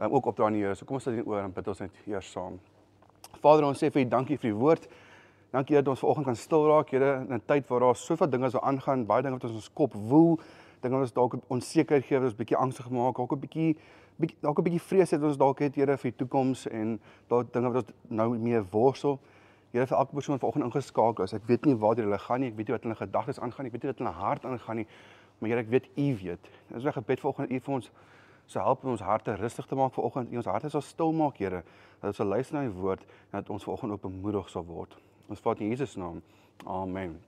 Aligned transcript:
um, 0.00 0.10
ook 0.10 0.26
opdra 0.26 0.46
aan 0.46 0.52
die 0.58 0.62
Here. 0.64 0.74
So 0.74 0.84
kom 0.84 0.98
ons 0.98 1.06
sit 1.06 1.14
hier 1.14 1.26
oor 1.26 1.42
en 1.44 1.52
bid 1.52 1.68
ons 1.68 1.82
net 1.84 2.04
eers 2.06 2.30
saam. 2.30 2.58
Vader, 3.40 3.66
ons 3.68 3.78
sê 3.78 3.90
vir 3.92 4.02
U 4.02 4.08
dankie 4.08 4.38
vir 4.38 4.50
die 4.50 4.58
woord. 4.58 4.88
Dankie 5.54 5.76
dat 5.78 5.88
ons 5.88 6.02
vanoggend 6.02 6.26
kan 6.26 6.36
stil 6.36 6.66
raak, 6.66 6.90
Here, 6.90 7.12
in 7.28 7.34
'n 7.34 7.42
tyd 7.46 7.68
waar 7.68 7.80
daar 7.80 7.96
soveel 7.96 8.30
dinge 8.30 8.50
so 8.50 8.58
aangaan, 8.58 9.06
baie 9.06 9.22
dinge 9.22 9.34
wat 9.38 9.44
ons 9.44 9.54
ons 9.54 9.72
kop 9.72 9.94
woel, 9.94 10.40
dinge 10.80 10.94
wat 10.94 11.02
ons 11.02 11.12
dalk 11.12 11.36
onseker 11.48 12.02
gee, 12.02 12.18
wat 12.18 12.26
ons 12.26 12.34
bietjie 12.34 12.56
angstig 12.56 12.90
maak, 12.90 13.16
dalk 13.16 13.32
'n 13.32 13.40
bietjie 13.40 13.76
dalk 14.42 14.58
'n 14.58 14.62
bietjie 14.62 14.80
vrees 14.80 15.10
het 15.10 15.22
ons 15.22 15.36
dalk 15.36 15.58
het, 15.58 15.74
Here, 15.74 15.96
vir 15.96 16.10
die 16.10 16.16
toekoms 16.16 16.66
en 16.66 17.00
dalk 17.28 17.52
dinge 17.52 17.70
wat 17.70 17.84
ons 17.86 17.94
nou 18.08 18.38
mee 18.38 18.60
worstel. 18.72 19.20
Here, 19.72 19.86
vir 19.86 19.98
elke 19.98 20.14
persoon 20.14 20.38
vanoggend 20.38 20.64
ingeskakel 20.64 21.24
is, 21.24 21.32
ek 21.34 21.46
weet 21.46 21.64
nie 21.66 21.74
waar 21.74 21.96
hulle 21.96 22.18
gaan 22.18 22.40
nie, 22.40 22.48
ek 22.48 22.56
weet 22.56 22.68
nie 22.68 22.74
wat 22.74 22.82
hulle 22.82 22.94
gedagtes 22.94 23.40
aangaan 23.40 23.64
nie, 23.64 23.70
ek 23.70 23.72
weet 23.72 23.82
nie 23.82 23.90
wat 23.90 23.98
hulle 23.98 24.10
hart 24.10 24.44
aangaan 24.44 24.76
nie, 24.76 24.86
maar 25.38 25.50
Here, 25.50 25.60
ek 25.60 25.68
weet 25.68 25.88
U 25.96 26.16
weet. 26.22 26.50
Dis 26.68 26.84
'n 26.84 26.92
gebed 26.92 27.20
vanoggend 27.20 27.50
U 27.50 27.60
vir 27.60 27.74
ons 27.74 27.90
so 28.46 28.60
help 28.60 28.84
om 28.84 28.90
ons 28.90 29.00
harte 29.00 29.34
rustig 29.34 29.66
te 29.66 29.74
maak 29.74 29.92
vanoggend, 29.92 30.32
U 30.32 30.36
ons 30.36 30.46
harte 30.46 30.68
sal 30.68 30.80
stil 30.80 31.12
maak, 31.12 31.36
Here, 31.38 31.62
dat 32.00 32.08
ons 32.12 32.16
sal 32.16 32.26
luister 32.26 32.54
na 32.56 32.64
U 32.64 32.70
woord 32.70 33.00
en 33.00 33.40
dat 33.40 33.50
ons 33.50 33.64
vanoggend 33.64 33.92
op 33.92 34.02
bemoedig 34.02 34.48
sal 34.48 34.64
word. 34.64 34.96
Ons 35.28 35.40
vat 35.40 35.60
in 35.60 35.68
Jesus 35.68 35.96
naam. 35.96 36.22
Amen. 36.66 37.20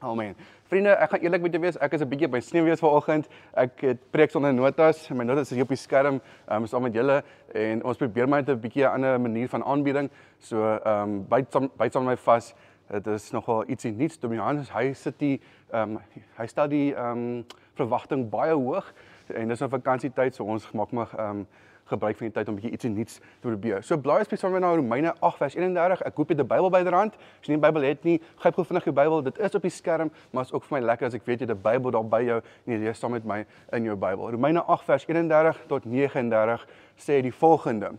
Amen. 0.00 0.32
Vriende, 0.70 0.94
ek 0.96 1.10
gaan 1.12 1.20
eerlik 1.26 1.42
met 1.44 1.52
julle 1.52 1.66
wees, 1.66 1.76
ek 1.76 1.92
is 1.92 2.00
'n 2.00 2.08
bietjie 2.08 2.28
by 2.28 2.40
sneeuwees 2.40 2.80
vanoggend. 2.80 3.28
Ek 3.52 3.80
het 3.80 3.98
preek 4.10 4.30
sonder 4.30 4.54
notas. 4.54 5.10
My 5.10 5.24
notas 5.24 5.50
is 5.50 5.56
hier 5.56 5.62
op 5.62 5.68
die 5.68 5.76
skerm, 5.76 6.20
um, 6.48 6.66
saam 6.66 6.82
met 6.82 6.94
julle 6.94 7.22
en 7.54 7.84
ons 7.84 7.96
probeer 7.96 8.28
maar 8.28 8.40
net 8.40 8.48
'n 8.48 8.60
bietjie 8.60 8.84
'n 8.84 8.94
ander 8.94 9.20
manier 9.20 9.48
van 9.48 9.62
aanbieding. 9.64 10.10
So 10.38 10.56
ehm 10.84 11.02
um, 11.02 11.28
byt 11.28 11.52
saam 11.52 11.70
byt 11.76 11.92
saam 11.92 12.04
my 12.04 12.16
vas. 12.16 12.54
Dit 12.90 13.06
is 13.06 13.30
nogal 13.30 13.64
ietsie 13.70 13.92
nuuts. 13.92 14.18
Dominus, 14.18 14.70
hy 14.74 14.92
sit 14.98 15.18
die 15.18 15.36
ehm 15.70 15.96
um, 15.96 16.22
hy 16.38 16.46
stel 16.50 16.68
die 16.68 16.88
ehm 16.90 17.18
um, 17.18 17.44
verwagting 17.78 18.24
baie 18.30 18.54
hoog 18.56 18.92
en 19.30 19.48
dis 19.48 19.60
'n 19.60 19.64
nou 19.64 19.70
vakansietyd, 19.78 20.34
so 20.34 20.44
ons 20.44 20.70
maak 20.72 20.90
maar 20.90 21.12
ehm 21.16 21.42
um, 21.42 21.46
gebruik 21.90 22.16
van 22.16 22.26
die 22.26 22.34
tyd 22.34 22.48
om 22.48 22.54
'n 22.54 22.58
bietjie 22.58 22.72
ietsie 22.72 22.90
nuuts 22.90 23.14
te 23.18 23.46
probeer. 23.48 23.82
So 23.82 23.98
blaai 23.98 24.24
spesiaal 24.24 24.52
met 24.52 24.60
na 24.60 24.74
Romeine 24.74 25.14
8 25.18 25.36
vers 25.36 25.54
31. 25.54 26.02
Ek 26.02 26.14
koop 26.14 26.28
jy 26.28 26.36
die 26.36 26.44
Bybel 26.44 26.70
byderhand. 26.70 27.14
As 27.14 27.46
jy 27.46 27.54
nie 27.54 27.60
die 27.60 27.66
Bybel 27.66 27.82
het 27.82 28.04
nie, 28.04 28.20
gryp 28.36 28.54
gou 28.54 28.64
vinnig 28.64 28.84
jou 28.84 28.94
Bybel. 28.94 29.22
Dit 29.22 29.38
is 29.38 29.54
op 29.54 29.62
die 29.62 29.70
skerm, 29.70 30.10
maar 30.30 30.44
is 30.44 30.52
ook 30.52 30.64
vir 30.64 30.80
my 30.80 30.86
lekker 30.86 31.06
as 31.06 31.14
ek 31.14 31.26
weet 31.26 31.40
jy 31.40 31.46
het 31.46 31.56
die 31.56 31.70
Bybel 31.70 31.90
daar 31.90 32.04
by 32.04 32.22
jou 32.22 32.42
en 32.66 32.72
jy 32.72 32.78
lees 32.78 32.98
saam 32.98 33.12
met 33.12 33.24
my 33.24 33.46
in 33.72 33.84
jou 33.84 33.96
Bybel. 33.96 34.30
Romeine 34.30 34.62
8 34.62 34.84
vers 34.84 35.04
31 35.08 35.66
tot 35.66 35.84
39 35.84 36.66
sê 36.96 37.22
die 37.22 37.32
volgende: 37.32 37.92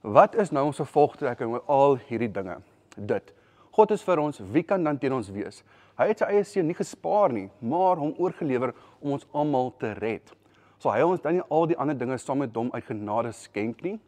Wat 0.00 0.34
is 0.34 0.50
nou 0.50 0.64
ons 0.66 0.76
gevolgtrekking 0.76 1.52
met 1.52 1.62
al 1.66 1.98
hierdie 2.08 2.30
dinge? 2.30 2.56
Dit 2.96 3.32
God 3.72 3.94
is 3.96 4.04
vir 4.04 4.20
ons, 4.20 4.42
wie 4.52 4.62
kan 4.62 4.84
dan 4.84 4.98
teen 5.00 5.14
ons 5.16 5.30
wees? 5.32 5.62
Hy 5.96 6.10
het 6.10 6.20
sy 6.20 6.28
eie 6.28 6.44
seun 6.44 6.68
nie 6.68 6.76
gespaar 6.76 7.32
nie, 7.32 7.48
maar 7.60 8.00
hom 8.00 8.14
oorgelewer 8.20 8.74
om 9.00 9.16
ons 9.16 9.26
almal 9.32 9.72
te 9.80 9.94
red 9.96 10.32
sal 10.82 10.96
hy 10.96 11.02
ons 11.06 11.22
dan 11.22 11.36
nie 11.36 11.44
al 11.54 11.68
die 11.70 11.78
ander 11.78 11.94
dinge 11.94 12.16
saam 12.18 12.40
met 12.42 12.56
hom 12.58 12.72
uit 12.74 12.86
genade 12.88 13.30
skenk 13.38 13.84
nie? 13.86 13.98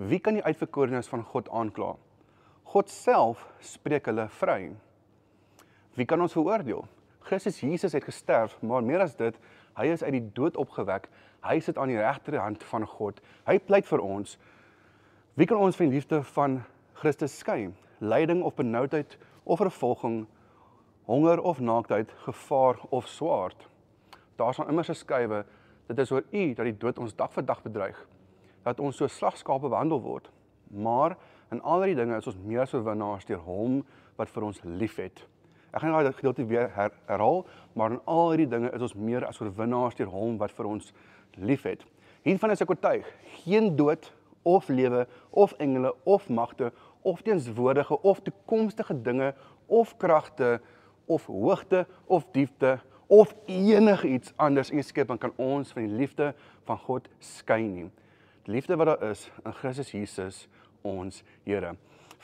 Wie 0.00 0.20
kan 0.24 0.38
die 0.38 0.44
uitverkorenes 0.46 1.10
van 1.12 1.26
God 1.28 1.50
aankla? 1.52 1.92
God 2.72 2.92
self 2.92 3.42
spreek 3.66 4.08
hulle 4.08 4.24
vry. 4.38 4.70
Wie 5.98 6.06
kan 6.08 6.22
ons 6.24 6.36
veroordeel? 6.36 6.86
Christus 7.28 7.60
Jesus 7.60 7.92
het 7.92 8.06
gesterf, 8.06 8.54
maar 8.64 8.86
meer 8.86 9.04
as 9.04 9.16
dit, 9.18 9.36
hy 9.76 9.90
is 9.92 10.04
uit 10.06 10.14
die 10.16 10.24
dood 10.38 10.56
opgewek. 10.60 11.10
Hy 11.44 11.58
sit 11.60 11.76
aan 11.76 11.92
die 11.92 12.00
regterhand 12.00 12.64
van 12.70 12.86
God. 12.88 13.20
Hy 13.44 13.58
pleit 13.60 13.88
vir 13.90 14.00
ons. 14.04 14.38
Wie 15.36 15.48
kan 15.48 15.60
ons 15.60 15.76
van 15.76 15.90
die 15.90 15.98
liefde 15.98 16.22
van 16.32 16.62
Christus 17.02 17.36
skei? 17.42 17.68
Lyding 18.00 18.42
of 18.42 18.56
benoudheid 18.56 19.16
of 19.44 19.60
vervolging, 19.60 20.26
honger 21.04 21.40
of 21.40 21.60
naaktheid, 21.60 22.12
gevaar 22.24 22.80
of 22.90 23.08
swaard? 23.08 23.68
Daar 24.36 24.54
staan 24.54 24.68
immer 24.68 24.84
se 24.84 24.94
skuwe 24.94 25.44
Dit 25.90 25.98
is 25.98 26.10
oor 26.14 26.22
U 26.30 26.42
dat 26.54 26.68
die 26.68 26.76
dood 26.78 26.98
ons 27.02 27.14
dag 27.18 27.32
vir 27.34 27.42
dag 27.42 27.62
bedreig. 27.64 27.96
Dat 28.62 28.78
ons 28.78 29.00
so 29.00 29.10
slagskape 29.10 29.66
behandel 29.72 29.98
word. 30.04 30.28
Maar 30.70 31.16
in 31.50 31.58
al 31.66 31.82
die 31.88 31.96
dinge 31.98 32.14
is 32.14 32.28
ons 32.30 32.38
meer 32.46 32.62
as 32.62 32.74
oorwinnaars 32.76 33.26
deur 33.26 33.40
Hom 33.42 33.80
wat 34.20 34.30
vir 34.30 34.46
ons 34.46 34.60
liefhet. 34.62 35.24
Ek 35.74 35.82
gaan 35.82 35.96
daai 35.96 36.14
gedeelte 36.14 36.46
weer 36.46 36.70
her, 36.76 36.94
herhaal, 37.08 37.42
maar 37.74 37.96
in 37.96 37.98
al 38.06 38.36
die 38.38 38.46
dinge 38.50 38.70
is 38.70 38.84
ons 38.86 38.94
meer 38.94 39.26
as 39.26 39.40
oorwinnaars 39.42 39.98
deur 39.98 40.12
Hom 40.14 40.38
wat 40.38 40.54
vir 40.54 40.68
ons 40.70 40.92
liefhet. 41.42 41.82
Hiervan 42.22 42.54
is 42.54 42.62
ek 42.62 42.70
oortuig, 42.70 43.10
geen 43.42 43.72
dood 43.74 44.12
of 44.46 44.70
lewe 44.70 45.08
of 45.34 45.56
engele 45.58 45.90
of 46.06 46.30
magte 46.30 46.70
of 47.02 47.22
teenswoordige 47.22 48.00
of 48.02 48.20
toekomstige 48.20 49.02
dinge 49.02 49.34
of 49.66 49.96
kragte 49.96 50.60
of 51.06 51.26
hoogte 51.26 51.86
of 52.06 52.26
diepte 52.32 52.78
of 53.06 53.34
enigiets 53.46 54.32
anders 54.36 54.70
in 54.70 54.78
die 54.78 54.86
skepping 54.86 55.18
kan 55.18 55.32
ons 55.36 55.72
van 55.74 55.86
die 55.86 55.96
liefde 56.02 56.34
van 56.68 56.78
God 56.78 57.08
skei 57.18 57.64
nie. 57.66 57.88
Die 58.46 58.54
liefde 58.54 58.76
wat 58.78 58.92
daar 58.92 59.08
is 59.10 59.24
in 59.44 59.56
Christus 59.58 59.90
Jesus 59.90 60.44
ons 60.86 61.22
Here. 61.44 61.74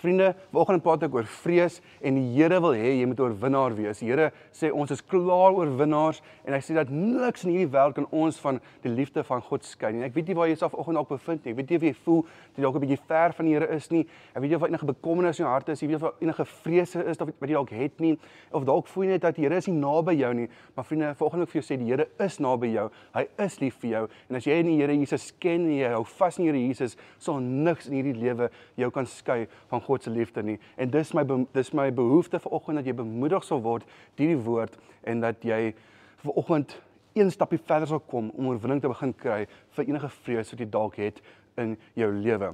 Vriende, 0.07 0.37
vanoggend 0.53 0.85
praat 0.85 1.03
ek 1.03 1.15
oor 1.17 1.27
vrees 1.43 1.81
en 1.99 2.15
die 2.15 2.29
Here 2.37 2.61
wil 2.63 2.77
hê 2.79 2.93
jy 3.01 3.07
moet 3.11 3.19
oorwinnaar 3.25 3.75
wees. 3.75 3.99
Die 3.99 4.07
Here 4.13 4.29
sê 4.55 4.69
ons 4.71 4.93
is 4.95 5.01
klaar 5.03 5.57
oorwinnaars 5.57 6.21
en 6.47 6.55
hy 6.55 6.61
sê 6.63 6.77
dat 6.77 6.93
niks 6.95 7.43
in 7.43 7.51
hierdie 7.51 7.73
wêreld 7.73 7.97
kan 7.97 8.07
ons 8.15 8.37
van 8.39 8.61
die 8.85 8.93
liefde 8.93 9.25
van 9.27 9.43
God 9.43 9.67
skei 9.67 9.91
nie. 9.97 10.05
Ek 10.07 10.15
weet 10.15 10.31
nie 10.31 10.37
waar 10.39 10.47
jy 10.47 10.61
self 10.61 10.77
vanoggend 10.77 11.01
dalk 11.01 11.11
bevind 11.11 11.43
nie. 11.43 11.57
Ek 11.57 11.59
weet 11.59 11.73
nie 11.73 11.81
of 11.81 11.87
jy 11.89 11.93
voel 12.05 12.23
jy 12.55 12.63
dalk 12.63 12.77
'n 12.79 12.83
bietjie 12.85 13.01
ver 13.09 13.35
van 13.35 13.47
die 13.47 13.55
Here 13.57 13.69
is 13.75 13.91
nie. 13.91 14.05
Ek 14.31 14.43
weet 14.43 14.51
nie 14.51 14.57
of 14.57 14.63
enige 14.69 14.87
bekommernis 14.87 15.41
in 15.41 15.45
jou 15.45 15.51
hart 15.51 15.69
is, 15.69 15.83
jy 15.83 15.89
weet 15.89 16.03
of 16.03 16.15
enige 16.21 16.45
vrese 16.45 17.03
is 17.03 17.21
of 17.21 17.27
wat 17.27 17.49
jy 17.51 17.57
dalk 17.57 17.71
het 17.71 18.01
nie 18.01 18.19
of 18.53 18.65
dalk 18.65 18.87
voel 18.87 19.05
jy 19.05 19.11
net 19.11 19.23
dat 19.23 19.35
die 19.35 19.43
Here 19.43 19.57
is 19.57 19.67
nie 19.67 19.75
naby 19.75 20.15
jou 20.15 20.35
nie. 20.35 20.49
Maar 20.77 20.85
vriende, 20.85 21.15
vanoggend 21.19 21.43
wil 21.43 21.43
ek 21.43 21.51
vir 21.51 21.63
jou 21.63 21.67
sê 21.67 21.79
die 21.79 21.91
Here 21.91 22.07
is 22.21 22.39
naby 22.39 22.71
jou. 22.71 22.91
Hy 23.13 23.27
is 23.39 23.61
lief 23.61 23.75
vir 23.81 23.91
jou 23.91 24.09
en 24.31 24.37
as 24.37 24.45
jy 24.45 24.61
in 24.61 24.67
die 24.67 24.79
Here 24.79 24.95
Jesus 24.95 25.33
ken 25.41 25.67
en 25.67 25.79
jy 25.79 25.91
hou 25.91 26.05
vas 26.05 26.39
in 26.39 26.45
die 26.45 26.53
Here 26.53 26.69
Jesus, 26.69 26.97
sal 27.19 27.41
niks 27.41 27.89
in 27.89 27.95
hierdie 27.99 28.15
lewe 28.15 28.51
jou 28.77 28.91
kan 28.91 29.07
skei 29.07 29.49
van 29.69 29.81
God 29.81 29.96
se 30.03 30.11
liefde 30.11 30.43
nie. 30.43 30.59
En 30.77 30.91
dis 30.91 31.13
my 31.13 31.25
dis 31.53 31.73
my 31.73 31.91
behoefte 31.93 32.41
vir 32.41 32.53
oggend 32.53 32.77
dat 32.77 32.87
jy 32.87 32.95
bemoedig 32.95 33.45
sal 33.45 33.63
word 33.63 33.85
deur 34.17 34.29
die 34.35 34.43
woord 34.49 34.79
en 35.05 35.21
dat 35.21 35.43
jy 35.45 35.75
vir 36.23 36.33
oggend 36.33 36.77
een 37.17 37.31
stapie 37.31 37.59
verder 37.59 37.89
sal 37.89 38.01
kom 38.01 38.31
om 38.37 38.49
oorwinning 38.53 38.81
te 38.81 38.89
begin 38.89 39.15
kry 39.15 39.47
vir 39.77 39.89
enige 39.89 40.09
vrees 40.09 40.51
wat 40.53 40.61
jy 40.61 40.69
dalk 40.71 40.97
het 41.01 41.21
in 41.57 41.77
jou 41.95 42.13
lewe. 42.13 42.53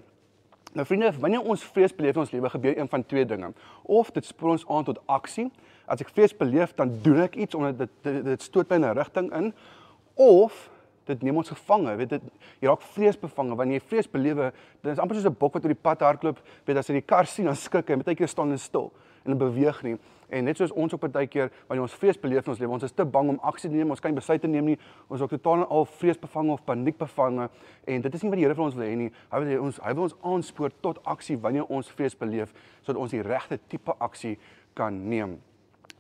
Nou 0.73 0.87
vriende, 0.89 1.11
wanneer 1.21 1.45
ons 1.45 1.65
vrees 1.75 1.93
beleef 1.93 2.17
in 2.17 2.23
ons 2.23 2.31
lewe, 2.33 2.51
gebeur 2.51 2.79
een 2.79 2.89
van 2.89 3.05
twee 3.05 3.27
dinge. 3.29 3.51
Of 3.83 4.11
dit 4.11 4.25
spoor 4.25 4.55
ons 4.55 4.65
aan 4.69 4.87
tot 4.89 5.01
aksie. 5.07 5.51
As 5.85 6.01
ek 6.01 6.13
vrees 6.15 6.33
beleef, 6.37 6.73
dan 6.79 6.95
doen 7.05 7.21
ek 7.27 7.37
iets 7.37 7.59
omdat 7.59 7.83
dit 7.83 7.91
dit, 8.07 8.23
dit 8.25 8.43
stoot 8.43 8.71
my 8.71 8.79
in 8.81 8.87
'n 8.89 8.97
rigting 8.97 9.33
in. 9.37 9.53
Of 10.15 10.71
dit 11.07 11.23
neem 11.23 11.37
ons 11.37 11.49
gevange. 11.49 11.97
Weet 11.97 12.11
dit 12.17 12.23
jy 12.61 12.69
raak 12.69 12.83
vreesbevange 12.95 13.57
wanneer 13.57 13.81
jy 13.81 13.87
vrees 13.89 14.11
belewe, 14.11 14.53
dit 14.83 14.93
is 14.93 14.99
amper 14.99 15.17
soos 15.17 15.27
'n 15.27 15.39
bok 15.39 15.55
wat 15.55 15.65
oor 15.65 15.75
die 15.75 15.83
pad 15.83 16.01
hardloop, 16.01 16.39
weet 16.67 16.77
as 16.77 16.89
jy 16.89 16.95
die 16.95 17.07
kar 17.07 17.27
sien 17.27 17.47
dan 17.47 17.57
skrik 17.57 17.89
hy, 17.89 17.97
met 17.97 18.09
'n 18.09 18.15
keer 18.15 18.29
staan 18.29 18.51
en 18.51 18.59
stil. 18.59 18.93
en 19.25 19.39
beweeg 19.39 19.83
nie. 19.83 19.97
En 20.33 20.45
net 20.45 20.57
soos 20.57 20.73
ons 20.73 20.93
op 20.93 21.05
'n 21.05 21.11
tydjie 21.11 21.51
wanneer 21.67 21.83
ons 21.83 21.95
vrees 21.95 22.19
beleef 22.21 22.45
in 22.45 22.51
ons 22.51 22.59
lewe, 22.59 22.73
ons 22.73 22.83
is 22.83 22.93
te 22.93 23.05
bang 23.05 23.29
om 23.29 23.39
aksie 23.43 23.71
te 23.71 23.77
neem, 23.77 23.91
ons 23.91 24.01
kan 24.01 24.11
nie 24.11 24.21
besluite 24.21 24.47
neem 24.47 24.65
nie. 24.65 24.79
Ons 25.09 25.21
is 25.21 25.23
ook 25.23 25.31
totaal 25.31 25.55
en 25.55 25.69
al 25.69 25.85
vreesbevange 25.85 26.53
of 26.53 26.65
paniekbevange 26.65 27.51
en 27.85 28.01
dit 28.01 28.15
is 28.15 28.23
nie 28.23 28.31
wat 28.31 28.39
die 28.39 28.45
Here 28.45 28.55
vir 28.55 28.65
ons 28.65 28.75
wil 28.75 28.87
hê 28.87 28.97
nie. 28.97 29.13
Hy 29.31 29.39
wil 29.39 29.63
ons 29.63 29.79
hy 29.83 29.95
wil 29.95 30.03
ons 30.03 30.17
aanspoor 30.23 30.71
tot 30.81 31.05
aksie 31.05 31.37
wanneer 31.37 31.65
ons 31.65 31.91
vrees 31.91 32.17
beleef 32.17 32.53
sodat 32.83 33.03
ons 33.03 33.11
die 33.11 33.23
regte 33.23 33.59
tipe 33.69 33.95
aksie 33.99 34.39
kan 34.75 35.09
neem. 35.09 35.39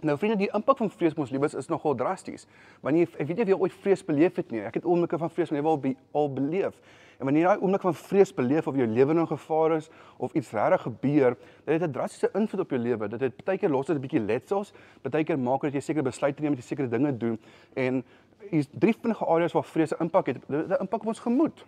Nou 0.03 0.17
vriende, 0.19 0.37
die 0.37 0.51
impak 0.51 0.81
van 0.81 0.91
vrees 0.91 1.15
ons 1.15 1.31
lewens 1.31 1.55
is 1.55 1.69
nogal 1.71 1.95
drasties. 1.95 2.49
Wanneer 2.83 3.13
ek 3.23 3.29
weet 3.29 3.37
nie 3.37 3.45
of 3.45 3.51
jy 3.53 3.59
ooit 3.61 3.75
vrees 3.85 4.01
beleef 4.05 4.41
het 4.41 4.51
nie. 4.51 4.65
Ek 4.67 4.81
het 4.81 4.85
oomblikke 4.89 5.19
van 5.19 5.31
vrees 5.31 5.53
in 5.53 5.55
my 5.55 5.61
lewe 5.61 5.71
al, 5.71 5.79
be, 5.79 5.93
al 6.19 6.33
beleef. 6.35 6.81
En 7.21 7.29
wanneer 7.29 7.47
daai 7.47 7.63
oomblik 7.63 7.85
van 7.87 7.95
vrees 7.95 8.33
beleef 8.35 8.67
of 8.67 8.75
jou 8.75 8.87
lewe 8.91 9.15
in 9.15 9.29
gevaar 9.31 9.77
is 9.77 9.87
of 10.19 10.33
iets 10.35 10.51
regtig 10.51 10.83
gebeur, 10.89 11.37
dit 11.65 11.75
het 11.75 11.85
'n 11.87 11.93
drastiese 11.93 12.31
invloed 12.35 12.65
op 12.65 12.71
jou 12.71 12.81
lewe. 12.81 13.09
Dit 13.09 13.21
het 13.21 13.45
baie 13.45 13.59
keer 13.59 13.71
los 13.71 13.87
dit 13.87 13.97
'n 13.97 14.01
bietjie 14.01 14.21
letsels, 14.21 14.73
baie 15.03 15.25
keer 15.25 15.39
maak 15.39 15.61
dit 15.61 15.75
jy 15.75 15.81
seker 15.81 16.03
besluite 16.03 16.43
neem 16.43 16.55
jy 16.55 16.61
sekere 16.61 16.89
dinge 16.89 17.17
doen 17.17 17.39
en 17.75 18.05
hier's 18.51 18.69
drie 18.73 18.95
vinnige 18.95 19.25
areas 19.25 19.53
waar 19.53 19.65
vrees 19.65 19.93
'n 19.93 20.03
impak 20.03 20.27
het. 20.27 20.37
Dit 20.49 20.69
het 20.69 20.79
'n 20.79 20.83
impak 20.83 21.01
op 21.01 21.07
ons 21.07 21.21
gemoed. 21.21 21.65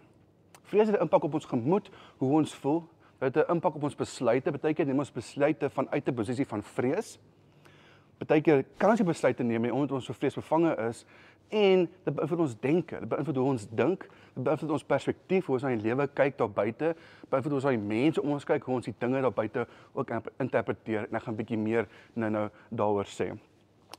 Vrees 0.63 0.89
het 0.89 0.97
'n 0.97 1.03
impak 1.03 1.23
op 1.23 1.35
ons 1.35 1.45
gemoed, 1.45 1.91
hoe 2.19 2.33
ons 2.33 2.55
voel. 2.55 2.83
Dit 3.21 3.35
het 3.35 3.49
'n 3.49 3.53
impak 3.53 3.75
op 3.75 3.83
ons 3.83 3.95
besluite. 3.95 4.51
Baie 4.51 4.75
keer 4.75 4.87
neem 4.87 4.99
ons 4.99 5.13
besluite 5.13 5.71
vanuit 5.71 6.09
'n 6.09 6.15
posisie 6.15 6.47
van 6.47 6.63
vrees. 6.63 7.19
Partykeer 8.19 8.65
kan 8.79 8.91
ons 8.91 9.01
nie 9.01 9.09
besluite 9.09 9.45
neem 9.47 9.63
nie 9.63 9.73
omdat 9.73 9.97
ons 9.99 10.09
so 10.09 10.17
vreesbevange 10.17 10.75
is 10.89 11.05
en 11.55 11.87
dit 11.87 12.15
beïnvloed 12.15 12.43
ons 12.47 12.55
denke, 12.61 12.99
dit 12.99 13.09
beïnvloed 13.09 13.39
hoe 13.39 13.49
ons 13.53 13.67
dink, 13.79 14.07
dit 14.35 14.45
beïnvloed 14.47 14.75
ons 14.75 14.87
perspektief, 14.89 15.47
hoe 15.47 15.57
ons 15.59 15.67
na 15.67 15.75
die 15.75 15.85
lewe 15.85 16.07
kyk 16.17 16.39
daar 16.41 16.51
buite, 16.51 16.95
beïnvloed 17.31 17.59
ons 17.59 17.67
na 17.69 17.75
die 17.77 17.83
mense 17.83 18.23
om 18.23 18.33
ons 18.35 18.47
kyk, 18.49 18.65
hoe 18.67 18.79
ons 18.79 18.89
die 18.89 18.95
dinge 18.99 19.23
daar 19.23 19.35
buite 19.35 19.67
ook 19.95 20.15
interpreteer 20.43 21.09
en 21.09 21.19
ek 21.19 21.27
gaan 21.27 21.35
'n 21.35 21.43
bietjie 21.43 21.59
meer 21.59 21.87
nou-nou 22.15 22.49
daaroor 22.71 23.07
sê. 23.07 23.35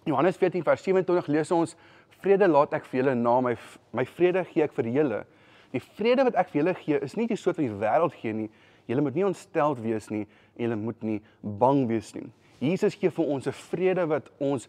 Johannes 0.05 0.37
14 0.37 0.63
vers 0.63 0.83
27 0.83 1.27
lees 1.27 1.51
ons: 1.51 1.75
Vrede 2.21 2.47
laat 2.47 2.73
ek 2.73 2.85
vir 2.85 2.99
julle 2.99 3.15
na 3.15 3.41
my 3.41 3.55
my 3.93 4.05
vrede 4.05 4.43
gee 4.45 4.63
ek 4.63 4.73
vir 4.73 4.87
julle. 4.87 5.25
Die 5.71 5.79
vrede 5.79 6.23
wat 6.23 6.35
ek 6.35 6.49
vir 6.49 6.61
julle 6.61 6.73
gee 6.73 6.99
is 7.03 7.15
nie 7.15 7.27
die 7.27 7.35
soort 7.35 7.57
wat 7.57 7.65
die 7.65 7.79
wêreld 7.81 8.13
gee 8.13 8.33
nie. 8.33 8.49
Julle 8.87 9.01
moet 9.01 9.15
nie 9.15 9.25
ontsteld 9.25 9.79
wees 9.79 10.09
nie 10.09 10.27
en 10.55 10.63
julle 10.63 10.75
moet 10.75 11.03
nie 11.03 11.21
bang 11.41 11.87
wees 11.87 12.13
nie. 12.15 12.29
Jesus 12.59 12.95
gee 12.95 13.09
vir 13.09 13.25
ons 13.25 13.47
'n 13.47 13.51
vrede 13.51 14.07
wat 14.07 14.29
ons 14.37 14.67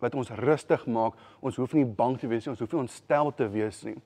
wat 0.00 0.14
ons 0.14 0.30
rustig 0.30 0.86
maak. 0.86 1.14
Ons 1.40 1.56
hoef 1.56 1.72
nie 1.72 1.84
bang 1.84 2.18
te 2.18 2.28
wees 2.28 2.44
nie, 2.44 2.50
ons 2.50 2.60
hoef 2.60 2.72
nie 2.72 2.80
ontstel 2.80 3.34
te 3.34 3.48
wees 3.48 3.82
nie. 3.84 3.96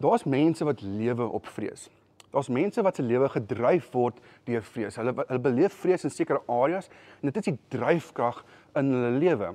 Daar's 0.00 0.24
mense 0.24 0.64
wat 0.64 0.80
lewe 0.80 1.28
op 1.28 1.46
vrees. 1.46 1.88
Daar's 2.30 2.48
mense 2.48 2.82
wat 2.82 2.96
se 2.96 3.02
lewe 3.02 3.28
gedryf 3.28 3.90
word 3.92 4.20
deur 4.44 4.62
vrees. 4.62 4.96
Hulle 4.96 5.14
hulle 5.26 5.42
beleef 5.42 5.74
vrees 5.82 6.04
in 6.06 6.10
sekere 6.10 6.42
areas 6.48 6.88
en 7.20 7.28
dit 7.28 7.36
is 7.36 7.50
die 7.50 7.58
dryfkrag 7.74 8.44
in 8.78 8.92
hulle 8.94 9.18
lewe. 9.18 9.50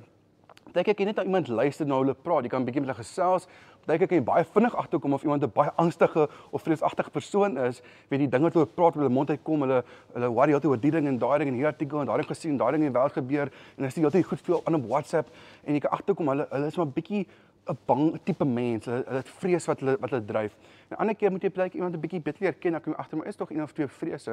Dink 0.76 0.90
ek 0.92 1.06
net 1.08 1.22
as 1.22 1.26
iemand 1.26 1.48
luister 1.48 1.88
na 1.88 2.02
hulle 2.02 2.14
praat, 2.14 2.44
jy 2.44 2.50
kan 2.50 2.62
'n 2.62 2.66
bietjie 2.66 2.82
met 2.82 2.90
hulle 2.90 3.04
gesels, 3.04 3.48
dink 3.88 4.02
ek 4.02 4.10
kan 4.10 4.24
baie 4.24 4.46
vinnig 4.54 4.76
agterkom 4.76 5.14
of 5.14 5.24
iemand 5.24 5.44
'n 5.44 5.52
baie 5.54 5.72
angstige 5.76 6.30
of 6.52 6.62
vreesagtige 6.62 7.10
persoon 7.10 7.58
is, 7.58 7.82
weet 8.10 8.22
jy 8.22 8.28
dinge 8.28 8.44
wat 8.44 8.54
hulle 8.54 8.66
praat 8.66 8.96
met 8.96 9.04
hulle 9.04 9.14
mond 9.14 9.30
uitkom, 9.30 9.62
hulle 9.62 9.84
hulle 10.14 10.30
worry 10.30 10.54
altyd 10.54 10.72
oor 10.72 10.82
die 10.82 10.92
ding 10.92 11.08
en 11.08 11.18
daai 11.18 11.38
ding 11.40 11.50
en 11.50 11.56
hierdie 11.56 11.74
artikel 11.74 12.00
en 12.00 12.06
daai 12.06 12.18
ding 12.18 12.28
gesien, 12.28 12.58
daai 12.58 12.72
ding 12.72 12.84
in 12.84 12.92
die 12.92 13.00
wêreld 13.00 13.14
gebeur 13.14 13.52
en 13.78 13.86
as 13.86 13.96
jy 13.96 14.04
altyd 14.04 14.26
goed 14.26 14.42
voel 14.42 14.62
aan 14.66 14.76
op 14.76 14.88
WhatsApp 14.90 15.28
en 15.66 15.74
jy 15.74 15.80
kan 15.80 15.92
agterkom 15.92 16.28
hulle 16.28 16.48
hulle 16.52 16.68
is 16.68 16.78
maar 16.78 16.88
bietjie 16.88 17.28
'n 17.68 17.78
bang 17.86 18.20
tipe 18.24 18.46
mens. 18.46 18.86
Hulle 18.86 19.04
hulle 19.08 19.18
het 19.18 19.30
vrees 19.30 19.66
wat 19.66 19.80
hulle 19.80 19.98
wat 20.00 20.10
hulle 20.10 20.26
dryf. 20.26 20.56
'n 20.92 21.00
Ander 21.02 21.16
keer 21.16 21.32
moet 21.32 21.42
jy 21.42 21.50
blyk 21.50 21.74
iemand 21.74 21.96
'n 21.96 22.00
bietjie 22.00 22.22
beter 22.22 22.42
leer 22.42 22.54
ken, 22.54 22.72
dan 22.72 22.82
kom 22.82 22.94
jy 22.94 23.00
agter 23.00 23.18
maar 23.18 23.28
is 23.28 23.36
tog 23.36 23.52
een 23.52 23.64
of 23.64 23.72
twee 23.72 23.88
vrese. 23.88 24.32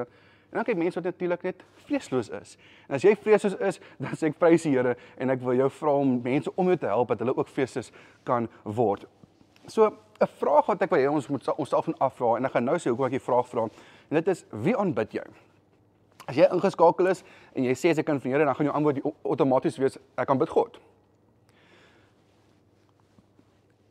En 0.52 0.58
dan 0.60 0.64
kyk 0.64 0.76
mense 0.76 0.94
wat 0.94 1.04
natuurlik 1.04 1.43
net 1.43 1.64
vreesloos 1.75 2.28
is. 2.28 2.58
En 2.88 2.94
as 2.94 3.02
jy 3.02 3.16
vreesloos 3.16 3.56
is, 3.56 3.81
dan 3.99 4.12
sê 4.12 4.26
ek 4.26 4.38
prys 4.38 4.62
die 4.62 4.76
Here 4.76 4.96
en 5.16 5.31
ek 5.31 5.40
wil 5.40 5.54
jou 5.54 5.70
vra 5.70 5.94
om 5.96 6.20
mense 6.22 6.52
om 6.54 6.66
jou 6.66 6.76
te 6.76 6.87
help 6.87 7.08
dat 7.08 7.19
hulle 7.19 7.37
ook 7.37 7.49
vreesloos 7.49 7.93
kan 8.22 8.49
word. 8.64 9.06
So 9.67 9.87
'n 10.23 10.26
vraag 10.38 10.67
wat 10.67 10.82
ek 10.82 10.91
wil 10.91 10.99
hê 10.99 11.11
ons 11.11 11.29
moet 11.29 11.55
onsself 11.55 11.85
van 11.85 11.99
afvra 11.99 12.37
en 12.37 12.44
ek 12.44 12.53
gaan 12.53 12.64
nou 12.64 12.76
sê 12.79 12.91
hoekom 12.91 13.06
ek 13.06 13.19
die 13.19 13.26
vraag 13.26 13.49
vra. 13.49 13.62
En 14.11 14.19
dit 14.20 14.29
is 14.29 14.44
wie 14.50 14.76
aanbid 14.76 15.12
jy? 15.12 15.25
As 16.26 16.37
jy 16.37 16.47
ingeskakel 16.53 17.06
is 17.11 17.25
en 17.55 17.64
jy 17.64 17.75
sê 17.75 17.91
as 17.91 17.99
ek 17.99 18.06
kan 18.06 18.20
van 18.20 18.31
Here 18.31 18.44
dan 18.44 18.55
gaan 18.55 18.67
jou 18.67 18.75
antwoord 18.76 19.00
outomaties 19.25 19.79
wees 19.79 19.99
ek 20.17 20.31
aanbid 20.31 20.49
God. 20.49 20.79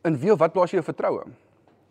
In 0.04 0.16
wie 0.18 0.32
of 0.32 0.38
wat 0.38 0.52
plaas 0.52 0.70
jy 0.72 0.80
jou 0.80 0.84
vertroue? 0.84 1.26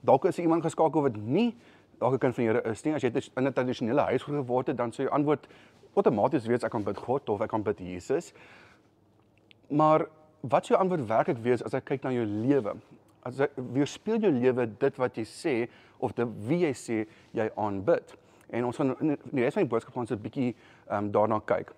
Dalk 0.01 0.25
is 0.25 0.39
iemand 0.39 0.63
geskakel 0.63 1.01
wat 1.01 1.15
nie 1.15 1.55
dalk 1.99 2.13
'n 2.13 2.19
kind 2.19 2.35
van 2.35 2.43
die 2.43 2.51
Here 2.51 2.71
is 2.71 2.83
nie. 2.85 2.93
As 2.93 3.01
jy 3.01 3.11
in 3.37 3.47
'n 3.47 3.53
tradisionele 3.53 4.01
huis 4.01 4.23
groot 4.23 4.37
geword 4.37 4.67
het, 4.67 4.77
dan 4.77 4.91
sou 4.91 5.05
jou 5.05 5.13
antwoord 5.13 5.47
outomaties 5.95 6.45
wees 6.45 6.63
ek 6.63 6.73
aanbid 6.73 6.97
God 6.97 7.29
of 7.29 7.41
ek 7.41 7.53
aanbid 7.53 7.79
Jesus. 7.79 8.33
Maar 9.69 10.07
wat 10.41 10.65
sou 10.65 10.75
jou 10.75 10.81
antwoord 10.81 11.07
werklik 11.07 11.37
wees 11.43 11.63
as 11.63 11.73
ek 11.73 11.85
kyk 11.85 12.03
na 12.03 12.11
jou 12.11 12.25
lewe? 12.25 12.75
As 13.23 13.37
jy 13.37 13.47
weerspieël 13.55 14.21
jou 14.21 14.31
lewe 14.31 14.65
dit 14.79 14.97
wat 14.97 15.17
jy 15.17 15.25
sê 15.25 15.55
of 15.99 16.13
dit 16.17 16.27
wie 16.47 16.63
jy 16.65 16.73
sê 16.73 16.97
jy 17.37 17.49
aanbid. 17.55 18.15
En 18.51 18.65
ons 18.65 18.77
gaan 18.77 18.95
in 18.99 19.17
die 19.31 19.43
res 19.43 19.55
van 19.55 19.63
die 19.63 19.71
boodskap 19.71 19.97
ons 19.97 20.11
'n 20.11 20.21
bietjie 20.21 20.55
ehm 20.89 21.05
um, 21.05 21.11
daarna 21.11 21.39
kyk. 21.39 21.71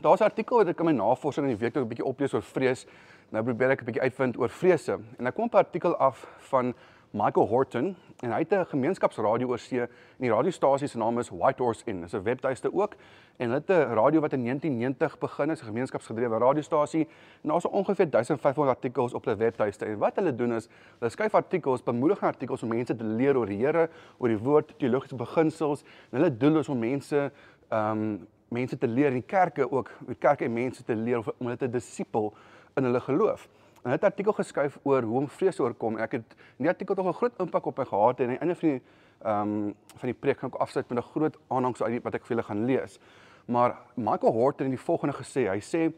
Daar's 0.00 0.20
'n 0.20 0.24
artikel 0.24 0.56
wat 0.56 0.68
ek 0.68 0.80
in 0.80 0.86
my 0.86 0.92
navorsing 0.92 1.46
in 1.46 1.56
die 1.56 1.64
week 1.64 1.74
nog 1.74 1.84
'n 1.84 1.88
bietjie 1.88 2.06
oplees 2.06 2.34
oor 2.34 2.42
vrees. 2.42 2.86
Nou 3.30 3.44
probeer 3.44 3.70
ek 3.70 3.82
'n 3.82 3.84
bietjie 3.84 4.02
uitvind 4.02 4.38
oor 4.38 4.48
vrese. 4.48 4.98
En 5.18 5.26
ek 5.26 5.34
kom 5.34 5.44
op 5.44 5.54
'n 5.54 5.64
artikel 5.64 5.96
af 5.96 6.26
van 6.38 6.74
Michael 7.10 7.46
Horton 7.46 7.96
en 8.22 8.30
hy 8.30 8.38
het 8.38 8.52
'n 8.54 8.66
gemeenskapsradio 8.70 9.48
oorsee 9.48 9.80
en 9.80 9.88
die 10.18 10.30
radiostasie 10.30 10.86
se 10.88 10.98
naam 10.98 11.18
is 11.18 11.30
White 11.30 11.62
Horse 11.62 11.82
Inn. 11.86 12.00
Dit 12.00 12.12
is 12.12 12.20
'n 12.20 12.22
webtuiste 12.22 12.72
ook 12.72 12.94
en 13.36 13.50
hulle 13.50 13.62
het 13.66 13.70
'n 13.70 13.94
radio 13.94 14.20
wat 14.20 14.32
in 14.32 14.42
1990 14.42 15.18
begin 15.18 15.48
het, 15.48 15.60
'n 15.60 15.64
gemeenskapsgedrewe 15.64 16.38
radiostasie 16.38 17.08
daar's 17.42 17.64
ongeveer 17.64 18.10
1500 18.10 18.76
artikels 18.76 19.14
op 19.14 19.24
hulle 19.24 19.36
webtuiste. 19.36 19.84
En 19.84 19.98
wat 19.98 20.16
hulle 20.16 20.34
doen 20.34 20.52
is, 20.52 20.68
hulle 20.98 21.10
skryf 21.10 21.34
artikels, 21.34 21.82
bemoedigende 21.82 22.32
artikels 22.32 22.62
om 22.62 22.68
mense 22.68 22.96
te 22.96 23.04
leer 23.04 23.36
oor 23.36 23.46
die 23.46 23.66
Here, 23.66 23.88
oor 24.18 24.28
die 24.28 24.38
woord, 24.38 24.74
teologiese 24.78 25.16
beginsels 25.16 25.82
en 26.10 26.18
hulle 26.18 26.36
doel 26.36 26.58
is 26.58 26.68
om 26.68 26.78
mense 26.78 27.32
ehm 27.68 27.90
um, 27.90 28.26
mense 28.48 28.78
te 28.78 28.88
leer 28.88 29.12
in 29.12 29.26
kerke 29.26 29.72
ook, 29.72 29.90
die 30.06 30.14
kerke 30.14 30.44
en 30.44 30.52
mense 30.52 30.84
te 30.84 30.94
leer 30.94 31.18
om 31.18 31.46
hulle 31.46 31.56
te 31.56 31.70
disipel 31.70 32.34
in 32.74 32.84
hulle 32.84 33.00
geloof. 33.00 33.48
En 33.82 33.90
het 33.90 34.02
'n 34.02 34.04
artikel 34.04 34.32
geskryf 34.32 34.78
oor 34.82 35.02
hoe 35.02 35.18
om 35.18 35.28
vrees 35.28 35.56
te 35.56 35.62
oorkom 35.62 35.96
en 35.96 36.02
ek 36.02 36.12
het 36.12 36.36
die 36.56 36.68
artikel 36.68 36.94
tog 36.94 37.06
'n 37.06 37.12
groot 37.12 37.38
impak 37.38 37.66
op 37.66 37.78
my 37.78 37.84
gehad 37.84 38.20
en 38.20 38.24
aan 38.24 38.30
die 38.30 38.38
einde 38.38 38.54
van 38.54 38.68
die 38.68 38.82
ehm 39.20 39.40
um, 39.40 39.74
van 39.96 40.08
die 40.08 40.18
preek 40.20 40.38
gaan 40.38 40.50
ek 40.50 40.60
afsluit 40.60 40.88
met 40.88 40.98
'n 40.98 41.10
groot 41.10 41.38
aanhangs 41.48 41.82
uit 41.82 42.02
wat 42.02 42.14
ek 42.14 42.24
vir 42.26 42.36
julle 42.36 42.46
gaan 42.46 42.64
lees. 42.64 42.98
Maar 43.44 43.76
Michael 43.94 44.32
Horton 44.32 44.66
het 44.66 44.76
die 44.76 44.84
volgende 44.84 45.14
gesê. 45.14 45.48
Hy 45.48 45.60
sê 45.60 45.92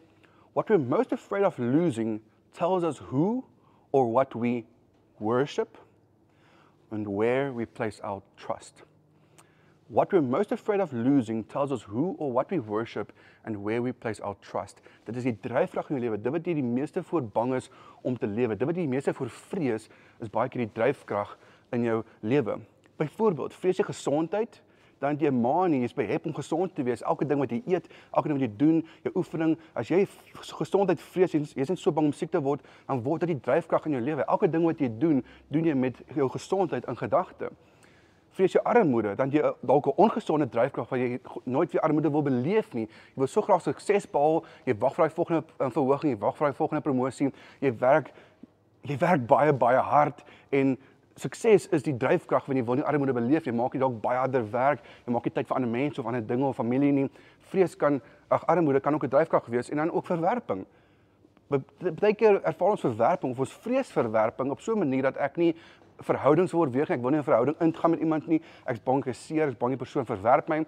what 0.53 0.69
we're 0.69 0.79
most 0.79 1.13
afraid 1.13 1.45
of 1.45 1.59
losing 1.59 2.21
tells 2.53 2.83
us 2.83 2.99
who 2.99 3.45
or 3.91 4.11
what 4.11 4.35
we 4.35 4.65
worship 5.19 5.79
and 6.91 7.07
where 7.07 7.53
we 7.53 7.67
place 7.67 8.03
our 8.03 8.23
trust. 8.37 8.85
What 9.93 10.11
we're 10.11 10.23
most 10.23 10.53
afraid 10.53 10.81
of 10.81 10.91
losing 10.95 11.45
tells 11.45 11.71
us 11.71 11.83
who 11.83 12.17
or 12.19 12.33
what 12.33 12.51
we 12.51 12.59
worship 12.59 13.13
and 13.45 13.63
where 13.63 13.83
we 13.83 13.93
place 13.93 14.21
our 14.21 14.35
trust. 14.41 14.81
Dit 15.05 15.19
is 15.21 15.27
die 15.29 15.35
dryfkrag 15.37 15.91
in 15.91 15.99
jou 15.99 16.05
lewe. 16.07 16.17
Dit 16.17 16.33
wat 16.33 16.47
jy 16.49 16.55
die 16.57 16.65
meeste 16.65 17.03
voor 17.05 17.27
bang 17.35 17.51
is 17.59 17.67
om 18.01 18.17
te 18.17 18.25
lewe. 18.25 18.57
Dit 18.57 18.65
wat 18.65 18.79
jy 18.81 18.87
die 18.87 18.93
meeste 18.95 19.13
voor 19.13 19.29
vrees 19.29 19.91
is 20.25 20.31
baie 20.33 20.49
keer 20.49 20.63
die 20.63 20.71
dryfkrag 20.79 21.35
in 21.77 21.85
jou 21.85 21.99
lewe. 22.25 22.55
Byvoorbeeld, 23.03 23.53
vrees 23.61 23.83
jy 23.83 23.85
gesondheid, 23.85 24.57
dan 25.05 25.19
jy 25.21 25.29
maar 25.37 25.69
nie, 25.69 25.83
jy's 25.83 25.97
behep 25.99 26.25
om 26.31 26.33
gesond 26.41 26.73
te 26.73 26.87
wees. 26.89 27.05
Elke 27.05 27.29
ding 27.29 27.43
wat 27.43 27.53
jy 27.53 27.61
eet, 27.75 27.91
elke 28.15 28.33
ding 28.33 28.41
wat 28.41 28.47
jy 28.47 28.57
doen, 28.63 28.79
jou 29.05 29.13
oefening, 29.21 29.53
as 29.77 29.93
jy 29.93 30.07
gesondheid 30.55 31.05
vrees, 31.11 31.37
jy's 31.37 31.75
net 31.75 31.83
so 31.83 31.93
bang 31.93 32.09
om 32.09 32.17
siek 32.17 32.33
te 32.33 32.41
word, 32.41 32.65
dan 32.89 33.05
word 33.05 33.27
dit 33.27 33.35
die 33.35 33.45
dryfkrag 33.45 33.91
in 33.91 33.99
jou 33.99 34.03
lewe. 34.09 34.25
Elke 34.25 34.49
ding 34.49 34.65
wat 34.65 34.81
jy 34.81 34.89
doen, 35.05 35.21
doen 35.53 35.69
jy 35.69 35.77
met 35.85 36.01
jou 36.17 36.31
gesondheid 36.33 36.89
in 36.89 37.01
gedagte 37.03 37.53
vrees 38.37 38.53
jy 38.57 38.61
armoede, 38.65 39.15
dan 39.17 39.31
jy 39.31 39.43
dalk 39.61 39.87
'n 39.87 39.97
ongesonde 39.97 40.49
dryfkrag 40.49 40.89
waar 40.89 40.99
jy 40.99 41.21
nooit 41.45 41.73
weer 41.73 41.83
armoede 41.83 42.11
wil 42.11 42.23
beleef 42.23 42.73
nie. 42.75 42.87
Jy 42.87 43.17
wil 43.17 43.27
so 43.27 43.43
graag 43.43 43.63
sukses 43.63 44.07
behaal, 44.07 44.45
jy 44.65 44.75
wag 44.79 44.95
vir 44.95 45.05
daai 45.05 45.15
volgende 45.15 45.45
uh, 45.61 45.71
verhoging, 45.71 46.11
jy 46.11 46.19
wag 46.19 46.37
vir 46.37 46.47
daai 46.47 46.57
volgende 46.57 46.83
promosie. 46.83 47.33
Jy 47.61 47.73
werk 47.79 48.13
jy 48.83 48.97
werk 48.99 49.27
baie 49.27 49.53
baie 49.53 49.79
hard 49.79 50.25
en 50.51 50.77
sukses 51.17 51.69
is 51.73 51.83
die 51.83 51.95
dryfkrag 51.97 52.47
wanneer 52.47 52.65
jy 52.65 52.67
wil 52.67 52.81
nie 52.81 52.87
armoede 52.89 53.13
beleef 53.13 53.47
nie. 53.47 53.55
Maak 53.55 53.75
jy 53.75 53.81
dalk 53.81 54.01
baie 54.03 54.19
harder 54.19 54.45
werk, 54.51 54.81
jy 55.07 55.13
maak 55.13 55.25
nie 55.25 55.35
tyd 55.37 55.49
vir 55.49 55.57
ander 55.57 55.71
mense 55.71 56.01
of 56.01 56.07
ander 56.07 56.25
dinge 56.27 56.47
of 56.49 56.57
familie 56.57 56.93
nie. 56.93 57.09
Vrees 57.53 57.77
kan 57.77 58.01
ag 58.33 58.47
armoede 58.49 58.81
kan 58.81 58.95
ook 58.95 59.05
'n 59.05 59.11
dryfkrag 59.11 59.47
wees 59.47 59.71
en 59.71 59.77
dan 59.77 59.91
ook 59.91 60.07
verwerping. 60.07 60.67
Baie 62.01 62.15
keer 62.15 62.41
ervaar 62.43 62.71
ons 62.71 62.81
verwerping 62.81 63.33
of 63.33 63.39
ons 63.39 63.53
vrees 63.53 63.93
verwerping 63.93 64.51
op 64.51 64.61
so 64.61 64.73
'n 64.73 64.79
manier 64.79 65.03
dat 65.03 65.17
ek 65.17 65.37
nie 65.37 65.55
verhoudings 66.03 66.53
oorweeg 66.53 66.91
ek 66.91 67.01
wil 67.01 67.11
nie 67.11 67.19
'n 67.19 67.25
verhouding 67.25 67.57
ingaan 67.61 67.91
met 67.91 68.01
iemand 68.01 68.27
nie 68.27 68.41
ek's 68.67 68.81
bang 68.81 69.07
ek 69.07 69.15
seer 69.15 69.49
ek's 69.49 69.59
bang 69.59 69.71
die 69.71 69.85
persoon 69.85 70.07
verwerp 70.07 70.49
my 70.49 70.65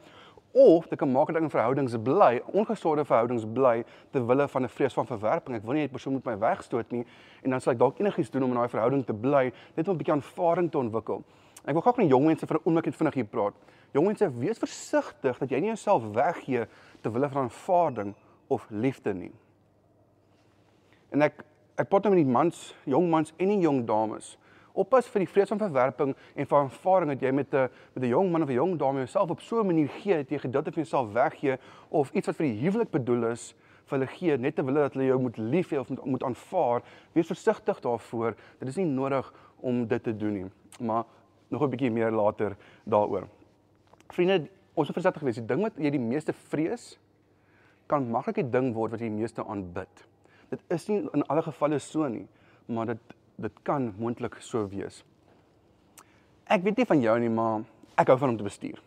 of 0.52 0.88
dit 0.88 0.98
kan 0.98 1.12
maak 1.12 1.26
dat 1.26 1.36
ek 1.36 1.42
in 1.42 1.50
verhoudings 1.50 1.96
bly 1.96 2.40
ongesonde 2.52 3.04
verhoudings 3.04 3.44
bly 3.44 3.84
ter 4.12 4.26
wille 4.26 4.48
van 4.48 4.62
'n 4.62 4.68
vrees 4.68 4.94
van 4.94 5.06
verwerping 5.06 5.56
ek 5.56 5.64
wil 5.64 5.74
nie 5.74 5.84
'n 5.84 5.90
persoon 5.90 6.14
met 6.14 6.24
my 6.24 6.38
wegstoot 6.38 6.90
nie 6.92 7.04
en 7.42 7.50
dan 7.50 7.60
sal 7.60 7.72
ek 7.72 7.78
dalk 7.78 7.98
enigiets 7.98 8.30
doen 8.30 8.42
om 8.42 8.50
in 8.50 8.56
daai 8.56 8.68
verhouding 8.68 9.04
te 9.04 9.14
bly 9.14 9.52
net 9.76 9.88
om 9.88 9.94
'n 9.94 9.98
bietjie 9.98 10.14
aanvaring 10.14 10.70
te 10.70 10.78
ontwikkel 10.78 11.24
Ek 11.64 11.72
wil 11.72 11.80
graag 11.80 11.96
met 11.96 12.10
jong 12.12 12.26
mense 12.28 12.46
vir 12.46 12.58
'n 12.58 12.64
oomblik 12.64 12.84
net 12.84 12.96
vinnig 12.96 13.14
hier 13.14 13.24
praat. 13.24 13.54
Jong 13.92 14.06
mense, 14.06 14.38
wees 14.38 14.58
versigtig 14.58 15.38
dat 15.38 15.50
jy 15.50 15.60
nie 15.60 15.72
jouself 15.72 16.02
weggee 16.12 16.66
ter 17.00 17.12
wille 17.12 17.28
van 17.28 17.42
aanvaarding 17.42 18.14
of 18.48 18.66
liefde 18.70 19.14
nie. 19.14 19.32
En 21.10 21.22
ek 21.22 21.44
ek 21.76 21.88
praat 21.88 22.02
nou 22.02 22.14
met 22.14 22.24
die 22.24 22.32
mans, 22.32 22.74
jong 22.84 23.08
mans 23.10 23.32
en 23.36 23.48
die 23.48 23.58
jong 23.58 23.86
dames. 23.86 24.36
Oppas 24.74 25.06
vir 25.06 25.22
die 25.22 25.30
vrees 25.30 25.48
van 25.48 25.58
verwerping 25.58 26.16
en 26.34 26.46
van 26.50 26.64
aanvaarding 26.66 27.12
dat 27.14 27.20
jy 27.22 27.30
met 27.30 27.54
'n 27.54 27.68
met 27.94 28.02
'n 28.04 28.08
jong 28.08 28.30
man 28.30 28.42
of 28.42 28.48
'n 28.48 28.54
jong 28.54 28.78
dame 28.78 28.98
jouself 28.98 29.30
op 29.30 29.40
so 29.40 29.60
'n 29.60 29.66
manier 29.66 29.88
gee 29.88 30.16
dat 30.16 30.30
jy 30.30 30.38
gedeelte 30.38 30.72
van 30.72 30.82
jouself 30.82 31.12
weggee 31.12 31.58
of 31.88 32.10
iets 32.12 32.26
wat 32.26 32.36
vir 32.36 32.46
die 32.46 32.60
huwelik 32.60 32.90
bedoel 32.90 33.30
is 33.30 33.54
vir 33.86 33.98
hulle 33.98 34.10
gee 34.10 34.36
net 34.36 34.56
terwyl 34.56 34.74
dat 34.74 34.94
hulle 34.96 35.06
jou 35.06 35.20
moet 35.20 35.36
lief 35.36 35.70
hê 35.70 35.78
of 35.78 35.88
moet, 35.88 36.04
moet 36.04 36.22
aanvaar. 36.22 36.82
Wees 37.12 37.26
versigtig 37.26 37.80
daarvoor. 37.80 38.34
Dit 38.58 38.68
is 38.68 38.76
nie 38.76 38.86
nodig 38.86 39.32
om 39.60 39.86
dit 39.86 40.02
te 40.02 40.16
doen 40.16 40.32
nie. 40.32 40.50
Maar 40.80 41.04
nog 41.48 41.62
'n 41.62 41.70
bietjie 41.70 41.90
meer 41.90 42.10
later 42.10 42.56
daaroor. 42.84 43.28
Vriende, 44.08 44.48
ons 44.74 44.88
moet 44.88 44.96
versigtig 44.96 45.22
wees. 45.22 45.34
Die 45.34 45.46
ding 45.46 45.62
wat 45.62 45.72
jy 45.76 45.90
die 45.90 46.00
meeste 46.00 46.32
vrees 46.32 46.98
kan 47.86 48.10
maklik 48.10 48.34
die 48.34 48.50
ding 48.50 48.72
word 48.74 48.90
wat 48.90 49.00
jy 49.00 49.08
die 49.08 49.20
meeste 49.20 49.44
aanbid. 49.44 50.06
Dit 50.50 50.60
is 50.68 50.88
nie 50.88 51.08
in 51.12 51.26
alle 51.26 51.42
gevalle 51.42 51.78
so 51.78 52.08
nie, 52.08 52.26
maar 52.66 52.86
dit 52.86 53.14
dit 53.36 53.62
kan 53.62 53.92
moontlik 53.98 54.36
so 54.40 54.68
wees. 54.68 55.02
Ek 56.44 56.62
weet 56.62 56.76
nie 56.76 56.86
van 56.88 57.00
jou 57.00 57.14
nie, 57.20 57.30
maar 57.32 57.64
ek 58.00 58.10
hou 58.12 58.18
van 58.20 58.34
om 58.34 58.38
te 58.38 58.46
bestuur. 58.46 58.80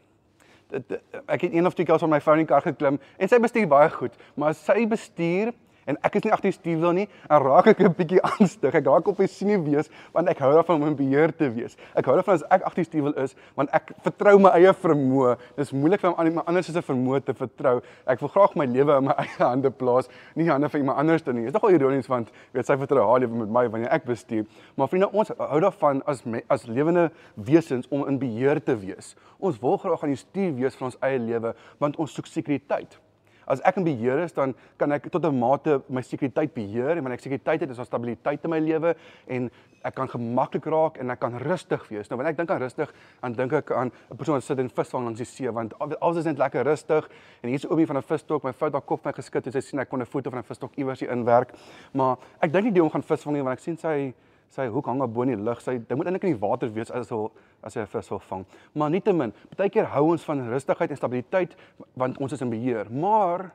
Dit 0.71 0.97
ek 1.25 1.47
het 1.47 1.53
een 1.53 1.65
of 1.65 1.75
twee 1.75 1.87
keer 1.87 2.03
op 2.03 2.11
my 2.11 2.19
foon 2.21 2.41
in 2.41 2.45
die 2.45 2.51
kar 2.51 2.65
geklim 2.65 2.99
en 3.17 3.31
sy 3.31 3.39
bestuur 3.39 3.69
baie 3.71 3.89
goed, 3.93 4.15
maar 4.35 4.55
sy 4.57 4.85
bestuur 4.89 5.53
en 5.87 5.97
ek 6.05 6.17
is 6.19 6.25
nie 6.27 6.33
agter 6.35 6.51
die 6.51 6.57
stuurwiel 6.57 6.95
nie 6.97 7.05
en 7.29 7.41
raak 7.43 7.69
ek 7.71 7.79
'n 7.81 7.93
bietjie 7.95 8.21
angstig. 8.21 8.75
Ek 8.75 8.85
raak 8.85 9.07
op 9.07 9.19
'n 9.19 9.27
sinie 9.27 9.57
wees 9.57 9.89
want 10.13 10.29
ek 10.29 10.39
hou 10.39 10.51
daarvan 10.53 10.81
om 10.81 10.87
in 10.87 10.95
beheer 10.95 11.31
te 11.31 11.49
wees. 11.49 11.77
Ek 11.95 12.05
hou 12.05 12.15
daarvan 12.15 12.35
as 12.35 12.43
ek 12.49 12.61
agter 12.61 12.83
die 12.83 12.89
stuurwiel 12.89 13.15
is 13.23 13.35
want 13.55 13.69
ek 13.71 13.91
vertrou 14.03 14.39
my 14.39 14.49
eie 14.49 14.73
vermoë. 14.73 15.37
Dis 15.55 15.71
moeilik 15.71 16.01
vir 16.01 16.25
iemand 16.25 16.47
anders 16.47 16.65
se 16.65 16.81
vermoë 16.81 17.23
te 17.23 17.33
vertrou. 17.33 17.81
Ek 18.05 18.19
wil 18.19 18.29
graag 18.29 18.55
my 18.55 18.65
lewe 18.65 18.97
in 18.97 19.05
my 19.05 19.13
eie 19.23 19.39
hande 19.39 19.71
plaas, 19.71 20.09
nie 20.35 20.49
hande 20.49 20.69
van 20.69 20.79
iemand 20.79 20.97
anders 20.97 21.25
nie. 21.25 21.45
Dit 21.45 21.47
is 21.47 21.53
nogal 21.53 21.69
ironies 21.71 22.07
want 22.07 22.31
weet 22.53 22.65
sy 22.65 22.77
vertrou 22.77 23.07
haar 23.07 23.19
lewe 23.19 23.45
met 23.45 23.49
my 23.49 23.69
wanneer 23.69 23.91
ek 23.91 24.05
bestuur. 24.05 24.45
Maar 24.75 24.87
vriende, 24.87 25.11
ons 25.11 25.31
hou 25.37 25.59
daarvan 25.59 26.03
as 26.05 26.23
as 26.49 26.65
lewende 26.65 27.11
wesens 27.35 27.87
om 27.89 28.07
in 28.07 28.19
beheer 28.19 28.63
te 28.63 28.75
wees. 28.75 29.15
Ons 29.39 29.59
wil 29.59 29.77
graag 29.77 30.03
aan 30.03 30.09
die 30.09 30.19
stuur 30.19 30.55
wees 30.55 30.75
van 30.75 30.91
ons 30.91 30.97
eie 31.01 31.19
lewe 31.19 31.55
want 31.79 31.97
ons 31.97 32.13
soek 32.13 32.27
sekuriteit 32.27 32.99
as 33.47 33.61
ek 33.67 33.79
in 33.79 33.87
beheer 33.87 34.19
is, 34.23 34.33
dan 34.35 34.53
kan 34.77 34.91
ek 34.91 35.09
tot 35.11 35.25
'n 35.25 35.39
mate 35.39 35.81
my 35.89 36.01
sekuriteit 36.01 36.53
beheer 36.53 36.97
en 36.97 37.03
wanneer 37.03 37.17
ek 37.17 37.25
sekuriteit 37.25 37.61
het, 37.61 37.69
is 37.69 37.77
daar 37.77 37.85
stabiliteit 37.85 38.43
in 38.43 38.49
my 38.49 38.59
lewe 38.59 38.95
en 39.27 39.49
ek 39.83 39.95
kan 39.95 40.07
gemaklik 40.07 40.65
raak 40.65 40.97
en 40.97 41.11
ek 41.11 41.19
kan 41.19 41.37
rustig 41.37 41.87
wees. 41.89 42.09
Nou 42.09 42.17
wanneer 42.17 42.33
ek 42.33 42.37
dink 42.37 42.51
aan 42.51 42.61
rustig, 42.61 42.93
dan 43.21 43.33
dink 43.33 43.53
ek 43.53 43.71
aan 43.71 43.91
'n 44.11 44.17
persoon 44.17 44.35
wat 44.35 44.43
sit 44.43 44.59
en 44.59 44.69
visvang 44.69 45.03
langs 45.03 45.17
die 45.17 45.25
see 45.25 45.51
want 45.51 45.73
alles 45.79 46.17
is 46.17 46.25
net 46.25 46.37
lekker 46.37 46.63
rustig 46.63 47.09
en 47.43 47.49
hier's 47.49 47.65
oomie 47.65 47.87
van 47.87 47.97
'n 47.97 48.03
visstok, 48.03 48.43
my 48.43 48.53
vrou 48.53 48.67
het 48.67 48.73
haar 48.73 48.81
kop 48.81 49.05
my 49.05 49.11
geskit 49.11 49.45
en 49.45 49.51
sy 49.51 49.59
sien 49.59 49.79
ek 49.79 49.89
kon 49.89 50.01
'n 50.01 50.05
foto 50.05 50.29
van 50.29 50.39
'n 50.39 50.43
visstok 50.43 50.75
iewers 50.77 50.99
hier 50.99 51.11
inwerk. 51.11 51.53
Maar 51.93 52.17
ek 52.41 52.51
dink 52.51 52.63
nie 52.65 52.73
die 52.73 52.83
om 52.83 52.89
gaan 52.89 53.03
visvang 53.03 53.35
nie 53.35 53.43
want 53.43 53.57
ek 53.57 53.63
sien 53.63 53.77
sy 53.77 54.13
sy 54.49 54.67
hoek 54.67 54.85
hang 54.85 55.03
bo 55.13 55.25
in 55.25 55.35
die 55.35 55.43
lug. 55.43 55.61
Sy 55.61 55.77
dit 55.77 55.97
moet 55.97 56.05
eintlik 56.07 56.23
in 56.23 56.35
die 56.35 56.41
water 56.41 56.71
wees 56.73 56.91
as 56.91 57.09
hy 57.09 57.27
as 57.63 57.75
hy 57.75 57.81
'n 57.81 57.87
vis 57.87 58.09
wil 58.09 58.19
vang. 58.19 58.45
Maar 58.73 58.89
nietemin, 58.89 59.33
baie 59.57 59.69
keer 59.69 59.85
hou 59.85 60.11
ons 60.11 60.23
van 60.23 60.49
rustigheid 60.49 60.89
en 60.89 60.97
stabiliteit 60.97 61.55
want 61.95 62.17
ons 62.17 62.31
is 62.31 62.41
in 62.41 62.49
beheer. 62.49 62.91
Maar 62.91 63.51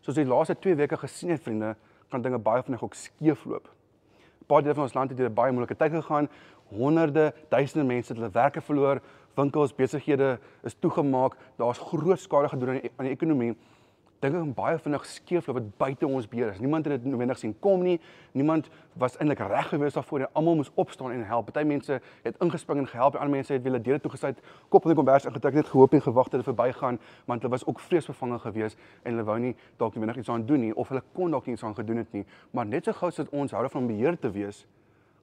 soos 0.00 0.14
die 0.14 0.24
laaste 0.24 0.54
2 0.54 0.74
weke 0.74 0.96
gesien 0.96 1.30
het 1.30 1.42
vriende, 1.42 1.76
kan 2.10 2.22
dinge 2.22 2.38
baie 2.38 2.62
vinnig 2.62 2.82
ook 2.82 2.94
skeefloop. 2.94 3.68
'n 3.68 4.46
Paar 4.46 4.62
dele 4.62 4.74
van 4.74 4.84
ons 4.84 4.94
land 4.94 5.10
het 5.10 5.18
deur 5.18 5.30
'n 5.30 5.34
baie 5.34 5.52
moeilike 5.52 5.76
tyd 5.76 5.92
gegaan. 5.92 6.28
Honderde, 6.68 7.32
duisende 7.48 7.84
mense 7.84 8.12
het 8.12 8.16
hulle 8.16 8.30
werke 8.30 8.60
verloor, 8.60 9.00
winkels, 9.36 9.74
besighede 9.74 10.38
is 10.62 10.74
toegemaak. 10.74 11.36
Daar's 11.56 11.78
groot 11.78 12.20
skade 12.20 12.48
gedoen 12.48 12.68
aan 12.68 12.80
die, 12.80 12.90
aan 12.96 13.06
die 13.06 13.14
ekonomie 13.14 13.56
dinge 14.24 14.40
kan 14.40 14.52
baie 14.56 14.78
vinnig 14.80 15.04
skeefloop 15.06 15.58
wat 15.58 15.66
buite 15.80 16.06
ons 16.06 16.26
beheer 16.28 16.52
is. 16.54 16.60
Niemand 16.62 16.86
het 16.88 16.96
dit 16.96 17.10
noodwendig 17.10 17.38
sien 17.38 17.54
kom 17.60 17.82
nie. 17.84 17.98
Niemand 18.32 18.68
was 19.00 19.18
eintlik 19.20 19.42
reg 19.44 19.68
gewees 19.68 19.96
daarvoor 19.98 20.24
en 20.24 20.28
almal 20.32 20.56
moes 20.60 20.70
opstaan 20.80 21.12
en 21.12 21.24
help. 21.28 21.50
Party 21.50 21.66
mense 21.68 22.00
het 22.22 22.40
ingespring 22.44 22.80
en 22.80 22.88
gehelp, 22.88 23.18
ander 23.20 23.34
mense 23.36 23.52
het 23.52 23.62
wiele 23.62 23.80
deure 23.80 24.00
toegesluit, 24.00 24.40
kop 24.72 24.86
in 24.88 24.94
die 24.94 24.98
kombers 24.98 25.28
ingetrek, 25.28 25.58
net 25.58 25.68
gehoop 25.72 25.96
en 25.96 26.04
gewag 26.06 26.30
dat 26.32 26.40
dit 26.40 26.48
verbygaan, 26.48 27.00
want 27.30 27.42
hulle 27.42 27.52
was 27.52 27.66
ook 27.66 27.82
vreesbevange 27.84 28.38
gewees 28.46 28.78
en 29.02 29.12
hulle 29.12 29.26
wou 29.28 29.38
nie 29.38 29.54
dalk 29.76 29.94
noodwendig 29.98 30.22
iets 30.22 30.32
aan 30.32 30.46
doen 30.48 30.64
nie 30.68 30.72
of 30.74 30.88
hulle 30.88 31.02
kon 31.12 31.34
dalk 31.34 31.50
iets 31.50 31.64
aan 31.64 31.76
gedoen 31.76 32.00
het 32.00 32.12
nie. 32.16 32.24
Maar 32.50 32.66
net 32.66 32.88
so 32.88 32.96
gou 32.96 33.12
as 33.12 33.20
ons 33.30 33.52
hou 33.52 33.68
van 33.76 33.90
beheer 33.90 34.18
te 34.18 34.30
wees, 34.32 34.64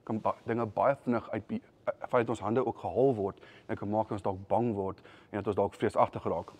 kan 0.03 0.21
ba 0.21 0.35
dinge 0.45 0.65
baie 0.65 0.95
vinnig 1.03 1.29
uit 1.31 1.61
vanuit 2.09 2.29
ons 2.29 2.39
hande 2.39 2.65
ook 2.65 2.77
gehol 2.77 3.15
word 3.17 3.39
en 3.67 3.77
kan 3.77 3.89
maak 3.89 4.11
ons 4.11 4.21
dalk 4.21 4.37
bang 4.49 4.73
word 4.77 5.01
en 5.31 5.39
dat 5.39 5.47
ons 5.53 5.57
dalk 5.57 5.77
vreesagtig 5.79 6.25
raak. 6.29 6.53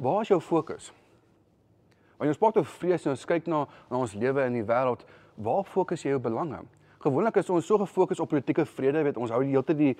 Waar 0.00 0.20
is 0.20 0.28
jou 0.28 0.40
fokus? 0.40 0.92
Wanneer 2.16 2.32
ons 2.32 2.38
praat 2.40 2.56
oor 2.56 2.68
vrees 2.80 3.02
en 3.04 3.12
ons 3.12 3.24
kyk 3.28 3.48
na 3.52 3.66
na 3.90 3.98
ons 4.00 4.14
lewe 4.16 4.46
in 4.48 4.54
die 4.56 4.64
wêreld, 4.64 5.02
waar 5.36 5.66
fokus 5.68 6.06
jy 6.06 6.14
jou 6.14 6.20
belange? 6.24 6.62
Gewoonlik 7.04 7.36
is 7.36 7.50
ons 7.52 7.68
so 7.68 7.76
gefokus 7.80 8.22
op 8.24 8.30
politieke 8.32 8.64
vrede, 8.68 9.02
weet 9.04 9.20
ons 9.20 9.32
hou 9.32 9.42
die 9.44 9.52
hele 9.52 9.64
tyd 9.68 9.76
die 9.76 9.90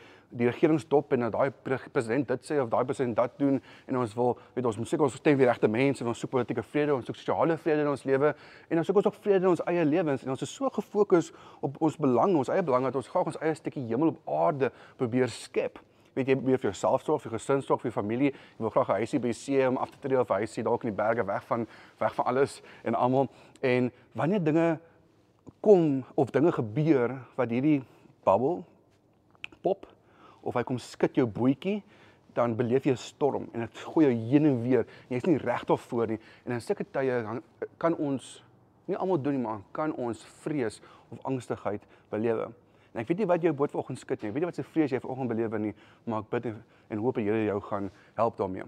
die 0.40 0.48
regeringsdop 0.48 1.12
en 1.12 1.26
dat 1.26 1.36
daai 1.36 1.76
president 1.92 2.32
dit 2.32 2.48
sê 2.48 2.56
of 2.62 2.70
daai 2.72 2.86
president 2.88 3.18
dat 3.18 3.36
doen 3.40 3.60
en 3.60 4.00
ons 4.00 4.16
wil 4.16 4.32
weet 4.54 4.70
ons 4.72 4.80
moet 4.80 4.88
seker 4.88 5.04
ons 5.04 5.20
stem 5.20 5.36
vir 5.36 5.50
regte 5.50 5.68
mense 5.68 6.04
en 6.04 6.12
ons 6.14 6.24
soek 6.24 6.32
politieke 6.32 6.64
vrede, 6.70 6.96
ons 6.96 7.04
soek 7.04 7.20
sosiale 7.20 7.58
vrede 7.60 7.84
in 7.84 7.92
ons 7.92 8.06
lewe 8.08 8.32
en 8.70 8.80
ons 8.80 8.88
soek 8.88 9.02
ons 9.02 9.10
ook 9.12 9.20
vrede 9.20 9.44
in 9.44 9.52
ons 9.52 9.64
eie 9.68 9.84
lewens 9.84 10.24
en 10.24 10.32
ons 10.38 10.48
is 10.48 10.56
so 10.56 10.72
gefokus 10.80 11.28
op 11.60 11.76
ons 11.76 12.00
belange, 12.00 12.40
ons 12.40 12.52
eie 12.56 12.64
belange 12.64 12.88
dat 12.88 13.00
ons 13.04 13.12
graag 13.12 13.34
ons 13.34 13.40
eie 13.44 13.60
stukkie 13.60 13.84
hemel 13.92 14.14
op 14.14 14.36
aarde 14.40 14.72
probeer 14.96 15.28
skep 15.28 15.80
weet 16.14 16.28
jy 16.28 16.34
meer 16.34 16.58
vir 16.58 16.70
jouself 16.70 17.02
sorg, 17.02 17.22
vir 17.22 17.32
gesin 17.36 17.62
sorg, 17.62 17.82
vir 17.82 17.94
familie. 17.94 18.32
Jy 18.32 18.64
wil 18.64 18.70
graag 18.70 18.88
'n 18.88 19.00
huisie 19.00 19.20
by 19.20 19.32
see 19.32 19.68
om 19.68 19.76
af 19.76 19.90
te 19.90 19.98
tree 20.00 20.18
of 20.20 20.28
huisie 20.28 20.64
dalk 20.64 20.84
in 20.84 20.90
die 20.90 21.02
berge 21.02 21.24
weg 21.24 21.44
van 21.44 21.66
weg 21.98 22.14
van 22.14 22.24
alles 22.24 22.62
en 22.84 22.94
almal. 22.94 23.28
En 23.62 23.92
wanneer 24.14 24.44
dinge 24.44 24.78
kom 25.60 26.04
of 26.14 26.30
dinge 26.30 26.52
gebeur 26.52 27.18
wat 27.36 27.50
hierdie 27.50 27.82
bubble 28.24 28.64
pop 29.62 29.86
of 30.42 30.54
hy 30.54 30.62
kom 30.62 30.78
skud 30.78 31.16
jou 31.16 31.26
bootjie 31.26 31.82
dan 32.34 32.56
beleef 32.56 32.84
jy 32.84 32.92
'n 32.92 32.96
storm 32.96 33.48
en 33.52 33.60
dit 33.60 33.78
gooi 33.78 34.06
jou 34.06 34.14
heen 34.14 34.46
en 34.46 34.62
weer. 34.62 34.86
Jy's 35.08 35.26
nie 35.26 35.38
reg 35.38 35.64
daarvoor 35.64 36.06
nie. 36.06 36.18
En 36.44 36.52
in 36.52 36.60
sulke 36.60 36.84
tye 36.84 37.42
kan 37.78 37.94
ons 37.96 38.44
nie 38.86 38.96
almal 38.96 39.22
doen 39.22 39.34
nie, 39.34 39.42
maar 39.42 39.60
kan 39.72 39.92
ons 39.92 40.24
vrees 40.42 40.80
of 41.10 41.18
angstigheid 41.22 41.82
belewe. 42.10 42.52
En 42.92 43.00
ek 43.00 43.08
weet 43.08 43.18
nie 43.22 43.26
wat 43.30 43.42
jou 43.42 43.52
boot 43.54 43.70
vanoggend 43.70 43.98
skud 43.98 44.22
nie. 44.22 44.30
Ek 44.30 44.34
weet 44.34 44.42
nie 44.42 44.50
wat 44.50 44.58
se 44.58 44.66
vrees 44.66 44.90
jy 44.90 45.00
vanoggend 45.00 45.28
beleef 45.30 45.58
nie, 45.62 45.74
maar 46.04 46.24
ek 46.24 46.30
bid 46.30 46.48
en, 46.50 46.62
en 46.90 47.02
hoop 47.04 47.20
die 47.20 47.24
Here 47.28 47.44
jou 47.44 47.60
gaan 47.68 47.90
help 48.18 48.36
daarmee. 48.36 48.66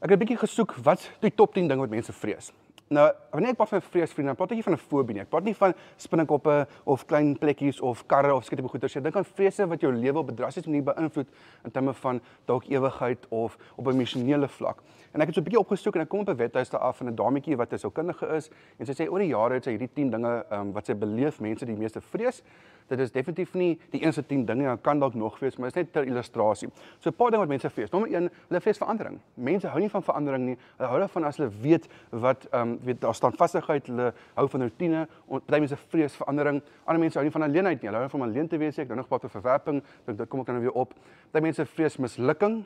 Ek 0.00 0.10
het 0.10 0.16
'n 0.16 0.22
bietjie 0.24 0.38
gesoek 0.38 0.74
wat 0.84 1.10
die 1.20 1.30
top 1.30 1.54
10 1.54 1.68
dinge 1.68 1.80
wat 1.80 1.90
mense 1.90 2.12
vrees. 2.12 2.52
Nou, 2.86 3.06
wanneer 3.32 3.50
ek 3.50 3.56
praat 3.58 3.72
van 3.72 3.80
vrees 3.82 4.12
vriende, 4.14 4.30
dan 4.30 4.36
praat 4.38 4.52
ek 4.54 4.60
nie 4.60 4.64
van 4.64 4.74
'n 4.76 4.78
fobie 4.78 5.14
nie. 5.14 5.22
Ek 5.22 5.28
praat 5.28 5.44
nie 5.44 5.54
van 5.54 5.74
spinnekoppe 5.96 6.68
of 6.84 7.04
klein 7.04 7.36
plekkies 7.36 7.80
of 7.80 8.06
karre 8.06 8.34
of 8.34 8.44
skietipe 8.44 8.68
goeters 8.68 8.94
nie. 8.94 9.00
Ek 9.00 9.04
dink 9.04 9.16
aan 9.16 9.24
vrese 9.24 9.66
wat 9.66 9.80
jou 9.80 9.92
lewe 9.92 10.18
op 10.18 10.30
'n 10.30 10.36
drastiese 10.36 10.70
manier 10.70 10.84
beïnvloed 10.84 11.26
in 11.64 11.70
terme 11.70 11.92
van 11.94 12.20
dalk 12.46 12.64
ewigheid 12.70 13.26
of 13.30 13.58
op 13.74 13.86
'n 13.86 13.90
emosionele 13.90 14.48
vlak. 14.48 14.82
En 15.12 15.20
ek 15.20 15.26
het 15.26 15.34
so 15.34 15.40
'n 15.40 15.44
bietjie 15.44 15.58
opgesoek 15.58 15.94
en 15.96 16.00
ek 16.02 16.08
kom 16.08 16.20
op 16.20 16.28
'n 16.28 16.36
webtuiste 16.36 16.78
af 16.78 16.96
van 16.96 17.08
'n 17.08 17.14
dametjie 17.14 17.56
wat 17.56 17.72
'n 17.72 17.78
sielkundige 17.78 18.26
is 18.36 18.50
en 18.78 18.86
sy 18.86 18.92
sê 18.92 19.10
oor 19.10 19.18
die 19.18 19.28
jare 19.34 19.54
het 19.54 19.64
sy 19.64 19.70
hierdie 19.70 19.92
10 19.92 20.10
dinge 20.10 20.44
um, 20.52 20.72
wat 20.72 20.86
sy 20.86 20.94
beleef 20.94 21.40
mense 21.40 21.64
die 21.64 21.76
meeste 21.76 22.00
vrees 22.00 22.42
dit 22.88 22.98
is 22.98 23.12
definitief 23.12 23.54
nie 23.54 23.78
die 23.90 24.00
eerste 24.00 24.22
10 24.26 24.44
dinge 24.46 24.64
dan 24.64 24.80
kan 24.80 25.00
dalk 25.00 25.14
nog 25.14 25.38
wees 25.38 25.56
maar 25.56 25.70
dit 25.70 25.76
is 25.76 25.82
net 25.82 25.92
ter 25.92 26.06
illustrasie. 26.06 26.68
So 26.98 27.10
'n 27.10 27.14
paar 27.14 27.30
dinge 27.30 27.40
wat 27.40 27.48
mense 27.48 27.70
vrees. 27.70 27.90
Nommer 27.90 28.10
1, 28.10 28.30
hulle 28.48 28.60
vrees 28.60 28.78
verandering. 28.78 29.18
Mense 29.34 29.68
hou 29.68 29.80
nie 29.80 29.90
van 29.90 30.02
verandering 30.02 30.44
nie. 30.44 30.56
Hulle 30.76 30.88
hou 30.88 30.98
daarvan 30.98 31.24
as 31.24 31.36
hulle 31.36 31.50
weet 31.60 31.88
wat 32.10 32.46
ehm 32.50 32.75
um, 32.76 32.84
weet 32.84 33.00
daar 33.00 33.14
staan 33.14 33.34
vastigheid, 33.36 33.86
hulle 33.90 34.12
hou 34.34 34.46
van 34.52 34.62
rotine. 34.62 35.02
Party 35.28 35.58
mense 35.58 35.76
vrees 35.88 36.16
verandering. 36.16 36.62
Ander 36.84 37.02
mense 37.02 37.18
hou 37.18 37.24
nie 37.26 37.34
van 37.34 37.46
alleenheid 37.48 37.82
nie. 37.82 37.90
Hulle 37.90 38.04
hou 38.04 38.10
van 38.14 38.26
alleen 38.28 38.48
te 38.48 38.60
wees. 38.60 38.78
Ek 38.78 38.88
dink 38.88 39.00
nog 39.00 39.10
wat 39.12 39.24
oor 39.24 39.34
verwerping, 39.34 39.82
dink 40.06 40.18
dit 40.18 40.28
kom 40.28 40.40
ek 40.44 40.46
dan 40.46 40.60
weer 40.60 40.76
op. 40.76 40.94
Party 41.32 41.44
mense 41.48 41.66
vrees 41.74 41.98
mislukking. 41.98 42.64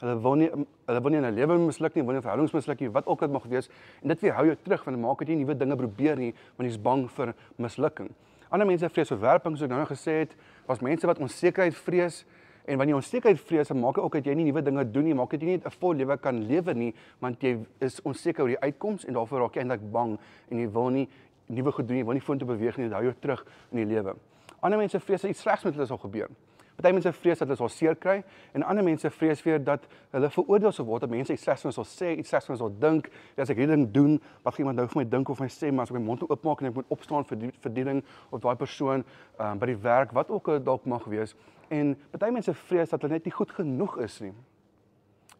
Hulle 0.00 0.18
wil 0.20 0.34
nie 0.36 0.50
hulle 0.52 1.00
wil 1.00 1.10
nie 1.10 1.18
in 1.18 1.24
'n 1.24 1.34
lewe 1.34 1.58
misluk 1.58 1.94
nie, 1.94 2.04
wil 2.04 2.12
nie 2.12 2.20
verhoudings 2.20 2.52
misluk 2.52 2.80
nie, 2.80 2.90
wat 2.90 3.06
ook 3.06 3.22
al 3.22 3.28
mag 3.28 3.44
wees. 3.44 3.68
En 4.02 4.08
dit 4.08 4.20
weer 4.20 4.34
hou 4.34 4.46
jou 4.46 4.56
terug 4.62 4.84
want 4.84 4.98
maak 4.98 5.18
dit 5.18 5.28
nie 5.28 5.44
nuwe 5.44 5.56
dinge 5.56 5.76
probeer 5.76 6.16
nie, 6.16 6.34
want 6.56 6.70
jy's 6.70 6.82
bang 6.82 7.08
vir 7.10 7.34
mislukking. 7.56 8.10
Ander 8.50 8.66
mense 8.66 8.88
vrees 8.88 9.08
verwerping, 9.08 9.56
soos 9.56 9.66
ek 9.66 9.70
nou 9.70 9.80
nog 9.80 9.90
gesê 9.90 10.20
het, 10.22 10.36
was 10.66 10.80
mense 10.80 11.06
wat 11.06 11.18
onsekerheid 11.18 11.74
vrees 11.74 12.24
en 12.66 12.78
wanneer 12.78 12.96
jy 12.96 13.00
onsekerheid 13.00 13.40
vrees, 13.40 13.70
maak 13.70 13.94
dit 13.94 14.04
ook 14.04 14.16
dat 14.18 14.26
jy 14.26 14.34
nie 14.34 14.48
nuwe 14.48 14.62
dinge 14.62 14.84
doen 14.90 15.06
nie, 15.06 15.14
maak 15.14 15.30
dit 15.30 15.42
nie 15.42 15.56
'n 15.56 15.70
vol 15.80 15.94
lewe 15.94 16.16
kan 16.18 16.46
lewe 16.46 16.74
nie, 16.74 16.94
want 17.20 17.40
jy 17.42 17.58
is 17.80 18.00
onseker 18.02 18.42
oor 18.42 18.48
die 18.48 18.60
uitkoms 18.60 19.04
en 19.06 19.14
daarvoor 19.14 19.40
raak 19.40 19.54
jy 19.54 19.62
eintlik 19.62 19.92
bang 19.92 20.18
en 20.50 20.58
jy 20.58 20.68
wil 20.70 20.90
nie 20.90 21.08
nuwe 21.46 21.72
gedoen 21.72 21.96
nie, 21.96 22.04
wil 22.04 22.14
nie 22.14 22.20
vorentoe 22.20 22.48
beweeg 22.48 22.76
nie, 22.76 22.88
dit 22.88 22.92
hou 22.92 23.04
jou 23.04 23.14
terug 23.20 23.46
in 23.70 23.78
die 23.78 23.94
lewe. 23.94 24.16
Ander 24.60 24.78
mense 24.78 25.00
vrees 25.00 25.24
iets 25.24 25.40
slegs 25.40 25.64
met 25.64 25.74
hulle 25.74 25.86
sal 25.86 25.98
gebeur. 25.98 26.28
Party 26.76 26.92
mense 26.92 27.12
vrees 27.16 27.40
dat 27.40 27.48
hulle 27.48 27.56
sal 27.56 27.70
seer 27.72 27.94
kry 27.96 28.18
en 28.52 28.64
ander 28.68 28.84
mense 28.84 29.08
vrees 29.10 29.40
weer 29.46 29.62
dat 29.64 29.86
hulle 30.12 30.28
veroordeel 30.30 30.74
sal 30.76 30.84
word, 30.84 31.06
dat 31.06 31.10
mense 31.10 31.32
iets 31.32 31.46
slegs 31.46 31.64
van 31.64 31.72
sal 31.72 31.86
sê, 31.88 32.10
iets 32.20 32.28
slegs 32.28 32.50
van 32.50 32.58
sal 32.60 32.72
dink. 32.82 33.08
As 33.40 33.52
ek 33.52 33.62
hierdie 33.62 33.72
ding 33.72 33.86
doen, 33.94 34.18
wat 34.44 34.56
gaan 34.56 34.66
iemand 34.66 34.82
nou 34.82 34.86
vir 34.92 35.00
my 35.00 35.06
dink 35.14 35.32
of 35.32 35.40
my 35.40 35.48
sê, 35.52 35.70
maar 35.72 35.88
as 35.88 35.92
ek 35.94 35.96
my 35.96 36.04
mond 36.04 36.26
oopmaak 36.28 36.60
en 36.60 36.68
ek 36.68 36.76
moet 36.76 36.92
opstaan 36.92 37.24
vir 37.30 37.40
die 37.46 37.52
verdiening 37.64 38.02
of 38.28 38.42
daai 38.44 38.56
persoon 38.60 39.06
um, 39.38 39.62
by 39.62 39.70
die 39.72 39.78
werk, 39.86 40.12
wat 40.16 40.32
ook 40.34 40.52
al 40.52 40.60
dalk 40.66 40.84
mag 40.84 41.08
wees. 41.08 41.32
En 41.72 41.94
party 42.12 42.30
mense 42.36 42.54
vrees 42.66 42.92
dat 42.92 43.02
hulle 43.02 43.16
net 43.16 43.24
nie 43.24 43.34
goed 43.38 43.56
genoeg 43.56 43.96
is 44.04 44.20
nie. 44.26 44.34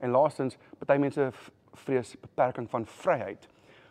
En 0.01 0.17
laastens, 0.17 0.57
party 0.81 0.97
mense 1.05 1.29
vrees 1.85 2.17
beperking 2.25 2.71
van 2.73 2.89
vryheid. 3.03 3.45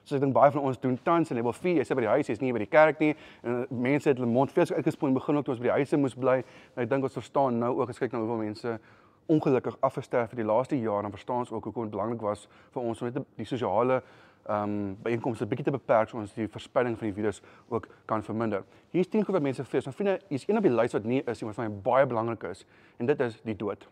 So 0.05 0.13
ek 0.13 0.21
dink 0.21 0.35
baie 0.35 0.51
van 0.53 0.61
ons 0.61 0.77
doen 0.77 0.99
tans 1.01 1.31
in 1.33 1.39
level 1.39 1.53
4, 1.57 1.79
jy's 1.79 1.89
by 1.97 2.03
die 2.03 2.11
huis, 2.11 2.27
jy's 2.29 2.41
nie 2.43 2.51
by 2.53 2.59
die 2.61 2.69
kerk 2.69 2.99
nie 3.01 3.15
en 3.41 3.63
mense 3.69 4.11
het 4.11 4.19
hulle 4.19 4.29
mond 4.29 4.51
fees 4.53 4.69
uitgespoel 4.69 5.15
begin 5.15 5.39
ook 5.39 5.47
toe 5.47 5.55
ons 5.55 5.63
by 5.63 5.71
die 5.71 5.77
huise 5.79 5.97
moes 5.97 6.13
bly. 6.13 6.35
En 6.75 6.83
ek 6.83 6.91
dink 6.91 7.07
ons 7.07 7.17
verstaan 7.17 7.57
nou 7.57 7.71
ook 7.79 7.89
as 7.89 8.01
kyk 8.01 8.13
na 8.13 8.21
hoeveel 8.21 8.43
mense 8.43 8.75
ongelukkig 9.33 9.79
afgesterf 9.81 10.29
het 10.29 10.37
die 10.37 10.45
laaste 10.45 10.77
jaar, 10.77 11.01
dan 11.01 11.15
verstaan 11.15 11.41
ons 11.41 11.49
ook 11.49 11.71
hoekom 11.71 11.87
dit 11.87 11.95
belangrik 11.97 12.21
was 12.21 12.45
vir 12.75 12.83
ons 12.83 13.01
om 13.01 13.09
net 13.09 13.25
die 13.41 13.49
sosiale 13.49 14.03
ehm 14.45 14.69
um, 14.69 14.95
byeenkomste 15.01 15.47
bietjie 15.49 15.65
te 15.65 15.73
beperk 15.73 16.11
sodat 16.11 16.27
ons 16.27 16.37
die 16.37 16.45
verspreiding 16.53 16.93
van 16.99 17.07
die 17.09 17.15
virus 17.17 17.41
ook 17.73 17.87
kan 18.05 18.21
verminder. 18.21 18.61
Hier's 18.93 19.09
10 19.09 19.25
goed 19.25 19.39
wat 19.39 19.41
mense 19.41 19.65
vrees. 19.65 19.89
Maar 19.89 19.97
vriende, 19.97 20.19
hier's 20.29 20.45
een 20.45 20.61
op 20.61 20.69
die 20.69 20.75
lys 20.75 20.93
wat 20.93 21.09
nie 21.09 21.23
is 21.25 21.41
nie, 21.41 21.49
maar 21.49 21.57
vir 21.57 21.65
my 21.65 21.81
baie 21.89 22.05
belangrik 22.05 22.45
is 22.51 22.61
en 23.01 23.09
dit 23.09 23.25
is 23.25 23.41
die 23.41 23.57
dood 23.57 23.89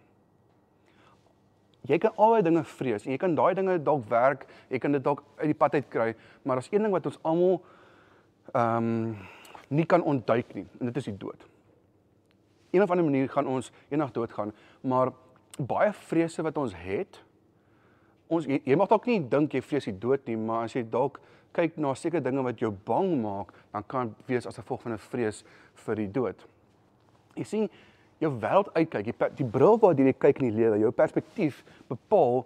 jy 1.87 1.99
kan 1.99 2.15
al 2.15 2.35
daai 2.35 2.45
dinge 2.47 2.63
vrees 2.63 3.05
en 3.05 3.11
jy 3.11 3.19
kan 3.21 3.35
daai 3.35 3.53
dinge 3.57 3.77
dalk 3.83 4.05
werk, 4.11 4.45
jy 4.69 4.79
kan 4.79 4.95
dit 4.95 5.03
dalk 5.03 5.23
uit 5.41 5.49
die 5.51 5.57
pad 5.57 5.75
uit 5.75 5.89
kry, 5.91 6.13
maar 6.43 6.59
daar's 6.59 6.71
een 6.71 6.85
ding 6.85 6.93
wat 6.93 7.05
ons 7.11 7.19
almal 7.23 7.61
ehm 8.53 8.91
um, 8.91 9.17
nie 9.73 9.85
kan 9.89 10.03
ontduik 10.03 10.53
nie 10.53 10.65
en 10.79 10.89
dit 10.91 10.97
is 10.97 11.07
die 11.09 11.17
dood. 11.17 11.47
Een 12.71 12.83
of 12.83 12.91
ander 12.91 13.05
manier 13.05 13.29
gaan 13.29 13.47
ons 13.47 13.71
eendag 13.89 14.11
doodgaan, 14.11 14.51
maar 14.81 15.11
baie 15.57 15.93
vrese 15.93 16.43
wat 16.45 16.57
ons 16.57 16.75
het, 16.77 17.19
ons 18.27 18.45
jy, 18.45 18.59
jy 18.65 18.75
mag 18.77 18.89
dalk 18.91 19.07
nie 19.09 19.19
dink 19.29 19.53
jy 19.53 19.61
vrees 19.61 19.87
die 19.89 19.97
dood 19.97 20.27
nie, 20.27 20.37
maar 20.37 20.67
as 20.67 20.75
jy 20.77 20.83
dalk 20.89 21.19
kyk 21.53 21.77
na 21.77 21.93
sekere 21.97 22.23
dinge 22.25 22.43
wat 22.45 22.61
jou 22.61 22.71
bang 22.85 23.15
maak, 23.21 23.53
dan 23.73 23.85
kan 23.89 24.13
wees 24.27 24.47
as 24.49 24.57
gevolg 24.57 24.81
van 24.81 24.93
'n 24.93 24.97
vrees 24.97 25.43
vir 25.85 25.95
die 25.95 26.11
dood. 26.11 26.45
Jy 27.35 27.43
sien, 27.43 27.69
jou 28.17 28.32
wêreld 28.39 28.70
uitkyk, 28.74 29.05
die, 29.05 29.29
die 29.36 29.46
bril 29.46 29.79
waardeur 29.79 30.05
jy 30.05 30.13
kyk 30.17 30.41
in 30.41 30.50
die 30.50 30.58
lewe, 30.62 30.79
jou 30.79 30.91
perspektief 30.91 31.63
bepaal 31.88 32.46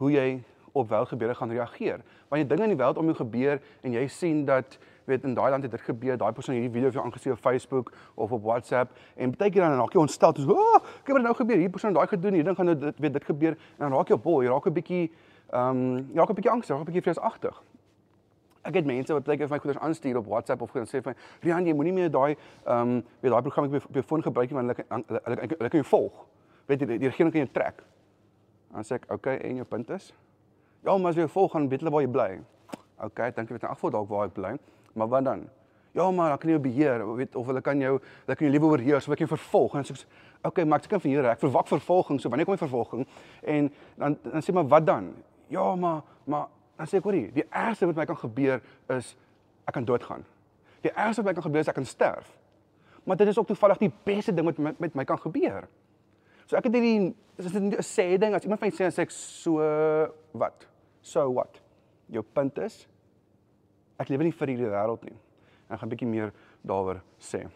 hoe 0.00 0.10
jy 0.12 0.42
op 0.72 0.88
welgebeure 0.88 1.34
gaan 1.34 1.50
reageer. 1.50 2.00
Wanneer 2.28 2.48
dinge 2.48 2.62
in 2.62 2.74
die 2.76 2.80
wêreld 2.80 2.98
om 2.98 3.10
jou 3.10 3.16
gebeur 3.16 3.60
en 3.82 3.92
jy 3.92 4.06
sien 4.08 4.44
dat 4.48 4.78
weet 5.04 5.24
in 5.24 5.34
daai 5.34 5.50
land 5.50 5.66
het 5.66 5.70
dit 5.70 5.80
gebeur, 5.80 6.16
daai 6.16 6.32
persoon 6.32 6.54
hierdie 6.54 6.72
video 6.72 6.90
vir 6.90 7.00
jou 7.00 7.04
aangesien 7.04 7.34
op 7.34 7.42
Facebook 7.42 7.92
of 8.14 8.32
op 8.32 8.44
WhatsApp 8.46 8.94
en 9.16 9.34
baie 9.36 9.50
keer 9.50 9.66
dan 9.66 9.76
raak 9.80 9.92
jy 9.94 10.00
ontstel, 10.00 10.34
so, 10.36 10.54
"Ag, 10.54 10.80
oh, 10.82 10.88
kyk 11.04 11.14
wat 11.14 11.22
nou 11.22 11.34
gebeur, 11.34 11.56
hierdie 11.56 11.72
persoon 11.72 11.92
daai 11.92 12.06
gedoen, 12.06 12.32
hierdie 12.32 12.48
ding 12.48 12.56
gaan 12.56 12.66
nou 12.66 12.78
dit 12.78 12.98
weet 12.98 13.12
dit 13.12 13.24
gebeur." 13.24 13.50
En 13.50 13.88
dan 13.88 13.92
raak 13.92 14.08
jy 14.08 14.14
op 14.14 14.22
bol, 14.22 14.42
jy 14.42 14.48
raak 14.48 14.66
'n 14.66 14.72
bietjie 14.72 15.10
ehm 15.52 15.68
um, 15.68 15.96
jy 15.96 16.16
raak 16.16 16.30
'n 16.30 16.34
bietjie 16.34 16.50
angstig, 16.50 16.76
raak 16.76 16.86
'n 16.86 16.92
bietjie 16.92 17.02
vreesagtig. 17.02 17.62
Ek 18.62 18.76
het 18.78 18.86
mense 18.86 19.14
wat 19.14 19.24
baie 19.26 19.38
vir 19.38 19.50
my 19.50 19.58
goeders 19.58 19.80
aanstuur 19.82 20.20
op 20.20 20.28
WhatsApp 20.30 20.62
of 20.62 20.70
gaan 20.70 20.86
sê 20.86 21.00
van 21.02 21.16
Rian 21.42 21.66
jy 21.66 21.74
moenie 21.74 21.94
meer 21.96 22.10
daai 22.10 22.34
ehm 22.34 22.78
um, 22.78 22.92
weet 23.20 23.32
daai 23.34 23.42
program 23.42 23.74
op 23.74 23.94
jou 23.98 24.04
foon 24.06 24.22
gebruik 24.22 24.50
nie 24.50 24.58
want 24.60 24.70
hulle 24.70 24.86
hulle 24.88 25.22
hulle, 25.24 25.56
hulle 25.58 25.70
kan 25.70 25.82
jou 25.82 25.88
volg. 25.90 26.20
Weet 26.70 26.84
jy 26.84 26.86
die, 26.92 26.98
die 27.02 27.10
regering 27.10 27.32
kan 27.34 27.42
jou 27.42 27.52
trek. 27.52 27.82
Dan 28.72 28.84
sê 28.84 28.94
ek, 28.94 29.04
"Oké, 29.08 29.14
okay, 29.14 29.36
en 29.50 29.56
jou 29.56 29.66
punt 29.66 29.90
is?" 29.90 30.12
Ja, 30.84 30.96
maar 30.98 31.10
as 31.10 31.16
jy 31.16 31.28
volg 31.28 31.52
gaan 31.52 31.68
weet 31.68 31.80
hulle 31.80 31.90
waar 31.90 32.02
jy 32.02 32.08
bly. 32.08 32.40
Oké, 32.96 33.06
okay, 33.06 33.30
dink 33.30 33.48
jy 33.48 33.54
weet 33.54 33.62
in 33.62 33.68
afval 33.68 33.90
dalk 33.90 34.08
waar 34.08 34.26
ek 34.26 34.34
bly, 34.34 34.58
maar 34.94 35.08
wat 35.08 35.24
dan? 35.24 35.48
Ja, 35.92 36.10
maar 36.10 36.28
dan 36.28 36.38
kan 36.38 36.48
jy 36.48 36.56
jou 36.56 36.62
beheer, 36.62 37.16
weet 37.16 37.36
of 37.36 37.46
hulle 37.46 37.60
kan 37.60 37.80
jou 37.80 37.98
hulle 38.00 38.36
kan 38.36 38.46
jou 38.46 38.50
liewe 38.50 38.66
oorheers, 38.66 39.08
ek 39.08 39.18
kan 39.18 39.28
vervolg 39.28 39.74
en 39.74 39.84
so 39.84 39.94
Oké, 40.42 40.48
okay, 40.48 40.64
maar 40.64 40.80
ek 40.82 40.88
kan 40.90 41.00
vir 41.00 41.10
hier 41.10 41.26
ek 41.30 41.38
verwag 41.38 41.68
vervolging, 41.68 42.18
so 42.18 42.28
wanneer 42.28 42.46
kom 42.46 42.56
die 42.56 42.64
vervolging? 42.64 43.04
En 43.46 43.68
dan 43.94 44.16
dan 44.24 44.42
sê 44.42 44.52
maar 44.52 44.66
wat 44.66 44.86
dan? 44.86 45.12
Ja, 45.48 45.74
maar 45.76 46.02
maar 46.26 46.48
Dan 46.82 46.90
sê 46.90 46.98
ek 46.98 47.04
hoorie, 47.06 47.28
die 47.30 47.44
ergste 47.46 47.86
wat 47.86 47.98
my 48.00 48.04
kan 48.10 48.18
gebeur 48.18 48.62
is 48.90 49.12
ek 49.70 49.76
kan 49.76 49.84
doodgaan. 49.86 50.24
Die 50.82 50.90
ergste 50.90 51.22
wat 51.22 51.28
my 51.30 51.34
kan 51.36 51.44
gebeur 51.44 51.62
is 51.62 51.68
ek 51.70 51.76
kan 51.78 51.86
sterf. 51.86 52.32
Maar 53.06 53.20
dit 53.20 53.30
is 53.30 53.38
ook 53.38 53.46
toevallig 53.46 53.78
die 53.84 53.90
beste 54.02 54.34
ding 54.34 54.48
wat 54.48 54.58
met, 54.58 54.80
met 54.82 54.96
my 54.98 55.04
kan 55.06 55.20
gebeur. 55.22 55.68
So 56.50 56.58
ek 56.58 56.66
het 56.66 56.74
hierdie 56.74 57.12
is 57.38 57.52
dit 57.54 57.62
'n 57.62 57.86
sê 57.86 58.18
ding 58.18 58.34
as 58.34 58.42
iemand 58.42 58.58
vir 58.58 58.66
my 58.66 58.74
sê 58.74 58.90
as 58.90 58.98
ek 58.98 59.14
so 59.14 59.62
wat? 60.34 60.66
So 61.02 61.30
what? 61.30 61.62
Jou 62.10 62.26
punt 62.34 62.58
is 62.58 62.88
ek 64.02 64.08
lewe 64.08 64.24
nie 64.24 64.34
vir 64.34 64.48
hierdie 64.48 64.74
wêreld 64.74 65.04
nie. 65.06 65.18
En 65.70 65.74
ek 65.74 65.78
gaan 65.78 65.86
'n 65.86 65.94
bietjie 65.94 66.10
meer 66.10 66.32
daaroor 66.66 66.98
sê. 67.20 67.46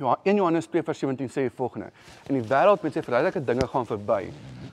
Ja, 0.00 0.18
1 0.22 0.36
Johannes 0.36 0.68
2:17 0.68 1.28
sê 1.28 1.42
die 1.42 1.50
volgende: 1.50 1.90
In 2.26 2.34
die 2.34 2.48
wêreld 2.48 2.82
met 2.82 2.94
sy 2.96 3.02
verrydelike 3.04 3.42
dinge 3.44 3.66
gaan 3.68 3.84
verby, 3.84 4.30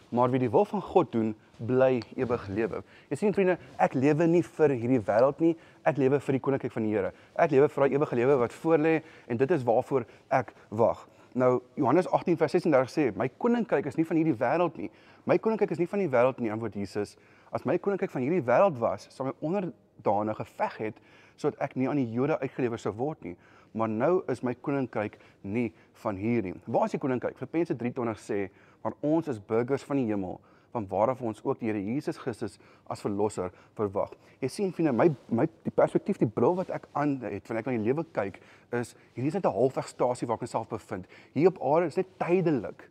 maar 0.09 0.31
wie 0.31 0.39
die 0.39 0.49
wil 0.49 0.63
van 0.65 0.81
God 0.81 1.11
doen, 1.11 1.33
bly 1.57 1.99
ewig 2.15 2.45
lewe. 2.47 2.79
Jy 3.09 3.17
sien 3.19 3.33
vriende, 3.35 3.57
ek 3.75 3.97
lewe 3.99 4.27
nie 4.27 4.39
vir 4.43 4.71
hierdie 4.71 5.01
wêreld 5.03 5.41
nie, 5.43 5.51
ek 5.83 5.99
lewe 5.99 6.21
vir 6.23 6.37
die 6.37 6.41
koninkryk 6.45 6.71
van 6.71 6.87
die 6.87 6.93
Here. 6.93 7.11
Ek 7.35 7.51
lewe 7.51 7.67
vir 7.67 7.83
daai 7.83 7.97
ewige 7.97 8.19
lewe 8.21 8.37
wat 8.39 8.55
voorlê 8.55 8.93
en 9.27 9.41
dit 9.43 9.51
is 9.51 9.65
waarvoor 9.67 10.05
ek 10.39 10.53
wag. 10.69 11.03
Nou 11.35 11.51
Johannes 11.75 12.07
18:36 12.07 12.95
sê, 12.95 13.09
my 13.11 13.27
koninkryk 13.27 13.91
is 13.91 13.99
nie 13.99 14.07
van 14.07 14.21
hierdie 14.21 14.37
wêreld 14.39 14.77
nie. 14.77 14.89
My 15.25 15.37
koninkryk 15.37 15.75
is 15.75 15.83
nie 15.83 15.91
van 15.91 15.99
die 15.99 16.07
wêreld 16.07 16.39
nie, 16.39 16.51
antwoord 16.55 16.79
Jesus. 16.79 17.17
As 17.51 17.65
my 17.65 17.75
koninkryk 17.77 18.15
van 18.15 18.23
hierdie 18.23 18.47
wêreld 18.47 18.79
was, 18.79 19.09
sou 19.11 19.27
my 19.27 19.35
onderdane 19.41 20.39
geveg 20.39 20.77
het 20.77 21.05
sodat 21.37 21.59
ek 21.67 21.75
nie 21.75 21.89
aan 21.89 21.99
die 21.99 22.11
Jode 22.15 22.39
uitgelewer 22.39 22.79
sou 22.79 22.95
word 22.95 23.21
nie. 23.27 23.35
Maar 23.71 23.89
nou 23.89 24.21
is 24.27 24.41
my 24.41 24.53
koninkryk 24.53 25.17
nie 25.41 25.71
van 26.03 26.15
hier 26.15 26.41
nie. 26.41 26.53
Waar 26.65 26.85
is 26.85 26.91
die 26.91 26.99
koninkryk? 26.99 27.37
Filippense 27.37 27.75
3:20 27.75 28.19
sê, 28.19 28.49
maar 28.83 28.93
ons 29.01 29.27
is 29.27 29.39
burgers 29.39 29.83
van 29.83 29.97
die 29.97 30.05
hemel 30.05 30.39
van 30.71 30.87
waaraf 30.89 31.21
ons 31.21 31.41
ook 31.43 31.59
die 31.59 31.71
Here 31.71 31.81
Jesus 31.83 32.19
Christus 32.21 32.57
as 32.91 33.01
verlosser 33.01 33.51
verwag. 33.77 34.13
Jy 34.41 34.49
sien 34.51 34.73
vriende, 34.75 34.93
my 34.93 35.07
my 35.33 35.47
die 35.65 35.73
perspektief, 35.73 36.19
die 36.21 36.29
bril 36.29 36.57
wat 36.59 36.69
ek 36.73 36.87
aan 36.97 37.17
het 37.23 37.47
wanneer 37.47 37.63
ek 37.63 37.69
na 37.69 37.77
die 37.77 37.87
lewe 37.87 38.05
kyk, 38.13 38.39
is 38.75 38.93
hierdie 39.15 39.31
is 39.31 39.39
net 39.39 39.45
'n 39.45 39.57
halfwegstasie 39.57 40.27
waar 40.27 40.37
ek 40.37 40.45
myself 40.45 40.69
bevind. 40.69 41.07
Hier 41.33 41.47
op 41.47 41.61
aarde 41.61 41.87
is 41.87 41.97
net 41.97 42.07
tydelik. 42.19 42.89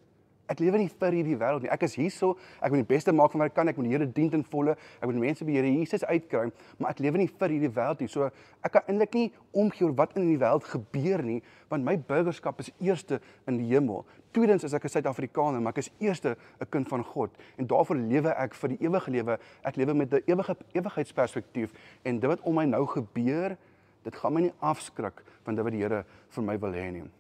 Ek 0.49 0.61
lewe 0.63 0.79
nie 0.79 0.89
vir 0.89 1.17
hierdie 1.19 1.37
wêreld 1.39 1.65
nie. 1.65 1.71
Ek 1.75 1.83
is 1.83 1.97
hierso. 1.99 2.37
Ek 2.61 2.71
moet 2.71 2.85
die 2.85 2.95
beste 2.95 3.13
maak 3.13 3.33
van 3.33 3.43
wat 3.43 3.51
ek 3.51 3.57
kan. 3.57 3.69
Ek 3.69 3.77
moet 3.77 3.89
die 3.89 3.95
Here 3.97 4.07
dien 4.07 4.31
ten 4.31 4.45
volle. 4.47 4.77
Ek 5.01 5.09
moet 5.11 5.19
mense 5.25 5.45
by 5.45 5.57
Here 5.57 5.73
Jesus 5.73 6.05
uitkry, 6.07 6.53
maar 6.79 6.95
ek 6.95 7.03
lewe 7.03 7.19
nie 7.19 7.27
vir 7.27 7.55
hierdie 7.57 7.73
wêreld 7.75 8.05
nie. 8.05 8.11
So 8.13 8.31
ek 8.63 8.77
kan 8.77 8.87
eintlik 8.87 9.17
nie 9.19 9.27
omgee 9.57 9.87
oor 9.87 9.97
wat 9.99 10.15
in 10.17 10.29
die 10.29 10.39
wêreld 10.39 10.69
gebeur 10.71 11.25
nie, 11.27 11.41
want 11.73 11.87
my 11.87 11.97
burgerskap 11.99 12.63
is 12.63 12.71
eerste 12.79 13.21
in 13.51 13.59
die 13.59 13.69
hemel. 13.73 14.05
Tweedens 14.37 14.65
is 14.69 14.75
ek 14.75 14.85
'n 14.85 14.89
Suid-Afrikaner, 14.89 15.61
maar 15.61 15.73
ek 15.73 15.79
is 15.79 15.91
eerste 15.99 16.37
'n 16.61 16.71
kind 16.71 16.89
van 16.89 17.03
God 17.05 17.31
en 17.57 17.67
daarvoor 17.67 17.97
lewe 17.97 18.31
ek 18.37 18.55
vir 18.55 18.69
die 18.69 18.79
ewige 18.87 19.11
lewe. 19.11 19.39
Ek 19.65 19.77
lewe 19.77 19.95
met 19.95 20.13
'n 20.13 20.23
ewige 20.27 20.57
ewigheidsperspektief 20.75 21.73
en 22.05 22.21
dit 22.21 22.29
wat 22.31 22.41
om 22.41 22.55
my 22.55 22.65
nou 22.65 22.87
gebeur, 22.87 23.57
dit 24.05 24.17
gaan 24.17 24.33
my 24.33 24.41
nie 24.41 24.53
afskrik 24.61 25.23
van 25.45 25.55
dit 25.55 25.65
wat 25.65 25.73
die 25.73 25.83
Here 25.83 26.05
vir 26.29 26.43
my 26.43 26.59
wil 26.59 26.73
hê 26.73 26.93
nie. 26.93 27.16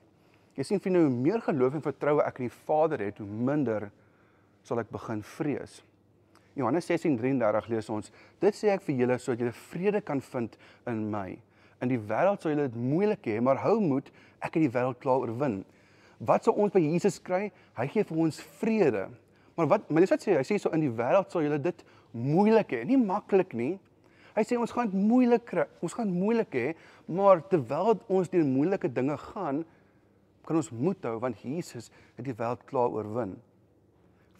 Jy 0.56 0.64
sien 0.64 0.80
nou 0.88 1.02
hoe 1.04 1.12
meer 1.12 1.42
geloof 1.44 1.74
en 1.76 1.84
vertroue 1.84 2.24
ek 2.24 2.40
in 2.40 2.48
die 2.48 2.58
Vader 2.64 3.02
het, 3.04 3.18
hoe 3.20 3.28
minder 3.28 3.90
sal 4.64 4.80
ek 4.80 4.88
begin 4.92 5.20
vrees. 5.36 5.82
Johannes 6.56 6.88
16:33 6.88 7.68
lees 7.68 7.90
ons: 7.92 8.08
Dit 8.40 8.56
sê 8.56 8.72
ek 8.72 8.82
vir 8.86 9.02
julle 9.02 9.18
sodat 9.20 9.44
julle 9.44 9.56
vrede 9.68 10.00
kan 10.00 10.20
vind 10.20 10.56
in 10.88 11.10
my. 11.12 11.36
In 11.84 11.92
die 11.92 12.00
wêreld 12.00 12.40
sal 12.40 12.54
julle 12.54 12.70
dit 12.70 12.78
moeilik 12.80 13.28
hê, 13.28 13.40
maar 13.40 13.60
hou 13.60 13.76
moed, 13.80 14.08
ek 14.40 14.56
het 14.56 14.64
die 14.64 14.72
wêreld 14.72 14.98
klaar 15.02 15.26
oorwin. 15.26 15.60
Wat 16.18 16.46
sal 16.46 16.56
ons 16.56 16.72
by 16.72 16.80
Jesus 16.80 17.18
kry? 17.20 17.50
Hy 17.76 17.86
gee 17.92 18.06
vir 18.08 18.22
ons 18.24 18.40
vrede. 18.62 19.04
Maar 19.56 19.68
wat 19.74 19.90
maar 19.90 20.08
wat 20.08 20.24
sê 20.24 20.38
hy 20.38 20.44
sê 20.48 20.56
so 20.60 20.72
in 20.72 20.86
die 20.86 20.92
wêreld 20.92 21.28
sal 21.32 21.44
julle 21.44 21.60
dit 21.60 21.84
moeilik 22.16 22.72
hê, 22.72 22.84
nie 22.88 22.96
maklik 22.96 23.52
nie. 23.52 23.74
Hy 24.36 24.44
sê 24.44 24.56
ons 24.60 24.72
gaan 24.72 24.88
dit 24.88 24.96
moeilik 24.96 25.44
kry. 25.44 25.68
Ons 25.84 25.92
gaan 25.96 26.08
moeilik 26.08 26.56
hê, 26.56 26.66
maar 27.08 27.44
terwyl 27.44 27.98
ons 28.08 28.32
deur 28.32 28.44
moeilike 28.44 28.88
dinge 28.88 29.16
gaan, 29.20 29.64
kan 30.46 30.56
ons 30.56 30.70
moed 30.70 31.02
hou 31.04 31.18
want 31.22 31.42
Jesus 31.42 31.90
het 32.16 32.24
die 32.24 32.34
wêreld 32.36 32.64
klaar 32.70 32.94
oorwin. 32.94 33.36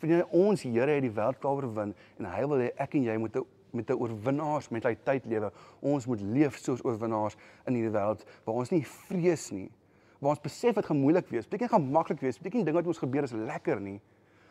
Vir 0.00 0.22
ons 0.34 0.62
Here 0.62 0.98
het 0.98 1.04
die 1.04 1.12
wêreld 1.12 1.40
klaar 1.42 1.58
oorwin 1.58 1.94
en 2.18 2.30
hy 2.30 2.44
wil 2.46 2.62
hê 2.64 2.72
ek 2.82 2.96
en 2.98 3.06
jy 3.08 3.16
moet 3.20 3.38
met 3.76 3.90
'n 3.90 4.00
oorwinnaars 4.00 4.68
mentaliteit 4.68 5.24
lewe. 5.24 5.52
Ons 5.80 6.06
moet 6.06 6.20
leef 6.20 6.58
soos 6.58 6.84
oorwinnaars 6.84 7.36
in 7.66 7.74
hierdie 7.74 7.92
wêreld 7.92 8.24
waar 8.44 8.54
ons 8.54 8.70
nie 8.70 8.84
vrees 8.84 9.50
nie. 9.50 9.70
Waar 10.18 10.30
ons 10.30 10.40
besef 10.40 10.74
dit 10.74 10.86
gaan 10.86 11.00
moeilik 11.00 11.28
wees. 11.28 11.48
Beteken 11.48 11.68
gaan 11.68 11.90
maklik 11.90 12.20
wees. 12.20 12.38
Beteken 12.38 12.64
dinge 12.64 12.76
wat 12.76 12.86
ons 12.86 12.98
gebeur 12.98 13.22
is 13.22 13.32
lekker 13.32 13.80
nie. 13.80 14.00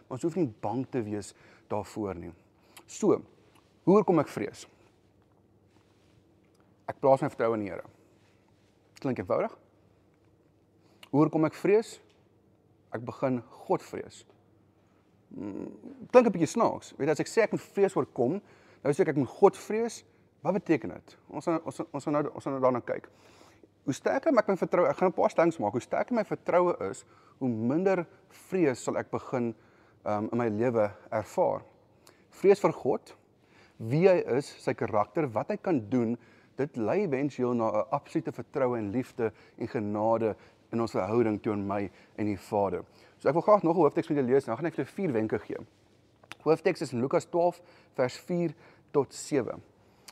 Maar 0.08 0.18
ons 0.18 0.22
hoef 0.22 0.36
nie 0.36 0.54
bang 0.62 0.86
te 0.90 1.02
wees 1.04 1.34
daarvoor 1.68 2.16
nie. 2.16 2.32
So, 2.86 3.22
hoe 3.84 4.04
kom 4.04 4.20
ek 4.20 4.28
vrees? 4.28 4.68
Ek 6.86 7.00
plaas 7.00 7.22
my 7.22 7.30
vertroue 7.30 7.54
in 7.54 7.66
die 7.66 7.70
Here. 7.70 7.84
Klink 9.02 9.18
eenvoudig? 9.18 9.65
Hoe 11.16 11.30
kom 11.32 11.48
ek 11.48 11.56
vrees? 11.56 11.94
Ek 12.92 13.04
begin 13.08 13.40
God 13.66 13.84
vrees. 13.84 14.26
Hmm, 15.32 15.70
klink 16.12 16.28
'n 16.28 16.34
bietjie 16.36 16.52
snaaks. 16.56 16.94
Weet 16.98 17.10
as 17.10 17.20
ek 17.24 17.32
sê 17.32 17.44
ek 17.44 17.52
moet 17.52 17.62
vrees 17.62 17.96
oorkom, 17.96 18.42
nou 18.84 18.94
sê 18.94 19.02
ek 19.02 19.14
ek 19.14 19.22
moet 19.24 19.32
God 19.40 19.56
vrees. 19.58 20.04
Wat 20.44 20.54
beteken 20.54 20.90
dit? 20.90 21.18
Ons 21.30 21.48
ons 21.48 21.80
ons 21.92 22.04
gaan 22.04 22.14
nou 22.14 22.24
ons 22.34 22.44
gaan 22.44 22.54
nou 22.54 22.62
daarna 22.62 22.82
kyk. 22.82 23.08
hoe 23.86 23.94
sterker 23.94 24.34
ek 24.34 24.48
my 24.50 24.56
vertroue, 24.58 24.90
ek 24.90 24.98
gaan 24.98 25.10
'n 25.10 25.14
paar 25.14 25.30
stellings 25.30 25.60
maak, 25.60 25.74
hoe 25.74 25.82
sterker 25.82 26.16
my 26.16 26.24
vertroue 26.26 26.74
is, 26.90 27.06
hoe 27.38 27.50
minder 27.50 28.08
vrees 28.50 28.84
sal 28.84 28.98
ek 28.98 29.12
begin 29.12 29.54
um, 30.06 30.30
in 30.32 30.38
my 30.38 30.50
lewe 30.50 30.90
ervaar. 31.12 31.62
Vrees 32.32 32.60
vir 32.60 32.74
God, 32.74 33.14
wie 33.78 34.08
hy 34.10 34.24
is, 34.38 34.48
sy 34.60 34.74
karakter, 34.74 35.28
wat 35.28 35.50
hy 35.50 35.58
kan 35.58 35.80
doen, 35.90 36.18
dit 36.58 36.78
lei 36.78 37.04
eventueel 37.04 37.54
na 37.54 37.70
'n 37.70 37.88
absolute 37.92 38.32
vertroue 38.32 38.78
en 38.78 38.92
liefde 38.92 39.32
en 39.58 39.68
genade 39.68 40.36
in 40.72 40.82
ons 40.82 40.92
verhouding 40.92 41.40
teenoor 41.42 41.68
my 41.68 41.92
en 42.18 42.26
die 42.26 42.38
Vader. 42.38 42.84
So 43.20 43.30
ek 43.30 43.38
wil 43.38 43.46
graag 43.46 43.64
nog 43.64 43.76
'n 43.78 43.82
hoofteks 43.82 44.10
met 44.10 44.18
julle 44.18 44.32
lees, 44.32 44.46
dan 44.46 44.56
gaan 44.58 44.66
ek 44.66 44.76
vir 44.76 44.86
julle 44.86 44.96
vier 44.96 45.12
wenke 45.14 45.40
gee. 45.40 45.58
Hoofteks 46.44 46.82
is 46.82 46.94
in 46.94 47.02
Lukas 47.02 47.26
12 47.26 47.62
vers 47.96 48.18
4 48.18 48.54
tot 48.92 49.14
7. 49.14 49.62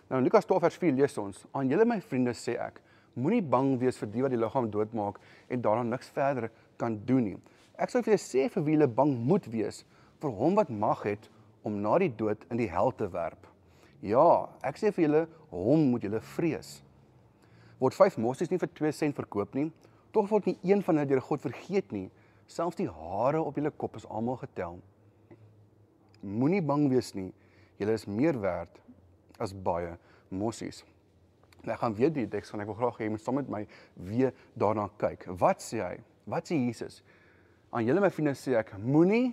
Nou 0.10 0.18
in 0.18 0.24
Lukas 0.24 0.46
12 0.46 0.62
vers 0.62 0.78
4 0.78 0.92
lees 0.92 1.18
ons: 1.18 1.46
"Aan 1.52 1.70
julle 1.70 1.86
my 1.86 2.02
vriende 2.02 2.34
sê 2.34 2.58
ek, 2.60 2.82
moenie 3.16 3.42
bang 3.42 3.76
wees 3.82 3.98
vir 3.98 4.10
die 4.13 4.24
wat 4.26 4.34
die 4.34 4.39
liggaam 4.42 4.70
doodmaak 4.74 5.20
en 5.50 5.62
daarna 5.62 5.84
niks 5.84 6.10
verder 6.10 6.50
kan 6.78 6.98
doen 7.06 7.24
nie. 7.24 7.38
Ek 7.78 7.89
sou 7.89 8.02
vir 8.02 8.13
julle 8.13 8.24
sê 8.24 8.50
vir 8.54 8.66
wie 8.66 8.76
julle 8.78 8.88
bang 8.88 9.13
moet 9.28 9.46
wees, 9.54 9.84
vir 10.22 10.34
hom 10.39 10.56
wat 10.56 10.70
mag 10.70 11.04
het 11.08 11.30
om 11.63 11.80
na 11.82 11.98
die 12.02 12.10
dood 12.10 12.46
in 12.52 12.58
die 12.58 12.70
hel 12.72 12.92
te 12.92 13.08
werp. 13.12 13.48
Ja, 14.04 14.50
ek 14.66 14.80
sê 14.82 14.92
vir 14.92 15.06
julle, 15.06 15.24
hom 15.52 15.88
moet 15.94 16.04
julle 16.04 16.20
vrees. 16.34 16.82
Word 17.80 17.96
5 17.96 18.20
mossies 18.22 18.52
nie 18.52 18.60
vir 18.60 18.72
2 18.80 18.92
sent 18.96 19.18
verkoop 19.18 19.56
nie, 19.56 19.70
tog 20.13 20.30
word 20.30 20.47
nie 20.49 20.58
een 20.62 20.84
van 20.86 20.99
hulle 20.99 21.10
deur 21.10 21.23
God 21.26 21.41
vergeet 21.41 21.91
nie. 21.95 22.08
Selfs 22.47 22.78
die 22.78 22.89
hare 22.89 23.41
op 23.41 23.58
julle 23.58 23.71
kop 23.71 23.97
is 23.97 24.06
almal 24.06 24.38
getel. 24.43 24.80
Moenie 26.21 26.62
bang 26.63 26.88
wees 26.91 27.13
nie. 27.17 27.32
Julle 27.82 27.95
is 27.97 28.06
meer 28.08 28.38
werd 28.39 28.82
as 29.41 29.56
baie 29.56 29.95
mossies. 30.30 30.84
Ek 31.63 31.80
gaan 31.80 31.95
weer 31.95 32.12
die 32.12 32.28
teks 32.30 32.52
van 32.52 32.62
ek 32.62 32.69
wil 32.69 32.78
graag 32.78 32.99
hê 32.99 33.08
jy 33.08 33.13
moet 33.13 33.23
saam 33.23 33.39
met 33.39 33.49
my 33.52 33.63
weer 34.10 34.34
daarna 34.60 34.89
kyk. 35.02 35.26
Wat 35.39 35.63
sê 35.63 35.80
hy? 35.82 35.95
Wat 36.30 36.49
sê 36.49 36.58
Jesus? 36.60 37.02
Aan 37.73 37.88
julle 37.88 38.04
my 38.04 38.12
vriende 38.13 38.36
sê 38.38 38.58
ek, 38.60 38.76
moenie 38.78 39.32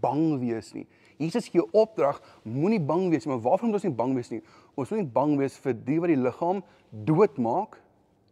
bang 0.00 0.40
wees 0.40 0.72
nie. 0.74 0.86
Jesus 1.20 1.50
gee 1.52 1.62
opdrag, 1.76 2.18
moenie 2.48 2.80
bang 2.80 3.10
wees 3.12 3.26
nie, 3.26 3.34
maar 3.34 3.44
waarvoor 3.44 3.68
moet 3.68 3.78
ons 3.80 3.86
nie 3.86 3.98
bang 3.98 4.16
wees 4.16 4.32
nie? 4.32 4.40
Ons 4.74 4.90
moet 4.90 5.02
nie 5.02 5.12
bang 5.14 5.36
wees 5.38 5.58
vir 5.60 5.76
die 5.76 5.98
wat 6.00 6.12
die 6.14 6.20
liggaam 6.20 6.62
doodmaak 6.90 7.76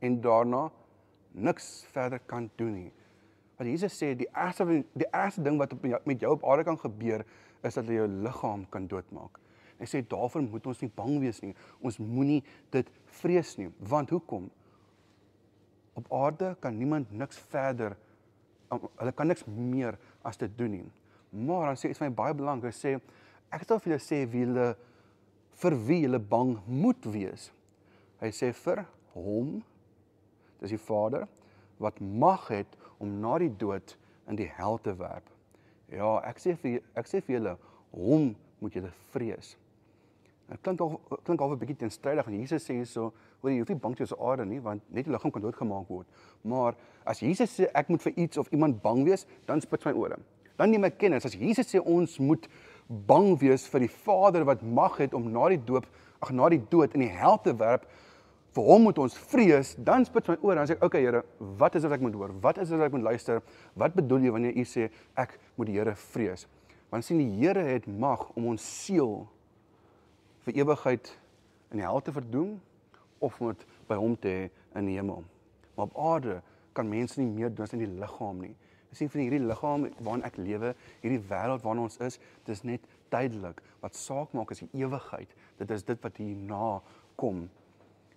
en 0.04 0.20
daarna 0.24 0.68
niks 1.38 1.86
verder 1.92 2.22
kan 2.26 2.50
doen 2.60 2.74
nie. 2.74 2.92
Want 3.58 3.70
Jesus 3.70 3.96
sê 3.98 4.12
die 4.18 4.28
eerste 4.30 4.66
die 4.68 5.08
eerste 5.08 5.42
ding 5.42 5.58
wat 5.58 5.74
met 5.82 6.22
jou 6.22 6.32
op 6.36 6.46
aarde 6.46 6.66
kan 6.68 6.78
gebeur 6.78 7.24
is 7.66 7.74
dat 7.74 7.88
jy 7.90 7.98
jou 7.98 8.08
liggaam 8.26 8.64
kan 8.70 8.86
doodmaak. 8.90 9.40
Hy 9.78 9.86
sê 9.86 10.02
daarvoor 10.02 10.44
moet 10.46 10.66
ons 10.66 10.82
nie 10.82 10.90
bang 10.94 11.18
wees 11.22 11.40
nie. 11.42 11.54
Ons 11.82 11.98
moenie 12.02 12.40
dit 12.74 12.90
vrees 13.20 13.54
nie, 13.58 13.68
want 13.78 14.10
hoekom? 14.14 14.48
Op 15.98 16.10
aarde 16.14 16.54
kan 16.62 16.76
niemand 16.78 17.10
niks 17.14 17.38
verder 17.50 17.96
hulle 18.68 19.12
kan 19.16 19.30
niks 19.30 19.46
meer 19.48 19.96
as 20.26 20.36
dit 20.40 20.52
doen 20.58 20.74
nie. 20.78 20.84
Maar 21.32 21.70
dan 21.70 21.80
sê 21.80 21.90
iets 21.90 22.00
vir 22.00 22.10
my 22.10 22.16
baie 22.18 22.36
belangrik. 22.36 22.74
Hy 22.74 22.76
sê 22.76 22.94
ek 23.54 23.64
sal 23.64 23.80
vir 23.80 23.94
julle 23.94 24.04
sê 24.04 24.20
wie 24.28 24.44
hulle 24.44 24.68
vir 25.62 25.76
wie 25.88 26.02
hulle 26.04 26.20
bang 26.20 26.54
moet 26.66 27.08
wees. 27.08 27.48
Hy 28.22 28.30
sê 28.34 28.52
vir 28.64 28.84
hom 29.14 29.58
dis 30.60 30.74
die 30.74 30.82
Vader 30.82 31.26
wat 31.78 32.00
mag 32.00 32.48
het 32.48 32.76
om 32.98 33.20
na 33.20 33.38
die 33.38 33.52
dood 33.56 33.96
in 34.28 34.36
die 34.36 34.50
hel 34.58 34.78
te 34.82 34.94
werp. 34.98 35.26
Ja, 35.92 36.18
ek 36.28 36.40
sê 36.42 36.56
vir 36.58 36.82
ek 36.98 37.08
sê 37.08 37.22
vir 37.24 37.38
julle 37.38 37.56
hom 37.94 38.34
moet 38.60 38.74
julle 38.76 38.90
vrees. 39.14 39.54
Dit 40.48 40.62
klink 40.64 40.80
al 40.80 40.96
klink 41.24 41.40
al 41.40 41.52
'n 41.52 41.58
bietjie 41.58 41.76
teenstrydig 41.76 42.24
want 42.24 42.38
Jesus 42.38 42.64
sê 42.64 42.74
hierso, 42.74 43.12
hoor 43.40 43.50
jy 43.52 43.58
hoef 43.58 43.68
nie 43.68 43.82
bang 43.84 43.94
te 43.94 44.02
wees 44.02 44.12
oor 44.12 44.30
aarde 44.30 44.44
nie 44.46 44.60
want 44.60 44.82
net 44.90 45.04
die 45.04 45.12
liggaam 45.12 45.30
kan 45.30 45.42
doodgemaak 45.42 45.88
word. 45.88 46.06
Maar 46.42 46.74
as 47.04 47.20
Jesus 47.20 47.60
sê 47.60 47.68
ek 47.74 47.88
moet 47.88 48.02
vir 48.02 48.12
iets 48.16 48.38
of 48.38 48.48
iemand 48.52 48.82
bang 48.82 49.04
wees, 49.04 49.26
dan 49.46 49.60
spits 49.60 49.84
my 49.84 49.92
ore. 49.92 50.16
Dan 50.56 50.70
neem 50.70 50.84
ek 50.84 50.98
kennis 50.98 51.24
as 51.24 51.34
Jesus 51.34 51.68
sê 51.74 51.80
ons 51.80 52.18
moet 52.18 52.48
bang 52.88 53.38
wees 53.40 53.68
vir 53.68 53.80
die 53.80 53.92
Vader 53.92 54.44
wat 54.44 54.62
mag 54.62 54.96
het 54.98 55.14
om 55.14 55.30
na 55.32 55.48
die 55.48 55.64
doop, 55.64 55.86
ag 56.20 56.30
na 56.32 56.48
die 56.48 56.62
dood 56.70 56.94
in 56.94 57.00
die 57.00 57.12
hel 57.12 57.38
te 57.38 57.54
werp, 57.56 57.84
vir 58.56 58.68
hom 58.68 58.86
moet 58.88 58.98
ons 59.02 59.16
vrees, 59.30 59.74
dan 59.84 60.06
spits 60.08 60.30
my 60.32 60.36
ore 60.46 60.62
en 60.62 60.68
sê 60.68 60.76
ek, 60.76 60.84
okay 60.86 61.02
Here, 61.04 61.22
wat 61.60 61.76
is 61.78 61.84
dit 61.84 61.94
ek 61.94 62.04
moet 62.04 62.16
hoor? 62.16 62.32
Wat 62.42 62.60
is 62.62 62.72
dit 62.72 62.80
ek 62.80 62.94
moet 62.94 63.04
luister? 63.10 63.42
Wat 63.78 63.96
bedoel 63.96 64.28
jy 64.28 64.34
wanneer 64.34 64.56
u 64.56 64.64
sê 64.66 64.88
ek 65.20 65.36
moet 65.56 65.70
die 65.70 65.76
Here 65.78 65.94
vrees? 66.08 66.46
Want 66.92 67.04
sien 67.04 67.20
die 67.20 67.30
Here 67.42 67.64
het 67.68 67.88
mag 67.88 68.28
om 68.34 68.48
ons 68.54 68.64
siel 68.64 69.20
vir 70.46 70.62
ewigheid 70.62 71.10
in 71.72 71.82
die 71.82 71.84
hel 71.84 72.00
te 72.00 72.14
verdoem 72.14 72.56
of 73.24 73.36
om 73.42 73.52
dit 73.52 73.66
by 73.88 73.98
hom 74.00 74.14
te 74.16 74.32
hê 74.32 74.46
in 74.78 74.88
die 74.88 74.96
hemel. 74.96 75.26
Maar 75.76 75.90
op 75.90 76.00
aarde 76.00 76.38
kan 76.76 76.88
mense 76.88 77.20
nie 77.20 77.28
meer 77.28 77.52
doen 77.52 77.66
as 77.66 77.74
in 77.76 77.84
die 77.84 77.90
liggaam 78.00 78.40
nie. 78.42 78.54
Jy 78.88 79.02
sien 79.02 79.10
van 79.12 79.20
hierdie 79.20 79.42
liggaam 79.44 79.84
waarin 80.00 80.24
ek 80.24 80.38
lewe, 80.40 80.72
hierdie 81.02 81.20
wêreld 81.28 81.64
waarin 81.64 81.84
ons 81.84 81.98
is, 82.04 82.16
dis 82.48 82.64
net 82.64 82.84
tydelik. 83.12 83.60
Wat 83.82 83.98
saak 83.98 84.32
maak 84.36 84.54
is 84.54 84.62
die 84.64 84.84
ewigheid. 84.84 85.34
Dit 85.60 85.74
is 85.74 85.84
dit 85.84 86.00
wat 86.04 86.20
hierna 86.22 86.78
kom. 87.20 87.44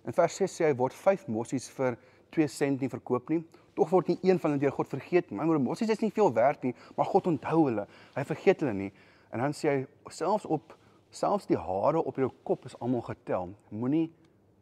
In 0.06 0.12
vers 0.12 0.36
6 0.36 0.58
sê 0.60 0.66
hy 0.66 0.76
word 0.76 0.94
5 0.94 1.28
mossies 1.28 1.68
vir 1.70 1.96
2 2.30 2.48
sent 2.48 2.80
nie 2.80 2.90
verkoop 2.90 3.30
nie. 3.30 3.42
Tog 3.76 3.90
word 3.90 4.08
nie 4.08 4.18
een 4.22 4.38
van 4.38 4.52
hulle 4.52 4.60
deur 4.60 4.74
God 4.76 4.88
vergeet 4.88 5.30
nie. 5.30 5.38
Maar 5.38 5.60
mossies 5.60 5.90
is 5.90 6.00
nie 6.00 6.10
veel 6.10 6.32
werd 6.32 6.62
nie, 6.62 6.74
maar 6.96 7.06
God 7.06 7.26
onthou 7.26 7.66
hulle. 7.68 7.86
Hy 8.16 8.24
vergeet 8.24 8.60
hulle 8.60 8.74
nie. 8.74 8.92
En 9.32 9.40
dan 9.40 9.54
sê 9.56 9.68
hy 9.68 10.12
selfs 10.12 10.44
op 10.44 10.76
Selfs 11.12 11.44
die 11.44 11.58
hare 11.60 12.00
op 12.00 12.16
jou 12.16 12.30
kop 12.48 12.64
is 12.64 12.74
almal 12.80 13.02
getel. 13.04 13.50
Moenie 13.68 14.06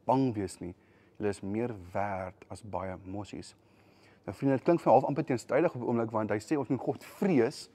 bang 0.08 0.32
wees 0.34 0.56
nie. 0.58 0.72
Jy 1.22 1.30
is 1.30 1.42
meer 1.46 1.70
werd 1.92 2.46
as 2.50 2.64
baie 2.66 2.96
mossies. 3.06 3.52
Nou 4.26 4.34
vriende, 4.34 4.56
dit 4.58 4.66
klink 4.66 4.82
vir 4.82 4.90
half 4.90 5.06
amper 5.06 5.26
teenstrydig 5.28 5.76
op 5.76 5.82
'n 5.82 5.86
oomblik 5.86 6.10
want 6.10 6.30
hy 6.30 6.40
sê 6.42 6.58
ons 6.58 6.68
moet 6.68 6.80
God 6.80 7.04
vrees. 7.04 7.68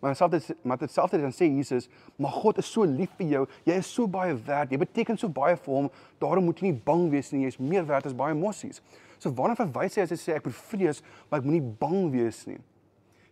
Maar 0.00 0.14
selfs 0.16 0.52
maar 0.62 0.78
dit 0.78 0.92
selfs 0.92 1.16
dan 1.18 1.34
sê 1.34 1.48
Jesus, 1.50 1.88
maar 2.16 2.30
God 2.30 2.58
is 2.58 2.70
so 2.70 2.86
lief 2.86 3.10
vir 3.18 3.26
jou. 3.32 3.44
Jy 3.66 3.78
is 3.82 3.90
so 3.90 4.06
baie 4.06 4.36
werd. 4.46 4.70
Jy 4.70 4.78
beteken 4.78 5.18
so 5.18 5.28
baie 5.28 5.56
vir 5.56 5.74
hom. 5.74 5.90
Daarom 6.22 6.46
moet 6.46 6.62
jy 6.62 6.70
nie 6.70 6.80
bang 6.84 7.08
wees 7.10 7.32
nie. 7.32 7.42
Jy 7.46 7.54
is 7.54 7.58
meer 7.58 7.86
werd 7.86 8.06
as 8.06 8.16
baie 8.16 8.36
mossies. 8.38 8.82
So 9.18 9.32
waarna 9.34 9.58
verwys 9.58 9.98
hy 9.98 10.06
as 10.06 10.14
hy 10.14 10.20
sê 10.20 10.36
ek 10.38 10.46
moet 10.46 10.58
vrees, 10.70 11.02
maar 11.28 11.42
ek 11.42 11.48
moenie 11.48 11.64
bang 11.80 12.12
wees 12.14 12.44
nie? 12.46 12.60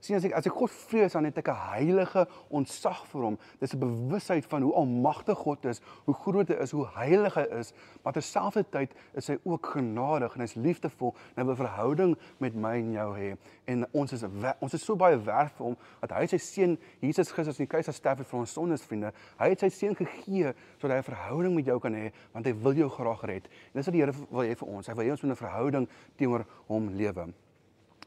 Sien 0.06 0.16
as 0.16 0.26
ek 0.28 0.34
as 0.38 0.46
ek 0.48 0.54
God 0.56 0.70
vrees 0.70 1.16
dan 1.16 1.26
het 1.28 1.38
ek 1.38 1.48
'n 1.48 1.62
heilige 1.72 2.26
ontzag 2.50 3.06
vir 3.10 3.22
hom. 3.22 3.38
Dis 3.60 3.74
'n 3.74 3.78
bewusheid 3.78 4.46
van 4.46 4.62
hoe 4.62 4.74
almagtig 4.74 5.38
God 5.38 5.64
is, 5.64 5.80
hoe 6.04 6.14
groot 6.14 6.48
hy 6.48 6.54
is, 6.54 6.70
hoe 6.70 6.86
heilig 6.94 7.34
hy 7.34 7.46
is, 7.58 7.72
maar 8.02 8.12
terselfdertyd 8.12 8.94
is 9.14 9.28
hy 9.28 9.38
ook 9.44 9.66
genadig 9.66 10.34
en 10.34 10.40
hy's 10.40 10.54
liefdevol 10.54 11.14
en 11.34 11.42
hy 11.42 11.44
wil 11.44 11.54
'n 11.54 11.66
verhouding 11.66 12.18
met 12.38 12.54
my 12.54 12.76
en 12.76 12.92
jou 12.92 13.18
hê. 13.18 13.36
En 13.66 13.86
ons 13.92 14.12
is 14.12 14.24
ons 14.60 14.74
is 14.74 14.84
so 14.84 14.96
baie 14.96 15.16
werd 15.16 15.52
vir 15.52 15.66
hom 15.66 15.76
dat 16.00 16.10
hy 16.10 16.26
sy 16.26 16.38
seun 16.38 16.78
Jesus 17.00 17.32
Christus 17.32 17.58
in 17.58 17.66
die 17.66 17.70
kruis 17.70 17.86
gesterf 17.86 18.18
het 18.18 18.26
vir 18.26 18.38
ons 18.38 18.52
sondes 18.52 18.82
vriende. 18.82 19.12
Hy 19.38 19.48
het 19.48 19.60
sy 19.60 19.68
seun 19.68 19.94
gegee 19.94 20.54
sodat 20.78 20.96
hy 20.96 20.98
'n 20.98 21.12
verhouding 21.14 21.54
met 21.54 21.66
jou 21.66 21.78
kan 21.78 21.94
hê 21.94 22.12
want 22.32 22.46
hy 22.46 22.52
wil 22.52 22.74
jou 22.74 22.88
graag 22.88 23.22
red. 23.22 23.44
En 23.46 23.80
dis 23.80 23.86
wat 23.86 23.92
die 23.92 24.00
Here 24.00 24.12
wil 24.30 24.42
hê 24.42 24.54
vir 24.54 24.68
ons. 24.68 24.86
Hy 24.86 24.94
wil 24.94 25.04
hê 25.04 25.10
ons 25.10 25.22
moet 25.22 25.32
'n 25.32 25.36
verhouding 25.36 25.88
teenoor 26.16 26.46
hom 26.68 26.88
lewe. 26.88 27.32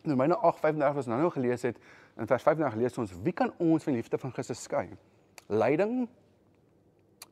In 0.09 0.15
Romeine 0.15 0.37
8:35 0.41 0.77
wat 0.77 0.95
ons 0.95 1.05
nou 1.05 1.19
nou 1.19 1.31
gelees 1.31 1.61
het, 1.61 1.77
in 2.17 2.27
vers 2.27 2.43
35 2.43 2.79
lees 2.79 2.97
ons: 2.97 3.11
Wie 3.23 3.33
kan 3.33 3.53
ons 3.57 3.83
van 3.83 3.93
die 3.93 4.01
liefde 4.01 4.17
van 4.17 4.31
Christus 4.31 4.63
skei? 4.63 4.89
Lyding, 5.47 6.07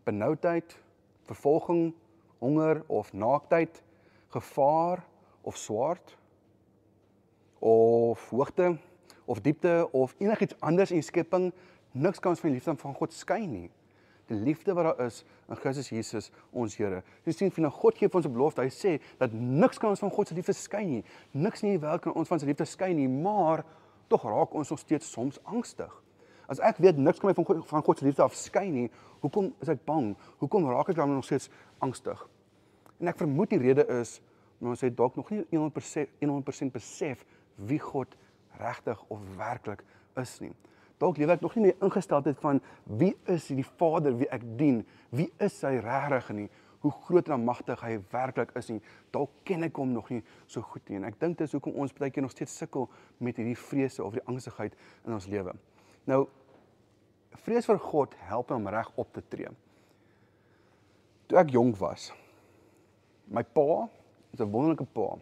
benoudheid, 0.03 0.77
vervolging, 1.25 1.95
honger 2.37 2.83
of 2.87 3.13
naaktheid, 3.13 3.81
gevaar 4.29 5.03
of 5.41 5.57
swaard 5.57 6.17
of 7.59 8.29
hoogte 8.29 8.77
of 9.25 9.41
diepte 9.41 9.89
of 9.91 10.13
enigiets 10.17 10.55
anders 10.59 10.91
in 10.91 11.01
die 11.01 11.07
skepping, 11.07 11.49
niks 11.91 12.19
kan 12.19 12.31
ons 12.31 12.39
van 12.39 12.51
die 12.51 12.59
liefde 12.59 12.75
van 12.77 12.93
God 12.93 13.13
skei 13.13 13.41
nie 13.47 13.69
die 14.27 14.37
liefde 14.39 14.73
wat 14.73 14.83
daar 14.83 15.05
is 15.05 15.23
in 15.47 15.55
Christus 15.55 15.89
Jesus 15.89 16.29
ons 16.51 16.75
Here. 16.77 17.01
Jy 17.25 17.33
sien 17.35 17.51
van 17.51 17.71
God 17.71 17.97
gee 17.97 18.09
vir 18.09 18.19
ons 18.19 18.27
'n 18.27 18.33
belofte. 18.33 18.61
Hy 18.61 18.69
sê 18.69 19.01
dat 19.17 19.33
niks 19.33 19.77
kan 19.77 19.89
ons 19.89 19.99
van 19.99 20.11
God 20.11 20.27
se 20.27 20.35
liefde 20.35 20.53
skei 20.53 20.85
nie. 20.85 21.03
Niks 21.31 21.61
nie 21.61 21.79
wel 21.79 21.99
kan 21.99 22.13
ons 22.13 22.27
van 22.27 22.39
sy 22.39 22.45
liefde 22.45 22.65
skei 22.65 22.93
nie, 22.93 23.07
maar 23.07 23.63
tog 24.07 24.23
raak 24.23 24.53
ons 24.53 24.69
nog 24.69 24.79
steeds 24.79 25.11
soms 25.11 25.39
angstig. 25.43 26.03
As 26.47 26.59
ek 26.59 26.77
weet 26.77 26.97
niks 26.97 27.19
kan 27.19 27.29
my 27.29 27.33
van 27.33 27.45
God, 27.45 27.67
van 27.67 27.83
God 27.83 27.97
se 27.97 28.05
liefde 28.05 28.23
afskei 28.23 28.69
nie, 28.71 28.91
hoekom 29.21 29.53
is 29.61 29.69
ek 29.69 29.85
bang? 29.85 30.15
Hoekom 30.39 30.69
raak 30.69 30.89
ek 30.89 30.95
dan 30.95 31.13
nog 31.13 31.25
steeds 31.25 31.49
angstig? 31.79 32.27
En 32.99 33.07
ek 33.07 33.17
vermoed 33.17 33.49
die 33.49 33.59
rede 33.59 33.87
is 33.87 34.21
omdat 34.59 34.69
ons 34.71 34.81
het 34.81 34.97
dalk 34.97 35.15
nog 35.15 35.29
nie 35.29 35.45
100% 35.51 36.07
100% 36.19 36.71
besef 36.71 37.25
wie 37.55 37.79
God 37.79 38.07
regtig 38.59 39.03
of 39.07 39.19
werklik 39.37 39.83
is 40.15 40.39
nie 40.39 40.53
dalk 41.01 41.19
lewe 41.21 41.35
ek 41.35 41.43
nog 41.45 41.55
nie 41.57 41.67
meer 41.67 41.83
ingesteldheid 41.85 42.39
van 42.41 42.61
wie 42.99 43.13
is 43.29 43.49
die 43.53 43.65
Vader 43.65 44.15
wie 44.17 44.29
ek 44.33 44.45
dien? 44.59 44.81
Wie 45.13 45.29
is 45.43 45.59
hy 45.65 45.77
regtig 45.83 46.31
nie? 46.35 46.47
Hoe 46.85 46.91
groot 47.05 47.29
en 47.33 47.43
magtig 47.45 47.81
hy 47.81 47.97
werklik 48.11 48.53
is 48.59 48.69
nie. 48.69 48.79
Dalk 49.13 49.33
ken 49.47 49.65
ek 49.67 49.77
hom 49.81 49.93
nog 49.95 50.09
nie 50.13 50.21
so 50.45 50.61
goed 50.61 50.83
nie. 50.89 50.99
En 51.01 51.07
ek 51.09 51.19
dink 51.21 51.37
dis 51.39 51.53
hoekom 51.57 51.77
ons 51.81 51.93
baie 51.97 52.13
keer 52.13 52.25
nog 52.25 52.33
steeds 52.35 52.55
sukkel 52.57 52.89
met 53.23 53.37
hierdie 53.37 53.57
vrese 53.57 54.03
of 54.05 54.17
die 54.17 54.25
angstigheid 54.29 54.77
in 55.05 55.15
ons 55.17 55.29
lewe. 55.31 55.55
Nou 56.09 56.25
vrees 57.43 57.67
vir 57.69 57.81
God 57.81 58.13
help 58.29 58.51
my 58.51 58.61
om 58.61 58.69
reg 58.73 58.91
op 58.95 59.13
te 59.13 59.23
tree. 59.29 59.53
Toe 61.27 61.41
ek 61.41 61.51
jonk 61.51 61.75
was, 61.81 62.11
my 63.27 63.43
pa, 63.43 63.89
'n 64.37 64.51
wonderlike 64.51 64.85
pa, 64.93 65.17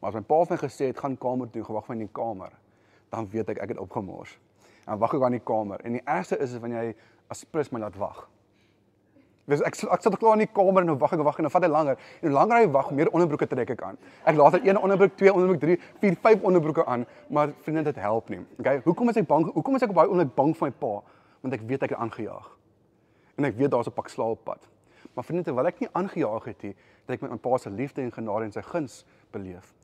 Maar 0.00 0.14
as 0.14 0.16
my 0.20 0.26
pa 0.28 0.44
vir 0.44 0.54
my 0.54 0.58
gesê 0.60 0.86
het 0.90 0.98
gaan 1.00 1.16
kamer 1.18 1.48
toe, 1.50 1.64
gewag 1.64 1.86
van 1.88 1.96
in 1.96 2.06
die 2.06 2.14
kamer, 2.14 2.52
dan 3.10 3.28
weet 3.32 3.48
ek 3.54 3.62
ek 3.64 3.72
het 3.72 3.80
opgemors. 3.80 4.36
Dan 4.86 4.98
wag 5.02 5.14
ek 5.14 5.22
aan 5.26 5.36
die 5.36 5.44
kamer 5.44 5.82
en 5.84 5.98
die 5.98 6.04
ergste 6.04 6.38
is 6.42 6.56
wanneer 6.62 6.88
jy 6.88 6.96
as 7.32 7.44
prins 7.44 7.72
my 7.74 7.82
laat 7.82 7.96
wag. 7.98 8.26
Dis 9.46 9.62
ek 9.62 9.76
ek 9.94 10.02
sit 10.02 10.16
klaar 10.18 10.34
in 10.34 10.42
die 10.42 10.50
kamer 10.50 10.82
en 10.82 10.88
nou 10.90 10.96
wag 10.98 11.12
ek 11.14 11.22
wag 11.26 11.36
en 11.38 11.46
dan 11.46 11.52
vat 11.54 11.66
hy 11.66 11.70
langer. 11.70 12.00
En 12.18 12.28
hoe 12.28 12.34
langer 12.34 12.58
hy 12.58 12.70
wag, 12.74 12.88
meer 12.98 13.10
onderbroeke 13.12 13.46
trek 13.50 13.70
ek 13.76 13.82
aan. 13.86 13.98
Ek 14.26 14.38
laat 14.38 14.58
er 14.58 14.66
een 14.66 14.78
onderbroek, 14.78 15.14
twee 15.18 15.30
onderbroek, 15.30 15.60
drie, 15.62 15.76
vier, 16.02 16.16
vyf 16.22 16.46
onderbroeke 16.50 16.86
aan, 16.86 17.06
maar 17.30 17.54
vriende 17.62 17.84
dit 17.86 18.00
help 18.02 18.32
nie. 18.34 18.40
Okay? 18.58 18.80
Hoekom 18.86 19.12
is 19.14 19.20
ek 19.22 19.28
bang? 19.30 19.46
Hoekom 19.54 19.78
is 19.78 19.86
ek 19.86 19.94
baie 19.94 20.10
oomblik 20.10 20.34
bang 20.34 20.50
vir 20.58 20.66
my 20.66 20.74
pa? 20.82 20.92
Want 21.44 21.54
ek 21.54 21.66
weet 21.70 21.86
ek 21.86 21.94
is 21.94 22.02
aangejaag. 22.02 22.48
En 23.38 23.46
ek 23.46 23.58
weet 23.60 23.70
daar's 23.70 23.86
'n 23.86 23.94
pak 23.94 24.10
slaap 24.10 24.38
op 24.38 24.44
pad. 24.50 24.66
Maar 25.14 25.24
vriende, 25.24 25.44
terwyl 25.44 25.66
ek 25.66 25.80
nie 25.80 25.88
aangejaag 25.92 26.44
het 26.44 26.62
nie, 26.62 26.74
het 27.06 27.14
ek 27.14 27.22
met 27.22 27.30
my 27.30 27.38
pa 27.38 27.58
se 27.58 27.70
liefde 27.70 28.02
en 28.02 28.12
genade 28.12 28.44
en 28.44 28.52
sy 28.52 28.62
guns 28.62 29.04
beleef. 29.30 29.74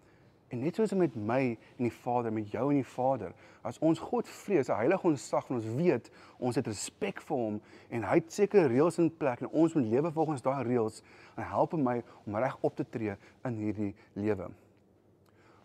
En 0.52 0.60
net 0.60 0.76
soos 0.76 0.92
met 0.92 1.14
my 1.16 1.54
en 1.78 1.86
die 1.86 1.94
Vader, 2.02 2.32
met 2.32 2.50
jou 2.52 2.66
en 2.68 2.76
die 2.76 2.88
Vader, 2.88 3.30
as 3.64 3.78
ons 3.80 4.00
God 4.04 4.28
vrees, 4.28 4.68
'n 4.68 4.76
heilige 4.76 5.06
onsag 5.08 5.48
en 5.48 5.56
ons 5.56 5.68
weet 5.78 6.10
ons 6.38 6.56
het 6.56 6.66
respek 6.66 7.22
vir 7.22 7.36
hom 7.36 7.60
en 7.90 8.02
hy 8.02 8.14
het 8.20 8.32
sekere 8.32 8.68
reëls 8.68 8.98
in 8.98 9.08
plek 9.16 9.40
en 9.40 9.48
ons 9.48 9.74
moet 9.74 9.84
lewe 9.84 10.12
volgens 10.12 10.42
daai 10.42 10.64
reëls, 10.64 11.02
en 11.36 11.44
help 11.44 11.72
my 11.72 12.02
om 12.26 12.36
reg 12.36 12.58
op 12.60 12.76
te 12.76 12.84
tree 12.84 13.16
in 13.44 13.56
hierdie 13.56 13.94
lewe. 14.12 14.50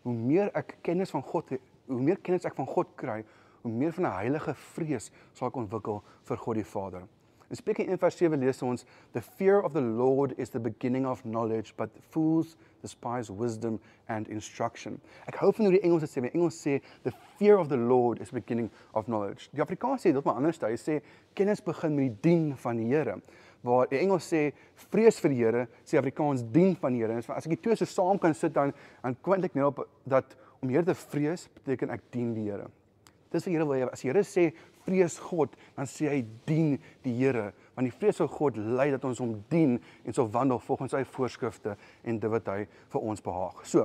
Hoe 0.02 0.14
meer 0.14 0.50
ek 0.54 0.78
kennis 0.82 1.10
van 1.10 1.22
God, 1.22 1.50
hoe 1.86 2.00
meer 2.00 2.18
kennis 2.18 2.44
ek 2.44 2.54
van 2.54 2.66
God 2.66 2.86
kry, 2.96 3.24
hoe 3.62 3.72
meer 3.72 3.92
van 3.92 4.04
'n 4.06 4.18
heilige 4.22 4.54
vrees 4.54 5.10
sal 5.34 5.48
ek 5.48 5.56
ontwikkel 5.56 6.02
vir 6.24 6.36
God 6.36 6.54
die 6.54 6.64
Vader. 6.64 7.02
In 7.50 7.56
Spreuke 7.56 7.84
1:7 7.84 8.38
lees 8.38 8.62
ons, 8.62 8.84
"The 9.12 9.22
fear 9.22 9.62
of 9.62 9.72
the 9.72 9.80
Lord 9.80 10.38
is 10.38 10.50
the 10.50 10.60
beginning 10.60 11.06
of 11.06 11.22
knowledge, 11.22 11.74
but 11.76 11.90
fools 12.10 12.56
despise 12.82 13.32
wisdom 13.32 13.80
and 14.08 14.28
instruction." 14.28 15.00
Ek 15.26 15.36
hou 15.36 15.52
van 15.52 15.64
hoe 15.64 15.74
die 15.74 15.82
Engels 15.82 16.06
dit 16.06 16.10
sê. 16.10 16.22
Die 16.22 16.34
Engels 16.34 16.60
sê, 16.66 16.80
"The 17.02 17.12
fear 17.38 17.58
of 17.58 17.68
the 17.68 17.76
Lord 17.76 18.20
is 18.20 18.28
the 18.28 18.40
beginning 18.40 18.70
of 18.92 19.04
knowledge." 19.04 19.48
Die 19.52 19.62
Afrikaans 19.62 20.02
sê 20.02 20.12
dit 20.12 20.24
maar 20.24 20.34
anders. 20.34 20.60
Hy 20.60 20.76
sê, 20.76 21.00
"Kennis 21.34 21.60
begin 21.60 21.94
met 21.94 22.04
die 22.04 22.30
dien 22.30 22.56
van 22.56 22.76
die 22.76 22.86
Here." 22.86 23.20
Waar 23.62 23.88
die 23.88 23.98
Engels 23.98 24.32
sê, 24.32 24.52
"Vrees 24.74 25.20
vir 25.20 25.30
die 25.30 25.44
Here," 25.44 25.68
sê 25.84 25.98
Afrikaans 25.98 26.42
dien 26.52 26.76
van 26.76 26.92
die 26.92 27.02
Here. 27.02 27.12
En 27.12 27.18
as 27.18 27.46
ek 27.46 27.50
die 27.50 27.62
twee 27.62 27.76
so 27.76 27.84
saam 27.84 28.18
kan 28.18 28.34
sit 28.34 28.52
dan 28.54 28.72
dan 29.02 29.16
kwint 29.22 29.44
ek 29.44 29.54
net 29.54 29.64
op 29.64 29.88
dat 30.06 30.36
om 30.62 30.68
Here 30.68 30.84
te 30.84 30.94
vrees 30.94 31.48
beteken 31.48 31.90
ek 31.90 32.00
dien 32.10 32.34
die 32.34 32.50
Here. 32.50 32.68
Dis 33.30 33.44
wat 33.44 33.52
Here 33.52 33.66
wil 33.66 33.76
hê. 33.76 33.92
As 33.92 34.00
die 34.00 34.08
Here 34.10 34.24
sê 34.24 34.52
vrees 34.88 35.18
God, 35.18 35.54
dan 35.76 35.86
sê 35.86 36.08
hy 36.08 36.22
dien 36.48 36.78
die 37.04 37.14
Here, 37.18 37.52
want 37.78 37.86
die 37.86 37.94
vrees 37.94 38.16
van 38.18 38.28
God 38.28 38.56
lei 38.56 38.90
dat 38.90 39.04
ons 39.06 39.20
hom 39.22 39.36
dien 39.52 39.76
en 40.02 40.14
so 40.14 40.26
wandel 40.34 40.58
volgens 40.58 40.90
sy 40.96 41.04
voorskrifte 41.06 41.76
en 42.02 42.16
dit 42.18 42.32
wat 42.32 42.48
hy 42.50 42.64
vir 42.66 43.04
ons 43.12 43.22
behaag. 43.22 43.60
So, 43.70 43.84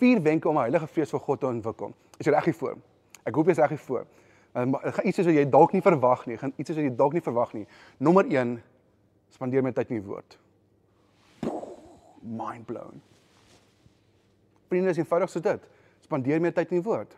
vier 0.00 0.22
wenke 0.24 0.48
om 0.48 0.56
'n 0.56 0.64
heilige 0.64 0.86
vrees 0.86 1.10
vir 1.10 1.20
God 1.20 1.40
te 1.40 1.46
ontwikkel. 1.46 1.92
Is 2.18 2.26
jy 2.26 2.32
reg 2.32 2.44
hiervoor? 2.44 2.78
Ek 3.26 3.34
hoop 3.34 3.46
jy 3.46 3.52
is 3.52 3.58
reg 3.58 3.68
hiervoor. 3.68 4.06
Ehm, 4.54 4.72
dit 4.72 4.94
gaan 4.94 5.06
iets 5.06 5.16
soos 5.16 5.26
wat 5.26 5.34
jy 5.34 5.50
dalk 5.50 5.72
nie 5.72 5.82
verwag 5.82 6.26
nie, 6.26 6.38
gaan 6.38 6.52
iets 6.56 6.68
soos 6.68 6.76
wat 6.76 6.84
jy 6.84 6.96
dalk 6.96 7.12
nie 7.12 7.20
verwag 7.20 7.52
nie. 7.52 7.66
Nommer 7.98 8.24
1, 8.24 8.62
spandeer 9.28 9.62
my 9.62 9.72
tyd 9.72 9.90
in 9.90 10.00
die 10.00 10.06
woord. 10.06 10.38
Mind 12.22 12.66
blown. 12.66 13.02
Vriende, 14.68 14.90
is 14.90 14.96
eenvoudig 14.96 15.30
so 15.30 15.40
dit. 15.40 15.60
Spandeer 16.00 16.40
meer 16.40 16.52
tyd 16.52 16.70
in 16.70 16.80
die 16.80 16.88
woord. 16.90 17.16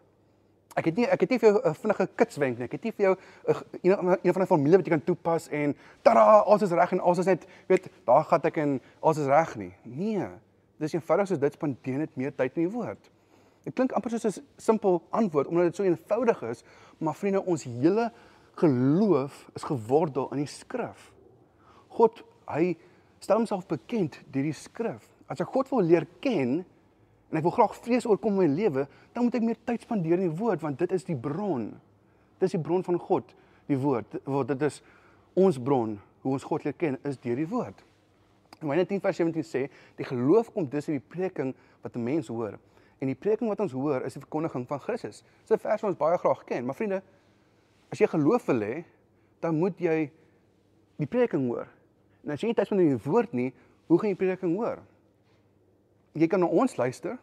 Ek 0.79 0.87
het 0.87 0.99
nie 0.99 1.07
ek 1.11 1.25
het 1.25 1.31
nie 1.31 1.39
vir 1.43 1.49
jou 1.49 1.61
'n 1.65 1.75
vinnige 1.75 2.09
kitswenk 2.15 2.59
nie. 2.59 2.65
Ek 2.65 2.73
het 2.73 2.85
nie 2.85 2.93
vir 2.93 3.05
jou 3.05 3.15
'n 3.15 3.57
een, 3.83 4.19
een 4.23 4.33
van 4.33 4.43
'n 4.43 4.47
formule 4.47 4.77
wat 4.77 4.87
jy 4.87 4.93
kan 4.93 5.05
toepas 5.05 5.49
en 5.49 5.75
tada, 6.03 6.43
alles 6.47 6.63
is 6.63 6.71
reg 6.71 6.93
en 6.93 7.01
alles 7.01 7.19
is 7.19 7.27
net 7.27 7.47
weet, 7.67 7.91
daar 8.05 8.25
gaan 8.25 8.43
ek 8.43 8.57
en 8.57 8.81
alles 9.01 9.19
is 9.19 9.27
reg 9.27 9.57
nie. 9.57 9.75
Nee. 9.83 10.29
Dis 10.79 10.93
eenvoudig 10.93 11.27
soos 11.27 11.39
dit 11.39 11.53
spandeer 11.53 11.99
net 11.99 12.17
meer 12.17 12.35
tyd 12.35 12.57
in 12.57 12.69
die 12.69 12.73
woord. 12.73 13.11
Dit 13.65 13.75
klink 13.75 13.93
amper 13.93 14.11
soos 14.11 14.39
'n 14.39 14.45
simpel 14.57 15.03
antwoord 15.11 15.47
omdat 15.47 15.65
dit 15.65 15.77
so 15.77 15.83
eenvoudig 15.83 16.43
is, 16.43 16.65
maar 16.99 17.15
vriende, 17.15 17.45
ons 17.45 17.65
hele 17.65 18.13
geloof 18.55 19.51
is 19.55 19.63
gewordel 19.63 20.31
in 20.31 20.37
die 20.37 20.47
skrif. 20.47 21.13
God, 21.89 22.23
hy 22.47 22.77
stel 23.19 23.37
homself 23.37 23.67
bekend 23.67 24.21
deur 24.31 24.43
die 24.43 24.53
skrif. 24.53 25.09
As 25.27 25.41
ek 25.41 25.49
God 25.49 25.69
wil 25.71 25.83
leer 25.83 26.07
ken, 26.21 26.65
en 27.31 27.37
ek 27.37 27.45
wil 27.45 27.55
graag 27.59 27.75
vrees 27.77 28.07
oorkom 28.07 28.39
in 28.39 28.39
my 28.39 28.47
lewe, 28.63 28.87
dan 29.13 29.27
moet 29.27 29.35
ek 29.35 29.43
meer 29.45 29.59
tyd 29.69 29.85
spandeer 29.85 30.19
in 30.19 30.31
die 30.31 30.39
woord 30.39 30.63
want 30.65 30.79
dit 30.79 30.93
is 30.93 31.05
die 31.05 31.17
bron. 31.17 31.71
Dit 32.39 32.49
is 32.49 32.57
die 32.57 32.63
bron 32.63 32.85
van 32.87 32.99
God, 32.99 33.35
die 33.69 33.79
woord. 33.79 34.17
Want 34.25 34.49
dit 34.49 34.63
is 34.63 34.81
ons 35.39 35.59
bron 35.59 35.99
hoe 36.23 36.33
ons 36.33 36.47
God 36.49 36.65
leer 36.65 36.77
ken 36.79 36.99
is 37.09 37.19
deur 37.21 37.37
die 37.37 37.49
woord. 37.49 37.85
Romeine 38.61 38.87
10:17 38.87 39.45
sê 39.47 39.69
die 39.97 40.07
geloof 40.07 40.53
kom 40.53 40.67
dus 40.69 40.89
uit 40.89 40.99
die 40.99 41.09
preking 41.17 41.55
wat 41.83 41.97
'n 41.97 42.03
mens 42.03 42.29
hoor. 42.29 42.59
En 42.99 43.07
die 43.07 43.15
preking 43.15 43.49
wat 43.49 43.61
ons 43.61 43.73
hoor 43.73 44.03
is 44.03 44.13
die 44.13 44.23
verkondiging 44.23 44.67
van 44.67 44.81
Christus. 44.81 45.23
Dis 45.47 45.53
'n 45.53 45.59
vers 45.59 45.83
wat 45.83 45.91
ons 45.91 45.99
baie 45.99 46.19
graag 46.19 46.45
ken, 46.45 46.65
maar 46.65 46.75
vriende, 46.75 47.03
as 47.91 47.99
jy 47.99 48.07
geloof 48.07 48.47
wil 48.47 48.61
hê, 48.61 48.85
dan 49.41 49.59
moet 49.59 49.79
jy 49.79 50.11
die 50.97 51.07
preking 51.07 51.47
hoor. 51.47 51.69
En 52.25 52.31
as 52.31 52.41
jy 52.41 52.47
nie 52.47 52.55
tyd 52.55 52.67
spandeer 52.67 52.91
in 52.91 52.97
die 52.97 53.11
woord 53.11 53.33
nie, 53.33 53.53
hoe 53.87 53.99
gaan 53.99 54.11
jy 54.11 54.17
preking 54.17 54.57
hoor? 54.57 54.79
Jy 56.21 56.29
kan 56.31 56.41
na 56.41 56.47
ons 56.47 56.77
luister. 56.77 57.19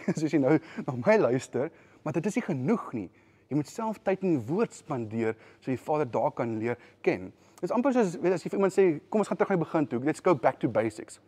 Soos 0.18 0.32
jy 0.32 0.40
nou 0.42 0.58
na 0.86 0.94
my 0.96 1.16
luister, 1.20 1.70
maar 2.02 2.16
dit 2.16 2.26
is 2.26 2.38
nie 2.38 2.46
genoeg 2.46 2.86
nie. 2.96 3.08
Jy 3.50 3.58
moet 3.58 3.70
self 3.70 3.98
tyd 4.06 4.22
in 4.22 4.36
die 4.36 4.44
woord 4.46 4.74
spandeer 4.74 5.34
so 5.58 5.72
jy 5.72 5.78
Vader 5.82 6.06
daar 6.06 6.30
kan 6.38 6.58
leer 6.60 6.78
ken. 7.02 7.32
Dit 7.58 7.66
is 7.68 7.74
amper 7.74 7.92
soos 7.92 8.14
weet 8.22 8.36
as 8.36 8.44
jy 8.44 8.52
vir 8.52 8.60
iemand 8.60 8.74
sê 8.76 8.84
kom 9.10 9.20
ons 9.24 9.28
gaan 9.28 9.40
terug 9.40 9.50
aan 9.52 9.58
die 9.58 9.66
begin 9.66 9.88
toe. 9.90 9.98
Let's 10.06 10.22
go 10.24 10.36
back 10.38 10.60
to 10.62 10.70
basics. 10.70 11.18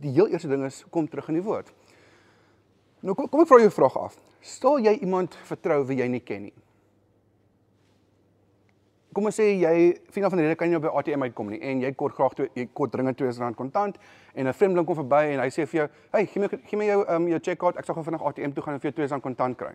Die 0.00 0.12
heel 0.14 0.28
eerste 0.28 0.50
ding 0.52 0.66
is 0.68 0.82
kom 0.92 1.08
terug 1.08 1.30
in 1.32 1.40
die 1.40 1.44
woord. 1.44 1.72
Nou 3.00 3.16
kom, 3.16 3.28
kom 3.32 3.42
ek 3.42 3.48
vra 3.48 3.58
jou 3.62 3.70
'n 3.72 3.78
vraag 3.78 3.96
af. 3.96 4.20
Stel 4.40 4.78
jy 4.84 4.92
iemand 5.00 5.34
vertrou 5.48 5.84
wie 5.88 5.98
jy 5.98 6.08
nie 6.08 6.20
ken 6.20 6.42
nie? 6.42 6.52
Kom 9.12 9.26
ons 9.26 9.36
sê 9.36 9.46
jy 9.58 9.74
Fina 10.14 10.30
van 10.30 10.38
die 10.38 10.46
rede 10.46 10.56
kan 10.58 10.70
nie 10.70 10.78
op 10.78 10.84
by 10.86 10.92
ATM 11.00 11.26
uitkom 11.26 11.50
nie 11.50 11.60
en 11.66 11.82
jy 11.82 11.90
kort 11.98 12.14
graag 12.14 12.34
toe 12.38 12.48
jy 12.54 12.68
kort 12.74 12.92
dringend 12.94 13.18
R200 13.18 13.58
kontant 13.58 13.98
en 14.34 14.46
'n 14.46 14.52
vreemdeling 14.52 14.86
kom 14.86 14.96
verby 14.96 15.34
en 15.34 15.40
hy 15.40 15.48
sê 15.50 15.66
vir 15.66 15.80
jou, 15.80 15.88
"Hey, 16.12 16.26
gee 16.26 16.40
my 16.40 16.48
gee 16.48 16.78
my 16.78 16.86
jou 16.86 17.04
um 17.08 17.28
jou 17.28 17.38
checkkaart, 17.38 17.78
ek 17.78 17.84
sal 17.84 17.94
gou 17.94 18.04
vinnig 18.04 18.22
ATM 18.22 18.52
toe 18.52 18.62
gaan 18.62 18.74
en 18.74 18.80
vir 18.80 18.92
jou 18.92 19.06
R200 19.06 19.22
kontant 19.22 19.56
kry." 19.56 19.74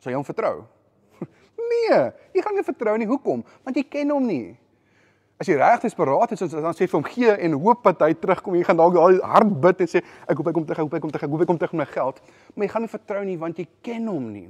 Sou 0.00 0.10
jy 0.10 0.16
hom 0.16 0.24
vertrou? 0.24 0.64
nee, 1.70 2.12
jy 2.34 2.42
gaan 2.42 2.54
nie 2.54 2.62
vertrou 2.62 2.96
nie. 2.96 3.06
Hoekom? 3.06 3.44
Want 3.64 3.76
jy 3.76 3.84
ken 3.88 4.10
hom 4.10 4.26
nie. 4.26 4.56
As 5.40 5.48
jy 5.48 5.56
regtig 5.56 5.90
desperaat 5.90 6.32
is, 6.32 6.38
dan 6.38 6.74
sê 6.76 6.84
jy 6.84 6.90
vir 6.92 7.00
hom 7.00 7.08
gee 7.08 7.30
en 7.30 7.52
hoop 7.52 7.82
dat 7.82 8.00
hy 8.00 8.12
terugkom. 8.14 8.54
Jy 8.54 8.64
gaan 8.64 8.76
dalk 8.76 8.94
daai 8.94 9.18
hard 9.20 9.60
bid 9.60 9.80
en 9.80 9.86
sê, 9.86 10.02
"Ek 10.28 10.36
hoop 10.36 10.46
hy 10.46 10.52
kom 10.52 10.64
terug, 10.64 10.78
ek 10.78 10.84
hoop 10.84 10.92
hy 10.92 11.00
kom 11.00 11.10
terug, 11.10 11.24
ek 11.24 11.30
hoop 11.30 11.40
hy 11.40 11.46
kom 11.46 11.58
terug 11.58 11.72
met 11.72 11.88
my 11.88 11.92
geld." 11.92 12.20
Maar 12.54 12.66
jy 12.66 12.72
gaan 12.72 12.82
nie 12.82 12.88
vertrou 12.88 13.24
nie 13.24 13.36
want 13.36 13.56
jy 13.58 13.66
ken 13.82 14.06
hom 14.06 14.32
nie. 14.32 14.48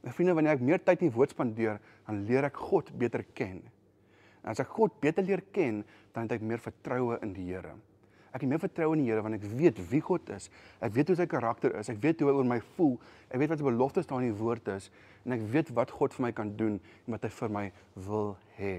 My 0.00 0.14
vriende, 0.16 0.34
wanneer 0.36 0.56
ek 0.56 0.64
meer 0.64 0.80
tyd 0.80 1.02
in 1.04 1.10
die 1.10 1.16
woord 1.16 1.34
spandeer, 1.34 1.80
dan 2.06 2.24
leer 2.28 2.48
ek 2.48 2.56
God 2.70 2.88
beter 2.98 3.24
ken. 3.36 3.60
En 4.40 4.54
as 4.54 4.62
ek 4.62 4.72
God 4.72 4.96
beter 5.02 5.24
leer 5.26 5.42
ken, 5.52 5.82
dan 6.14 6.26
het 6.26 6.38
ek 6.38 6.44
meer 6.46 6.62
vertroue 6.62 7.18
in 7.24 7.34
die 7.36 7.50
Here. 7.50 7.74
Ek 8.30 8.44
het 8.44 8.50
meer 8.50 8.62
vertroue 8.62 8.94
in 8.94 9.02
die 9.02 9.10
Here 9.10 9.24
want 9.26 9.36
ek 9.36 9.44
weet 9.58 9.80
wie 9.90 10.00
God 10.06 10.28
is. 10.36 10.48
Ek 10.80 10.94
weet 10.94 11.10
hoe 11.10 11.18
sy 11.18 11.26
karakter 11.30 11.74
is. 11.80 11.90
Ek 11.90 11.98
weet 12.02 12.22
hoe 12.22 12.30
hy 12.30 12.36
oor 12.38 12.46
my 12.46 12.60
voel. 12.76 12.94
Ek 13.28 13.42
weet 13.42 13.52
wat 13.52 13.60
sy 13.60 13.66
beloftes 13.66 14.08
daar 14.08 14.22
in 14.22 14.30
die 14.30 14.38
woord 14.38 14.70
is 14.76 14.88
en 15.26 15.34
ek 15.36 15.42
weet 15.52 15.72
wat 15.76 15.90
God 15.92 16.14
vir 16.16 16.24
my 16.28 16.30
kan 16.36 16.54
doen 16.56 16.78
en 16.78 17.16
wat 17.16 17.26
hy 17.26 17.32
vir 17.40 17.54
my 17.58 17.64
wil 18.06 18.30
hê. 18.56 18.76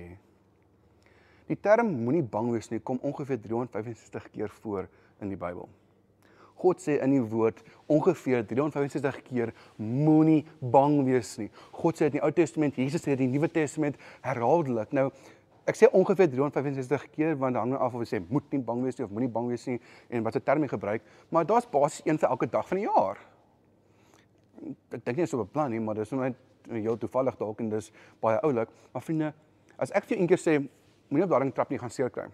Die 1.52 1.60
term 1.60 1.92
moenie 2.06 2.24
bang 2.24 2.48
wees 2.54 2.72
nie 2.72 2.80
kom 2.80 3.02
ongeveer 3.04 3.42
365 3.44 4.32
keer 4.32 4.54
voor 4.64 4.88
in 5.22 5.34
die 5.34 5.40
Bybel. 5.40 5.68
God 6.62 6.82
sê 6.84 7.00
in 7.02 7.15
die 7.15 7.24
woord 7.26 7.62
ongeveer 7.91 8.45
365 8.47 9.21
keer 9.28 9.52
moenie 9.78 10.43
bang 10.60 11.00
wees 11.08 11.34
nie. 11.41 11.50
God 11.76 11.97
sê 11.97 12.08
dit 12.08 12.17
in 12.17 12.19
die 12.19 12.26
Ou 12.28 12.34
Testament, 12.36 12.78
Jesus 12.78 13.02
sê 13.02 13.15
dit 13.15 13.26
in 13.26 13.32
die 13.32 13.39
Nuwe 13.39 13.50
Testament 13.52 13.97
herhaaldelik. 14.26 14.93
Nou 14.93 15.10
ek 15.69 15.78
sê 15.78 15.89
ongeveer 15.95 16.30
365 16.34 17.10
keer 17.15 17.36
want 17.39 17.60
hang 17.60 17.74
af 17.78 17.93
of 17.93 18.04
jy 18.04 18.10
sê 18.15 18.21
moet 18.30 18.47
nie 18.54 18.62
bang 18.65 18.82
wees 18.86 18.97
nie 18.97 19.06
of 19.06 19.12
moenie 19.13 19.32
bang 19.32 19.50
wees 19.52 19.65
nie 19.69 19.78
en 20.10 20.26
wat 20.26 20.38
se 20.38 20.41
term 20.43 20.65
jy 20.65 20.71
gebruik, 20.74 21.06
maar 21.30 21.45
daar's 21.47 21.69
basies 21.69 22.06
een 22.06 22.19
vir 22.21 22.30
elke 22.30 22.50
dag 22.50 22.67
van 22.67 22.82
die 22.82 22.88
jaar. 22.88 23.21
Ek 24.91 25.06
dink 25.06 25.17
nie 25.17 25.28
so 25.28 25.41
'n 25.41 25.47
plan 25.47 25.71
nie, 25.71 25.80
maar 25.80 25.95
dis 25.95 26.12
net 26.12 26.36
heel 26.69 26.97
toevallig 26.97 27.38
dalk 27.38 27.60
en 27.60 27.69
dis 27.69 27.91
baie 28.21 28.39
oulik. 28.41 28.69
Maar 28.93 29.02
vriende, 29.02 29.34
as 29.78 29.91
ek 29.91 30.06
vir 30.06 30.17
jou 30.17 30.21
een 30.21 30.28
keer 30.28 30.38
sê 30.38 30.54
moenie 31.10 31.26
op 31.26 31.30
daardie 31.30 31.54
trap 31.54 31.69
nie 31.69 31.80
gaan 31.80 31.89
seer 31.89 32.10
kry. 32.10 32.28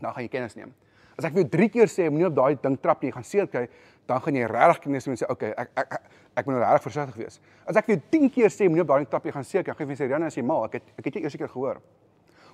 Dan 0.00 0.12
gaan 0.12 0.22
jy 0.22 0.28
kennis 0.28 0.54
neem. 0.54 0.74
As 1.16 1.24
ek 1.24 1.32
vir 1.32 1.42
jou 1.42 1.50
3 1.56 1.68
keer 1.72 1.88
sê 1.88 2.10
moenie 2.10 2.28
op 2.28 2.36
daai 2.36 2.56
ding 2.60 2.76
trap 2.80 3.02
nie, 3.02 3.08
jy 3.08 3.16
gaan 3.16 3.24
seer 3.24 3.46
kry, 3.48 3.66
dan 4.06 4.20
gaan 4.20 4.36
jy 4.36 4.48
regtig 4.50 4.82
kennis 4.84 5.06
mense 5.08 5.24
sê, 5.24 5.30
"Oké, 5.30 5.54
ek 5.56 5.70
ek 5.76 5.92
ek, 5.92 6.02
ek 6.36 6.46
moet 6.46 6.54
nou 6.54 6.62
regtig 6.62 6.82
versigtig 6.82 7.16
wees." 7.16 7.40
As 7.66 7.76
ek 7.76 7.86
vir 7.86 7.96
jou 7.96 8.02
10 8.10 8.30
keer 8.30 8.48
sê 8.48 8.68
moenie 8.68 8.82
op 8.82 8.88
daai 8.88 9.06
trap 9.06 9.24
nie, 9.24 9.32
gaan 9.32 9.44
seer 9.44 9.64
kry, 9.64 9.74
gaan 9.74 9.88
jy 9.88 9.94
sê, 9.96 10.08
"Rian, 10.08 10.22
as 10.22 10.36
jy 10.36 10.42
mal, 10.42 10.64
ek 10.64 10.72
het 10.72 10.82
ek 10.98 11.04
het 11.04 11.14
jy 11.14 11.22
eers 11.22 11.36
keer 11.36 11.48
gehoor." 11.48 11.80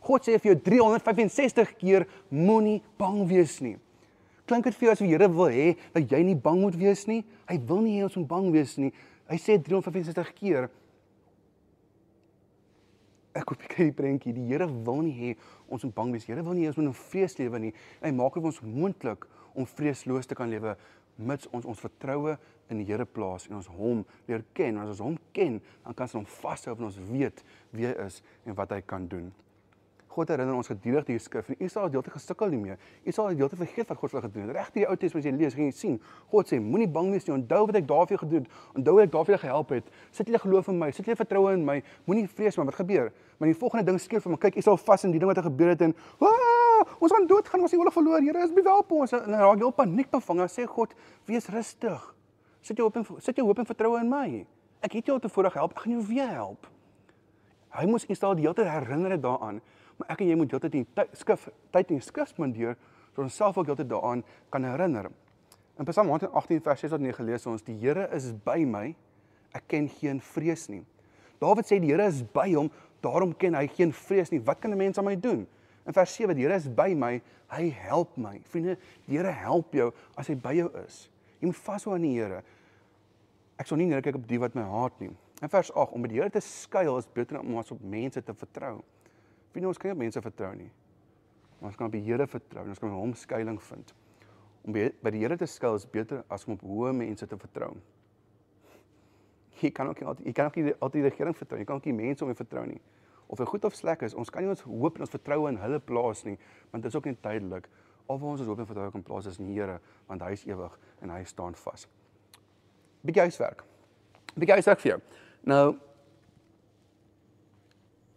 God 0.02 0.22
sê 0.22 0.40
vir 0.40 0.54
jou 0.54 0.60
365 0.60 1.78
keer 1.78 2.06
moenie 2.30 2.82
bang 2.98 3.26
wees 3.28 3.60
nie. 3.60 3.76
Klink 4.46 4.64
dit 4.64 4.74
vir 4.74 4.88
jou 4.88 4.92
asof 4.92 5.06
die 5.06 5.12
Here 5.14 5.28
wil 5.28 5.48
hê 5.48 5.76
dat 5.94 6.08
jy 6.10 6.22
nie 6.22 6.34
bang 6.34 6.60
moet 6.60 6.74
wees 6.74 7.06
nie? 7.06 7.24
Hy 7.48 7.58
wil 7.68 7.80
nie 7.80 8.00
hê 8.00 8.04
ons 8.04 8.16
moet 8.16 8.28
bang 8.28 8.52
wees 8.52 8.78
nie. 8.78 8.92
Hy 9.30 9.36
sê 9.36 9.58
365 9.62 10.34
keer 10.34 10.68
ek 13.34 13.46
koop 13.48 13.62
ek 13.66 13.76
die 13.80 13.94
prentjie. 13.96 14.34
Die 14.36 14.48
Here 14.50 14.68
wil 14.68 15.02
nie 15.06 15.14
hê 15.16 15.34
ons 15.68 15.84
moet 15.86 15.94
bang 15.96 16.14
wees. 16.14 16.26
Die 16.26 16.34
Here 16.34 16.44
wil 16.46 16.56
nie 16.58 16.66
hê 16.66 16.72
ons 16.72 16.80
moet 16.80 16.90
in 16.90 16.98
vrees 16.98 17.38
lewe 17.40 17.60
nie. 17.62 17.72
Hy 18.02 18.12
maak 18.16 18.36
dit 18.36 18.44
vir 18.44 18.52
ons 18.52 18.62
moontlik 18.64 19.28
om 19.52 19.68
vreesloos 19.68 20.28
te 20.28 20.38
kan 20.38 20.50
lewe 20.52 20.76
mits 21.20 21.48
ons 21.52 21.66
ons 21.68 21.80
vertroue 21.80 22.36
in 22.72 22.80
die 22.80 22.88
Here 22.88 23.04
plaas 23.04 23.48
en 23.50 23.58
ons 23.60 23.70
hom 23.76 24.04
leer 24.28 24.44
ken. 24.56 24.80
As 24.80 24.94
ons 24.94 25.04
hom 25.04 25.18
ken, 25.36 25.60
dan 25.84 25.96
kan 25.96 26.08
ons 26.08 26.18
hom 26.20 26.28
vashou 26.40 26.76
en 26.78 26.88
ons 26.88 27.00
weet 27.10 27.44
wie 27.72 27.88
hy 27.90 27.94
is 28.06 28.22
en 28.46 28.56
wat 28.58 28.74
hy 28.74 28.80
kan 28.86 29.08
doen. 29.10 29.30
God 30.12 30.28
herinner 30.28 30.56
ons 30.56 30.68
gedurig 30.68 31.06
die 31.08 31.18
skrif 31.22 31.48
en 31.48 31.56
Israel 31.58 31.86
het 31.88 31.94
deeltyd 31.94 32.14
gesukkel 32.18 32.50
nie 32.52 32.60
meer. 32.60 32.80
Israel 33.08 33.30
het 33.32 33.38
deeltyd 33.40 33.62
vergeet 33.62 33.88
wat 33.92 34.00
God 34.00 34.12
vir 34.12 34.18
hulle 34.18 34.28
gedoen 34.28 34.44
het. 34.46 34.56
Reg 34.58 34.70
deur 34.74 34.82
die 34.82 34.88
Ou 34.90 34.96
Testament 35.00 35.24
as 35.24 35.30
jy 35.30 35.32
lees, 35.38 35.56
gaan 35.56 35.68
jy 35.70 35.76
sien, 35.76 35.98
God 36.32 36.50
sê 36.52 36.58
moenie 36.60 36.88
bang 36.92 37.08
wees 37.14 37.24
nie. 37.28 37.34
Onthou 37.38 37.60
wat 37.70 37.78
ek 37.80 37.88
daar 37.88 38.04
vir 38.08 38.16
jou 38.16 38.20
gedoen 38.26 38.44
het. 38.44 38.58
Onthou 38.76 38.94
hoe 38.96 39.04
ek 39.06 39.12
daar 39.14 39.28
vir 39.28 39.34
jou 39.36 39.40
gehelp 39.46 39.72
het. 39.76 39.92
Sit 40.12 40.32
jy 40.32 40.40
geloof 40.42 40.68
in 40.72 40.80
my, 40.82 40.90
sit 40.92 41.08
jy 41.08 41.16
vertroue 41.16 41.54
in 41.56 41.64
my. 41.68 41.78
Moenie 42.10 42.26
vrees 42.28 42.58
maar 42.60 42.68
wat 42.68 42.80
gebeur? 42.82 43.12
Maar 43.40 43.52
die 43.52 43.58
volgende 43.58 43.88
ding 43.88 44.00
skielik 44.02 44.26
vir 44.26 44.34
my, 44.34 44.40
kyk 44.44 44.58
Israel 44.60 44.80
vas 44.84 45.06
in 45.08 45.14
die 45.16 45.22
ding 45.22 45.32
wat 45.32 45.40
er 45.40 45.48
gebeur 45.48 45.72
het 45.72 45.86
en 45.88 45.96
ons 47.02 47.12
gaan 47.14 47.26
doodgaan, 47.30 47.62
ons 47.64 47.72
het 47.72 47.80
oorlog 47.80 47.94
verloor. 47.94 48.22
Here 48.22 48.44
is 48.44 48.52
behelp 48.54 48.92
ons. 48.92 49.14
En 49.16 49.38
raak 49.38 49.62
jy 49.62 49.66
op 49.66 49.78
paniek 49.80 50.10
bevang 50.12 50.44
en 50.44 50.50
sê 50.50 50.66
God, 50.68 50.92
wees 51.30 51.48
rustig. 51.50 52.04
Sit 52.62 52.78
jy 52.78 52.86
hoop 52.86 53.00
en 53.00 53.06
sit 53.22 53.38
jy 53.38 53.46
hoop 53.46 53.58
en 53.62 53.68
vertroue 53.68 54.02
in 54.02 54.10
my. 54.10 54.26
Ek 54.82 54.98
het 54.98 55.10
jou 55.10 55.18
tevore 55.22 55.50
gehelp, 55.50 55.74
ek 55.76 55.84
gaan 55.84 55.96
jou 55.96 56.04
weer 56.10 56.30
help. 56.34 56.66
Hy 57.72 57.86
moes 57.88 58.04
Israel 58.12 58.36
die 58.36 58.44
hele 58.44 58.56
tyd 58.58 58.68
herinner 58.68 59.14
daaraan 59.16 59.62
maar 59.98 60.12
ek 60.14 60.20
en 60.20 60.28
jy 60.28 60.36
moet 60.36 60.50
heeltyd 60.50 60.74
in 60.74 60.86
skrif 61.12 61.48
tyd 61.70 61.90
en 61.90 62.00
skrif 62.00 62.28
spandeer 62.28 62.76
sodat 63.12 63.24
ons 63.28 63.36
self 63.36 63.58
ook 63.58 63.66
heeltyd 63.66 63.90
daaraan 63.90 64.22
kan 64.50 64.64
herinner. 64.64 65.10
In 65.78 65.88
Psalm 65.88 66.08
118 66.08 66.60
vers 66.60 66.80
6 66.80 66.90
tot 66.90 67.00
9 67.00 67.24
lees 67.24 67.46
ons: 67.46 67.62
"Die 67.62 67.76
Here 67.80 68.08
is 68.12 68.32
by 68.44 68.64
my, 68.64 68.94
ek 69.52 69.68
ken 69.68 69.88
geen 69.88 70.20
vrees 70.20 70.68
nie." 70.68 70.84
Dawid 71.40 71.66
sê 71.66 71.80
die 71.80 71.90
Here 71.90 72.06
is 72.06 72.22
by 72.22 72.52
hom, 72.54 72.70
daarom 73.02 73.32
ken 73.36 73.54
hy 73.54 73.66
geen 73.66 73.92
vrees 73.92 74.30
nie. 74.30 74.40
Wat 74.40 74.60
kan 74.60 74.70
'n 74.70 74.78
mens 74.78 74.98
aan 74.98 75.04
my 75.04 75.16
doen? 75.16 75.46
In 75.86 75.92
vers 75.92 76.14
7: 76.14 76.36
"Die 76.36 76.44
Here 76.44 76.54
is 76.54 76.68
by 76.68 76.94
my, 76.94 77.20
hy 77.48 77.68
help 77.70 78.16
my." 78.16 78.40
Vriende, 78.44 78.76
die 79.06 79.16
Here 79.16 79.30
help 79.30 79.72
jou 79.72 79.92
as 80.16 80.28
hy 80.28 80.34
by 80.34 80.54
jou 80.54 80.70
is. 80.86 81.08
Jy 81.40 81.46
moet 81.46 81.56
vashou 81.56 81.94
aan 81.94 82.02
die 82.02 82.18
Here. 82.20 82.42
Ek 83.58 83.66
sal 83.66 83.78
nie 83.78 83.86
net 83.86 84.04
kyk 84.04 84.14
op 84.14 84.28
die 84.28 84.38
wat 84.38 84.54
my 84.54 84.62
haat 84.62 85.00
nie. 85.00 85.10
In 85.42 85.48
vers 85.48 85.72
8: 85.72 85.92
"Om 85.92 86.02
by 86.02 86.08
die 86.08 86.20
Here 86.20 86.30
te 86.30 86.40
skuil 86.40 86.98
is 86.98 87.06
beter 87.06 87.40
om 87.40 87.58
as 87.58 87.70
op 87.70 87.80
mense 87.82 88.22
te 88.22 88.34
vertrou." 88.34 88.82
Wie 89.52 89.66
ons 89.68 89.78
kan 89.78 89.90
nie 89.90 89.96
op 89.96 90.02
mense 90.02 90.22
vertrou 90.24 90.52
nie. 90.56 90.70
Maar 91.58 91.70
ons 91.70 91.78
kan 91.78 91.86
op 91.86 91.92
die 91.94 92.02
Here 92.02 92.26
vertrou 92.26 92.64
en 92.64 92.72
ons 92.72 92.80
kan 92.80 92.90
by 92.90 92.96
hom 92.96 93.14
skuilings 93.14 93.66
vind. 93.68 93.92
Om 94.66 94.74
by 94.74 95.12
die 95.14 95.20
Here 95.22 95.36
te 95.38 95.46
skuil 95.46 95.76
is 95.78 95.86
beter 95.86 96.24
as 96.32 96.46
om 96.48 96.56
op 96.56 96.64
hoë 96.66 96.94
mense 96.96 97.26
te 97.26 97.38
vertrou. 97.38 97.74
Jy 99.62 99.70
kan 99.70 99.92
ook 99.92 100.00
nie 100.00 100.08
altyd 100.10 100.26
jy 100.26 100.32
kan 100.34 100.48
ook 100.50 100.56
nie 100.58 100.72
altyd 100.72 100.98
die 100.98 101.08
regering 101.08 101.36
vertrou. 101.38 101.60
Jy 101.60 101.68
kan 101.68 101.78
ook 101.78 101.86
nie 101.86 101.94
mense 102.00 102.24
om 102.24 102.32
te 102.32 102.40
vertrou 102.40 102.64
nie. 102.66 102.80
Of 103.32 103.38
dit 103.38 103.48
goed 103.48 103.64
of 103.64 103.74
sleg 103.74 104.02
is, 104.04 104.14
ons 104.18 104.30
kan 104.30 104.44
nie 104.44 104.50
ons 104.52 104.64
hoop 104.66 104.98
en 104.98 105.06
ons 105.06 105.12
vertroue 105.12 105.48
in 105.48 105.58
hulle 105.62 105.78
plaas 105.80 106.24
nie, 106.26 106.34
want 106.72 106.82
dit 106.84 106.90
is 106.90 106.96
ook 106.98 107.06
net 107.08 107.22
tydelik. 107.24 107.68
Al 108.10 108.18
waar 108.18 108.34
ons 108.34 108.42
ons 108.42 108.50
hoop 108.50 108.60
en 108.60 108.68
vertroue 108.68 108.92
kan 108.92 109.04
plaas 109.06 109.28
is 109.30 109.38
in 109.40 109.46
die 109.48 109.56
Here, 109.56 109.78
want 110.10 110.24
hy 110.26 110.34
is 110.36 110.42
ewig 110.44 110.74
en 111.00 111.14
hy 111.14 111.22
staan 111.24 111.56
vas. 111.62 111.86
Bietjie 113.06 113.24
huiswerk. 113.28 113.62
Bietjie 114.34 114.58
huiswerk 114.58 114.82
vir 114.82 114.90
jou. 114.92 114.98
Nou 115.48 115.64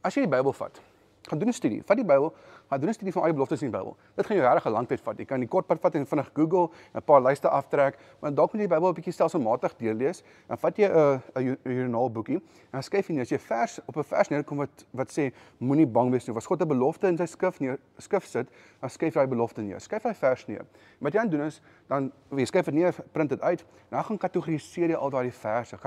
as 0.06 0.18
jy 0.18 0.26
die 0.26 0.34
Bybel 0.36 0.54
vat, 0.54 0.82
gaan 1.28 1.40
doen 1.40 1.48
'n 1.48 1.54
studie. 1.54 1.82
Vat 1.86 1.98
die 1.98 2.06
Bybel, 2.06 2.34
gaan 2.70 2.80
doen 2.80 2.90
'n 2.90 2.94
studie 2.94 3.14
van 3.14 3.22
al 3.22 3.28
die 3.28 3.34
beloftes 3.34 3.62
in 3.62 3.72
die 3.72 3.78
Bybel. 3.78 3.98
Dit 4.16 4.26
gaan 4.26 4.38
jou 4.38 4.48
regtig 4.48 4.66
'n 4.66 4.72
lang 4.72 4.88
tyd 4.88 5.02
vat. 5.02 5.18
Jy 5.18 5.26
kan 5.26 5.40
die 5.40 5.48
kort 5.48 5.68
pad 5.68 5.80
vat 5.80 5.96
en 5.96 6.06
vinnig 6.06 6.30
Google, 6.34 6.70
'n 6.94 7.02
paar 7.04 7.22
lyste 7.22 7.50
aftrek, 7.50 7.98
maar 8.20 8.34
dalk 8.34 8.54
moet 8.54 8.62
jy 8.62 8.68
die 8.68 8.76
Bybel 8.76 8.90
'n 8.90 8.94
bietjie 8.94 9.14
stelselmatig 9.14 9.76
deurlees. 9.78 10.24
Dan 10.48 10.58
vat 10.58 10.78
jy 10.78 10.88
'n 10.88 11.22
'n 11.36 11.58
joernaal 11.64 12.12
boekie 12.12 12.36
en 12.36 12.72
dan 12.72 12.84
skryf 12.84 13.08
jy 13.08 13.14
net 13.14 13.22
as 13.22 13.30
jy 13.30 13.40
vers 13.40 13.80
op 13.86 13.98
'n 13.98 14.04
vers 14.04 14.30
neerkom 14.30 14.58
wat 14.58 14.86
wat 14.92 15.10
sê 15.12 15.32
moenie 15.60 15.88
bang 15.88 16.12
wees 16.12 16.28
nie. 16.28 16.34
Was 16.34 16.46
God 16.46 16.62
'n 16.62 16.68
belofte 16.68 17.08
in 17.08 17.18
sy 17.18 17.26
skrif 17.26 17.60
neer 17.60 17.80
skrif 17.98 18.26
sit, 18.26 18.48
dan 18.82 18.90
skryf 18.90 19.14
jy 19.14 19.20
daai 19.20 19.28
belofte 19.28 19.62
neer. 19.62 19.80
Skryf 19.80 20.04
daai 20.04 20.16
vers 20.16 20.48
neer. 20.48 20.66
Wat 21.00 21.14
jy 21.14 21.20
aan 21.20 21.30
doen 21.30 21.42
is 21.42 21.62
dan 21.88 22.12
jy 22.36 22.46
skryf 22.46 22.66
dit 22.66 22.74
neer, 22.74 22.96
print 23.12 23.30
dit 23.30 23.42
uit, 23.42 23.66
dan 23.90 24.04
gaan 24.04 24.18
kategoriseer 24.18 24.90
jy 24.90 24.96
al 24.96 25.10
daai 25.10 25.32
verse. 25.32 25.78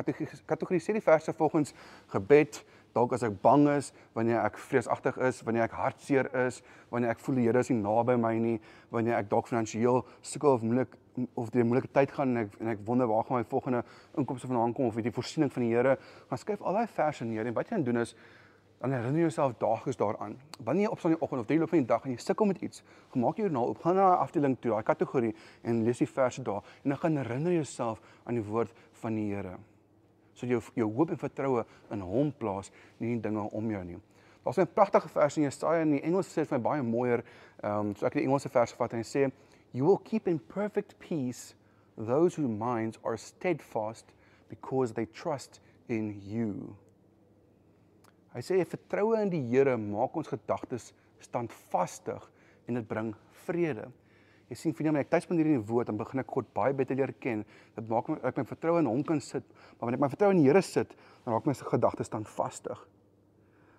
Kategoriseer 0.47 0.99
die 0.99 1.03
verse 1.03 1.33
volgens 1.33 1.75
gebed, 2.07 2.65
dalk 2.99 3.15
as 3.17 3.25
ek 3.27 3.37
bang 3.45 3.67
is, 3.77 3.93
wanneer 4.19 4.43
ek 4.43 4.59
vreesagtig 4.69 5.19
is, 5.29 5.43
wanneer 5.47 5.69
ek 5.69 5.77
hartseer 5.79 6.31
is, 6.47 6.63
wanneer 6.93 7.15
ek 7.15 7.23
voel 7.25 7.39
die 7.41 7.47
Here 7.49 7.63
is 7.63 7.71
nie 7.73 7.79
naby 7.81 8.19
my 8.21 8.35
nie, 8.43 8.57
wanneer 8.95 9.21
ek 9.21 9.31
dalk 9.31 9.51
finansiëel 9.51 10.03
sukkel 10.23 10.59
of 10.59 10.67
moeilik 10.67 10.97
of 11.35 11.51
deur 11.51 11.65
'n 11.65 11.69
moeilike 11.69 11.91
tyd 11.93 12.13
gaan 12.15 12.37
en 12.37 12.45
ek 12.45 12.59
en 12.61 12.69
ek 12.75 12.83
wonder 12.87 13.09
waar 13.11 13.25
gaan 13.25 13.39
my 13.39 13.45
volgende 13.45 13.85
inkomste 14.17 14.47
vandaan 14.47 14.73
kom 14.73 14.87
of 14.87 14.95
weet 14.95 15.11
die 15.11 15.15
voorsiening 15.15 15.53
van 15.53 15.63
die 15.63 15.75
Here, 15.75 15.97
gaan 16.29 16.39
skryf 16.39 16.63
al 16.63 16.75
daai 16.75 16.87
verse 16.87 17.25
neer 17.25 17.47
en 17.47 17.55
wat 17.55 17.71
jy 17.71 17.77
dan 17.77 17.85
doen 17.85 18.03
is 18.03 18.15
dan 18.81 18.93
herinner 18.93 19.21
jouself 19.21 19.57
daagliks 19.59 19.97
daaraan. 19.99 20.37
Wanneer 20.63 20.85
jy 20.87 20.91
opstaan 20.91 21.11
in 21.11 21.17
die 21.17 21.25
oggend 21.25 21.41
of 21.41 21.47
drie 21.47 21.59
loop 21.59 21.69
van 21.69 21.79
die 21.79 21.87
dag 21.87 22.05
en 22.05 22.11
jy 22.11 22.21
sukkel 22.23 22.47
met 22.47 22.63
iets, 22.63 22.83
gemaak 23.11 23.37
jy 23.37 23.49
joernaal 23.49 23.73
op, 23.75 23.81
gaan 23.83 23.97
na 23.97 24.13
'n 24.13 24.23
afdeling 24.23 24.57
toe, 24.61 24.71
daai 24.71 24.83
kategorie 24.83 25.35
en 25.63 25.83
lees 25.83 25.99
die 25.99 26.07
verse 26.07 26.43
daar 26.43 26.63
en 26.85 26.91
dan 26.91 26.99
gaan 26.99 27.17
herinner 27.17 27.53
jouself 27.53 28.01
aan 28.25 28.35
die 28.35 28.45
woord 28.45 28.71
van 28.93 29.15
die 29.15 29.35
Here 29.35 29.59
so 30.39 30.47
jou 30.47 30.63
jou 30.79 30.89
hoop 30.95 31.11
en 31.15 31.21
vertroue 31.21 31.65
in 31.95 32.05
hom 32.05 32.31
plaas, 32.33 32.71
nie 33.03 33.17
in 33.17 33.23
dinge 33.25 33.45
om 33.51 33.71
jou 33.71 33.85
nie. 33.85 33.99
Daar's 34.45 34.59
'n 34.59 34.75
pragtige 34.75 35.09
vers 35.09 35.37
in 35.37 35.43
Jesaja 35.43 35.83
in 35.83 35.91
die 35.91 36.03
Engels 36.03 36.33
sê 36.33 36.47
vir 36.47 36.59
my 36.59 36.63
baie 36.63 36.83
mooier. 36.83 37.25
Ehm 37.63 37.89
um, 37.89 37.97
so 37.97 38.07
ek 38.07 38.15
het 38.15 38.23
die 38.23 38.29
Engelse 38.29 38.49
vers 38.49 38.73
gevat 38.73 38.93
en 38.93 38.99
hy 38.99 39.05
sê 39.05 39.33
you 39.73 39.85
will 39.85 40.01
keep 40.05 40.29
in 40.29 40.39
perfect 40.39 40.99
peace 40.99 41.55
those 41.97 42.37
whose 42.37 42.49
minds 42.49 42.99
are 43.05 43.17
steadfast 43.17 44.07
because 44.49 44.95
they 44.95 45.07
trust 45.07 45.61
in 45.89 46.21
you. 46.23 46.77
Hy 48.35 48.41
sê 48.41 48.65
vertroue 48.65 49.21
in 49.23 49.31
die 49.31 49.43
Here 49.51 49.77
maak 49.77 50.17
ons 50.17 50.29
gedagtes 50.29 50.93
standvastig 51.21 52.31
en 52.69 52.75
dit 52.75 52.89
bring 52.89 53.15
vrede. 53.47 53.89
Jy 54.49 54.57
sien 54.57 54.73
vriende, 54.73 54.95
wanneer 54.95 55.05
ek 55.05 55.11
tyd 55.13 55.25
spandeer 55.27 55.49
in 55.51 55.59
die 55.59 55.67
woord, 55.69 55.91
dan 55.91 55.99
begin 56.01 56.23
ek 56.23 56.31
God 56.33 56.47
baie 56.57 56.73
beter 56.77 56.97
leer 56.97 57.13
ken. 57.21 57.43
Dit 57.77 57.89
maak 57.91 58.07
my 58.09 58.17
ek 58.25 58.39
my 58.41 58.45
vertroue 58.49 58.81
in 58.81 58.89
hom 58.89 59.03
kan 59.05 59.21
sit. 59.21 59.45
Maar 59.77 59.89
wanneer 59.89 60.01
ek 60.01 60.05
my 60.07 60.09
vertroue 60.15 60.37
in 60.37 60.41
die 60.41 60.49
Here 60.49 60.63
sit, 60.65 60.95
dan 61.25 61.35
raak 61.35 61.49
my 61.49 61.55
gedagtes 61.59 62.09
standvastig. 62.09 62.81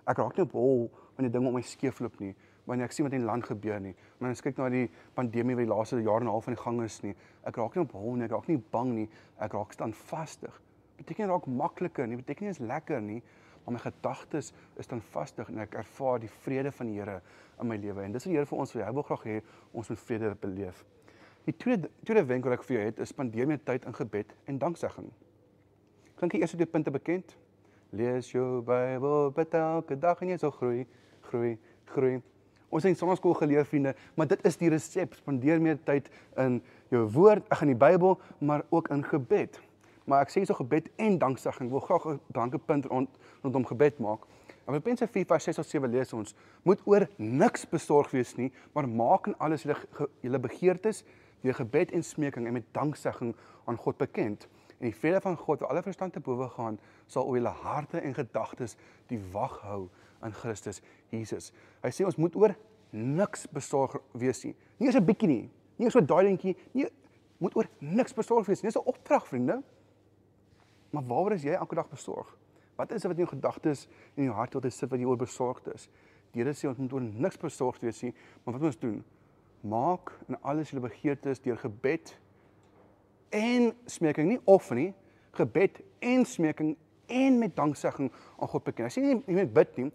Ek 0.10 0.21
raak 0.21 0.38
nie 0.38 0.45
op 0.45 0.53
hol 0.58 0.86
wanneer 1.17 1.34
dinge 1.34 1.49
om 1.49 1.58
my 1.58 1.63
skeefloop 1.65 2.21
nie, 2.21 2.36
wanneer 2.69 2.86
ek 2.86 2.93
sien 2.93 3.08
wat 3.08 3.17
in 3.17 3.25
die 3.25 3.29
land 3.29 3.49
gebeur 3.49 3.82
nie. 3.82 3.95
Wanneer 4.19 4.38
ek 4.38 4.45
kyk 4.45 4.62
na 4.62 4.69
die 4.73 4.86
pandemie 5.17 5.58
wat 5.58 5.65
die 5.65 5.73
laaste 5.73 6.01
jaar 6.05 6.21
en 6.21 6.29
'n 6.29 6.34
half 6.38 6.45
van 6.45 6.53
die 6.53 6.63
gang 6.63 6.82
is 6.86 7.01
nie, 7.03 7.15
ek 7.43 7.58
raak 7.58 7.75
nie 7.75 7.84
op 7.84 7.91
hol 7.97 8.15
nie, 8.15 8.25
ek 8.25 8.32
raak 8.32 8.47
nie 8.47 8.62
bang 8.71 8.93
nie, 8.93 9.10
ek 9.41 9.53
raak 9.53 9.73
standvastig. 9.73 10.53
Beteken 10.97 11.25
nie 11.25 11.32
raak 11.34 11.47
makliker 11.47 12.08
nie, 12.08 12.17
beteken 12.17 12.45
nie 12.45 12.51
is 12.51 12.60
lekker 12.60 13.01
nie, 13.01 13.21
maar 13.65 13.76
my 13.76 13.82
gedagtes 13.84 14.54
is 14.78 14.88
standvastig 14.88 15.50
en 15.50 15.63
ek 15.65 15.76
ervaar 15.82 16.19
die 16.24 16.32
vrede 16.43 16.72
van 16.72 16.89
die 16.89 17.00
Here 17.00 17.19
in 17.60 17.67
my 17.67 17.78
lewe. 17.78 18.04
En 18.04 18.15
dis 18.15 18.24
wat 18.24 18.32
die 18.32 18.38
Here 18.38 18.50
vir 18.50 18.62
ons 18.63 18.74
wil. 18.74 18.86
Hy 18.86 18.93
wil 18.98 19.06
graag 19.10 19.28
hê 19.28 19.41
ons 19.72 19.91
moet 19.91 20.02
vrede 20.08 20.32
beleef. 20.41 20.86
Die 21.48 21.56
tweede 21.58 21.89
tweede 22.04 22.26
wenk 22.30 22.45
wat 22.45 22.60
ek 22.60 22.65
vir 22.67 22.76
jou 22.76 22.86
het 22.86 23.00
is 23.04 23.13
spandeer 23.13 23.48
meer 23.50 23.62
tyd 23.65 23.86
in 23.89 23.95
gebed 23.95 24.34
en 24.52 24.58
danksegging. 24.62 25.08
Klink 26.19 26.36
die 26.36 26.41
eerste 26.43 26.60
twee 26.60 26.69
punte 26.69 26.91
bekend? 26.91 27.36
Lees 27.95 28.30
jou 28.34 28.60
Bybel, 28.65 29.32
bid 29.34 29.56
elke 29.58 29.98
dag 29.98 30.19
en 30.22 30.34
jy 30.34 30.38
sal 30.41 30.52
groei, 30.54 30.84
groei, 31.30 31.56
groei. 31.93 32.19
Ons 32.69 32.86
het 32.86 32.93
in 32.93 33.00
sonnaskool 33.00 33.34
geleer 33.39 33.65
vriende, 33.65 33.95
maar 34.13 34.28
dit 34.30 34.43
is 34.45 34.60
die 34.62 34.69
resep. 34.69 35.15
Spandeer 35.17 35.62
meer 35.63 35.80
tyd 35.88 36.12
in 36.38 36.60
jou 36.93 37.08
woord, 37.15 37.48
ag 37.50 37.63
in 37.65 37.74
die 37.74 37.80
Bybel, 37.82 38.19
maar 38.45 38.65
ook 38.69 38.91
in 38.93 39.02
gebed. 39.08 39.58
Maar 40.10 40.26
ek 40.26 40.32
sê 40.34 40.41
so 40.41 40.58
gebed 40.58 40.89
en 40.98 41.19
danksegging. 41.22 41.67
Ek 41.69 41.76
wil 41.76 41.86
graag 41.86 42.06
'n 42.10 42.19
dankepunt 42.34 42.86
rond 42.86 43.10
rondom 43.43 43.65
gebed 43.65 44.00
maak. 44.00 44.26
En 44.65 44.74
Filippense 44.74 45.08
4:6 45.08 45.56
tot 45.56 45.65
7 45.65 45.89
lees 45.89 46.13
ons: 46.13 46.36
Moet 46.63 46.82
oor 46.86 47.08
niks 47.17 47.67
besorg 47.69 48.12
wees 48.12 48.36
nie, 48.36 48.52
maar 48.74 48.89
maak 48.89 49.28
in 49.28 49.38
alles 49.38 49.63
julle 49.63 49.78
julle 50.22 50.39
begeertes 50.39 51.04
deur 51.41 51.54
gebed 51.54 51.91
en 51.91 52.04
smeking 52.04 52.48
en 52.48 52.54
met 52.54 52.65
danksegging 52.72 53.36
aan 53.65 53.78
God 53.78 53.98
bekend. 53.98 54.48
En 54.80 54.86
die 54.86 54.95
vrede 54.95 55.22
van 55.22 55.38
God 55.38 55.60
wat 55.60 55.69
alle 55.69 55.82
verstand 55.82 56.13
te 56.13 56.19
bowe 56.19 56.50
gaan, 56.50 56.80
sal 57.08 57.26
oor 57.26 57.36
julle 57.36 57.54
harte 57.62 58.00
en 58.00 58.13
gedagtes 58.13 58.76
die 59.08 59.19
wag 59.32 59.62
hou 59.62 59.89
in 60.24 60.34
Christus 60.34 60.82
Jesus. 61.10 61.54
Hy 61.84 61.89
sê 61.89 62.06
ons 62.06 62.15
moet 62.15 62.36
oor 62.36 62.56
niks 62.89 63.48
besorg 63.48 63.95
wees 64.12 64.43
nie. 64.43 64.56
Nie 64.78 64.88
eens 64.88 64.95
'n 64.95 65.06
bietjie 65.06 65.28
nie. 65.28 65.50
Nie 65.78 65.86
eens 65.86 65.93
so 65.93 66.02
daai 66.02 66.24
dingetjie 66.24 66.56
nie. 66.72 66.88
Moet 67.38 67.56
oor 67.56 67.67
niks 67.80 68.13
besorg 68.13 68.48
wees 68.48 68.62
nie. 68.62 68.72
Dis 68.72 68.82
'n 68.82 68.86
opdrag, 68.86 69.28
vriende. 69.28 69.63
Maar 70.89 71.06
waaroor 71.06 71.36
is 71.38 71.45
jy 71.45 71.54
elke 71.54 71.75
dag 71.75 71.89
besorg? 71.89 72.30
Wat 72.80 72.91
is 72.91 73.02
dit 73.02 73.12
wat 73.12 73.19
in 73.19 73.25
jou 73.25 73.34
gedagtes 73.36 73.86
en 74.15 74.23
in 74.23 74.30
jou 74.30 74.36
hart 74.36 74.56
altyd 74.56 74.73
sit 74.73 74.89
wat 74.89 74.99
jy 74.99 75.06
oor 75.06 75.19
besorgd 75.19 75.67
is? 75.73 75.89
Die 76.32 76.43
Here 76.43 76.54
sê 76.54 76.69
ons 76.69 76.78
moet 76.80 76.93
oor 76.93 77.04
niks 77.04 77.39
besorgd 77.41 77.84
wees 77.84 78.02
nie, 78.06 78.13
maar 78.43 78.56
wat 78.56 78.62
moet 78.62 78.69
ons 78.71 78.82
doen? 78.82 78.99
Maak 79.69 80.13
in 80.30 80.38
alles 80.41 80.71
julle 80.71 80.86
begeertes 80.86 81.41
deur 81.43 81.58
gebed 81.60 82.13
en 83.36 83.73
smeking, 83.89 84.30
nie 84.30 84.40
of 84.50 84.69
nie, 84.73 84.94
gebed 85.37 85.81
en 86.06 86.25
smeking 86.25 86.75
en 87.10 87.40
met 87.42 87.56
danksegging 87.58 88.12
aan 88.37 88.52
God 88.54 88.63
bekend. 88.63 88.87
Hy 88.87 88.94
sê 88.96 89.04
nie 89.04 89.17
jy 89.25 89.37
moet 89.42 89.54
bid 89.54 89.81
nie. 89.81 89.90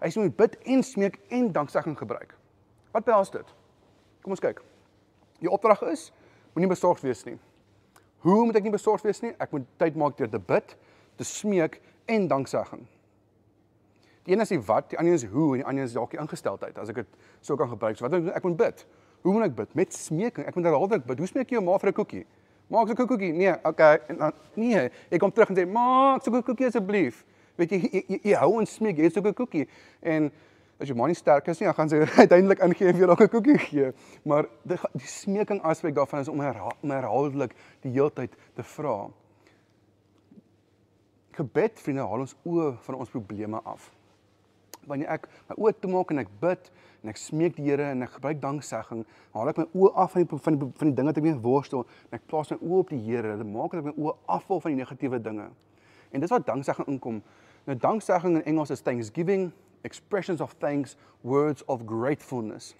Hy 0.00 0.08
sê 0.08 0.20
jy 0.20 0.30
moet 0.30 0.38
bid 0.38 0.56
en 0.74 0.84
smeek 0.86 1.18
en 1.36 1.52
danksegging 1.52 1.98
gebruik. 1.98 2.32
Wat 2.94 3.06
behels 3.06 3.30
dit? 3.34 3.54
Kom 4.24 4.34
ons 4.34 4.42
kyk. 4.42 4.62
Die 5.42 5.50
opdrag 5.50 5.82
is 5.90 6.08
moenie 6.54 6.70
besorgd 6.70 7.04
wees 7.04 7.22
nie. 7.28 7.36
Hoe 8.20 8.44
moet 8.44 8.56
ek 8.56 8.62
nie 8.62 8.74
besorgd 8.74 9.04
wees 9.08 9.22
nie? 9.24 9.32
Ek 9.38 9.52
moet 9.54 9.66
tyd 9.80 9.96
maak 9.96 10.16
deur 10.18 10.28
te 10.28 10.38
bid, 10.38 10.76
te 11.16 11.24
smeek 11.24 11.80
en 12.06 12.26
danksegging. 12.28 12.86
Die 14.28 14.34
een 14.34 14.40
is 14.44 14.52
die 14.52 14.60
wat, 14.60 14.90
die 14.90 14.98
ander 15.00 15.16
is 15.16 15.24
hoe 15.24 15.54
en 15.54 15.62
die 15.62 15.66
ander 15.66 15.84
is 15.84 15.96
dalk 15.96 16.12
die 16.12 16.20
ingesteldheid 16.20 16.76
as 16.78 16.92
ek 16.92 17.00
dit 17.00 17.14
so 17.40 17.56
kan 17.56 17.70
gebruik. 17.70 17.96
So 17.96 18.08
wat 18.08 18.36
ek 18.36 18.44
moet 18.44 18.58
bid. 18.60 18.84
Hoe 19.24 19.32
moet 19.32 19.48
ek 19.48 19.56
bid? 19.56 19.72
Met 19.74 19.96
smeking. 19.96 20.46
Ek 20.48 20.54
moet 20.56 20.68
herhaaldelik 20.68 21.06
bid. 21.08 21.18
Hoe 21.18 21.28
smeek 21.28 21.50
jy 21.50 21.58
jou 21.58 21.64
ma 21.64 21.78
vir 21.78 21.90
'n 21.90 21.96
koekie? 21.96 22.26
Maak 22.70 22.88
so 22.88 22.94
'n 22.94 23.06
koekie. 23.06 23.32
Nee, 23.32 23.54
okay. 23.64 23.98
En 24.08 24.16
dan 24.16 24.32
nee, 24.54 24.90
ek 25.10 25.18
kom 25.18 25.32
terug 25.32 25.50
en 25.50 25.56
sê, 25.56 25.66
"Maak 25.66 26.22
so 26.22 26.30
'n 26.30 26.42
koekie 26.42 26.66
asseblief." 26.66 27.24
Weet 27.56 27.70
jy, 27.70 27.78
jy, 27.78 28.04
jy, 28.08 28.20
jy 28.22 28.34
hou 28.34 28.58
ons 28.60 28.74
smeek, 28.74 28.96
jy 28.96 29.08
so 29.10 29.20
'n 29.20 29.34
koekie. 29.34 29.68
En 30.00 30.30
as 30.80 30.88
jou 30.88 30.96
ma 30.96 31.06
nie 31.10 31.16
sterk 31.18 31.48
is 31.52 31.60
nie, 31.60 31.68
dan 31.68 31.76
gaan 31.76 31.90
sy 31.92 32.00
uiteindelik 32.24 32.62
ingee 32.64 32.88
en 32.88 33.00
jou 33.02 33.08
dalk 33.10 33.22
'n 33.26 33.32
koekie 33.32 33.58
gee. 33.58 33.92
Maar 34.24 34.48
die, 34.64 34.78
die 34.96 35.06
smeking 35.06 35.60
aspek 35.62 35.94
daarvan 35.94 36.24
is 36.24 36.28
om 36.28 36.40
herhaal, 36.40 36.76
herhaaldelik 36.82 37.54
die 37.84 37.92
heeltyd 37.92 38.36
te 38.54 38.62
vra. 38.62 39.10
Gebed, 41.36 41.80
vriende, 41.80 42.02
haal 42.02 42.24
ons 42.26 42.36
oë 42.44 42.74
van 42.86 42.94
ons 42.94 43.10
probleme 43.12 43.60
af. 43.64 43.90
Wanneer 44.88 45.12
ek 45.20 45.28
my 45.48 45.56
oë 45.56 45.76
toemaak 45.80 46.10
en 46.10 46.24
ek 46.24 46.32
bid, 46.40 46.70
en 47.02 47.12
ek 47.12 47.20
smeek 47.20 47.56
die 47.56 47.64
Here 47.68 47.90
en 47.92 48.04
ek 48.04 48.16
gebruik 48.16 48.40
danksegging, 48.40 49.04
haal 49.36 49.48
ek 49.52 49.60
my 49.60 49.66
oë 49.72 49.92
af 50.02 50.14
van 50.16 50.24
die 50.24 50.38
van 50.44 50.58
die 50.58 50.68
van 50.80 50.90
die 50.90 50.96
dinge 50.96 51.12
wat 51.12 51.20
ek 51.20 51.26
mee 51.26 51.40
worstel 51.44 51.84
en 52.08 52.18
ek 52.18 52.26
plaas 52.28 52.52
my 52.52 52.58
oë 52.60 52.80
op 52.84 52.92
die 52.92 53.00
Here. 53.04 53.36
Dit 53.40 53.48
maak 53.48 53.76
dat 53.76 53.84
ek 53.84 53.90
my 53.90 53.96
oë 53.96 54.16
afval 54.36 54.60
van 54.64 54.74
die 54.74 54.80
negatiewe 54.80 55.20
dinge. 55.22 55.48
En 56.10 56.24
dis 56.24 56.32
wat 56.32 56.46
danksegging 56.46 56.88
inkom. 56.88 57.20
Nou 57.68 57.76
danksegging 57.76 58.40
in 58.40 58.46
Engels 58.52 58.72
is 58.74 58.84
thanksgiving, 58.84 59.50
expressions 59.82 60.40
of 60.40 60.54
thanks, 60.58 60.96
words 61.20 61.64
of 61.64 61.84
gratefulness. 61.86 62.74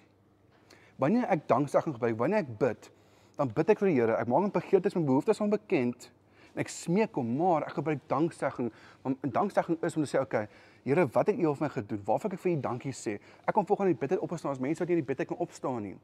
Wanneer 1.01 1.25
ek 1.33 1.47
danksegging 1.49 1.95
gebruik, 1.97 2.17
wanneer 2.17 2.43
ek 2.45 2.57
bid, 2.61 2.89
dan 3.37 3.51
bid 3.55 3.69
ek 3.73 3.79
vir 3.81 3.89
die 3.89 3.95
Here. 3.97 4.17
Ek 4.17 4.27
maak 4.27 4.45
'n 4.45 4.51
begeertes 4.51 4.95
en 4.95 5.05
behoeftes 5.05 5.41
aan 5.41 5.49
bekend 5.49 6.11
en 6.53 6.59
ek 6.61 6.69
smeek 6.69 7.15
hom, 7.15 7.37
maar 7.37 7.63
ek 7.63 7.77
gebruik 7.79 7.99
danksegging. 8.07 8.71
Want 9.01 9.17
danksegging 9.23 9.77
is 9.81 9.95
om 9.95 10.03
te 10.03 10.17
sê, 10.17 10.21
okay, 10.21 10.47
Here, 10.83 11.05
wat 11.13 11.27
het 11.27 11.37
U 11.37 11.53
vir 11.53 11.57
my 11.61 11.69
gedoen? 11.69 12.01
Waarvoor 12.05 12.33
ek 12.33 12.39
vir 12.39 12.51
U 12.51 12.59
dankie 12.59 12.91
sê? 12.91 13.19
Ek 13.45 13.53
kom 13.53 13.65
volgens 13.65 13.91
die 13.91 13.99
bid 14.01 14.11
uit 14.11 14.19
opstaan 14.19 14.51
as 14.51 14.59
mense 14.59 14.79
wat 14.79 14.89
nie 14.89 14.97
in 14.97 15.05
die 15.05 15.15
bid 15.15 15.27
kan 15.27 15.37
opstaan 15.37 15.83
nie. 15.83 15.95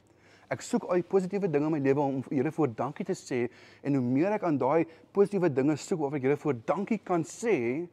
Ek 0.54 0.62
soek 0.62 0.86
al 0.88 1.02
die 1.02 1.04
positiewe 1.04 1.50
dinge 1.52 1.66
in 1.66 1.74
my 1.74 1.80
lewe 1.80 2.00
om 2.00 2.24
Here 2.30 2.52
voor 2.52 2.70
dankie 2.72 3.06
te 3.06 3.16
sê 3.18 3.50
en 3.84 3.98
hoe 3.98 4.04
meer 4.04 4.38
ek 4.38 4.46
aan 4.48 4.58
daai 4.58 4.86
positiewe 5.12 5.50
dinge 5.50 5.76
soek 5.76 6.00
waarvoor 6.00 6.18
ek 6.18 6.28
Here 6.30 6.38
voor 6.38 6.54
dankie 6.66 7.00
kan 7.04 7.26
sê, 7.28 7.88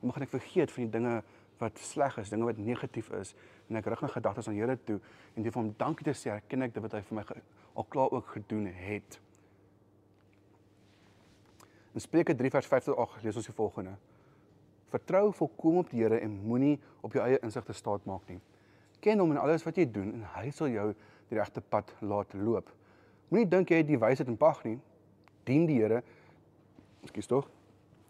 dan 0.00 0.10
begin 0.10 0.26
ek 0.26 0.32
vergeet 0.34 0.72
van 0.72 0.88
die 0.88 0.92
dinge 0.98 1.14
wat 1.58 1.78
sleg 1.78 2.18
is, 2.20 2.30
dinge 2.30 2.44
wat 2.44 2.58
negatief 2.60 3.10
is 3.16 3.34
en 3.68 3.78
ek 3.80 3.88
rig 3.90 4.02
my 4.04 4.10
gedagtes 4.12 4.48
aan 4.48 4.58
Here 4.58 4.76
toe 4.88 4.98
en 5.34 5.42
deur 5.42 5.54
vir 5.54 5.62
hom 5.62 5.70
dankie 5.78 6.04
te 6.06 6.14
sê, 6.14 6.30
erken 6.34 6.66
ek 6.66 6.74
dit 6.74 6.84
wat 6.84 6.98
hy 6.98 7.02
vir 7.08 7.18
my 7.20 7.24
al 7.76 7.86
klaar 7.92 8.12
ook 8.12 8.34
gedoen 8.36 8.66
het. 8.66 9.18
In 11.96 12.04
Spreuke 12.04 12.34
3 12.36 12.50
vers 12.52 12.66
5 12.68 12.90
tot 12.90 12.98
8 13.06 13.24
lees 13.24 13.36
ons 13.40 13.48
die 13.48 13.56
volgende: 13.56 13.94
Vertrou 14.92 15.30
volkom 15.32 15.78
op 15.80 15.90
die 15.90 16.02
Here 16.02 16.18
en 16.20 16.34
moenie 16.44 16.76
op 17.00 17.16
jou 17.16 17.22
eie 17.24 17.38
insig 17.40 17.64
te 17.64 17.72
staat 17.72 18.04
maak 18.04 18.28
nie. 18.28 18.36
Ken 19.00 19.18
hom 19.18 19.32
in 19.32 19.40
alles 19.40 19.64
wat 19.64 19.78
jy 19.80 19.86
doen 19.92 20.12
en 20.12 20.26
hy 20.36 20.50
sal 20.52 20.68
jou 20.68 20.90
die 21.30 21.38
regte 21.38 21.62
pad 21.64 21.92
laat 22.04 22.34
loop. 22.36 22.68
Moenie 23.32 23.48
dink 23.48 23.72
jy 23.72 23.80
het 23.80 23.88
die 23.88 24.00
wysheid 24.00 24.28
en 24.28 24.36
pag 24.36 24.60
nie. 24.68 24.76
Dien 25.48 25.64
die 25.66 25.80
Here. 25.80 26.02
Ekskuus 27.06 27.32
tog. 27.32 27.48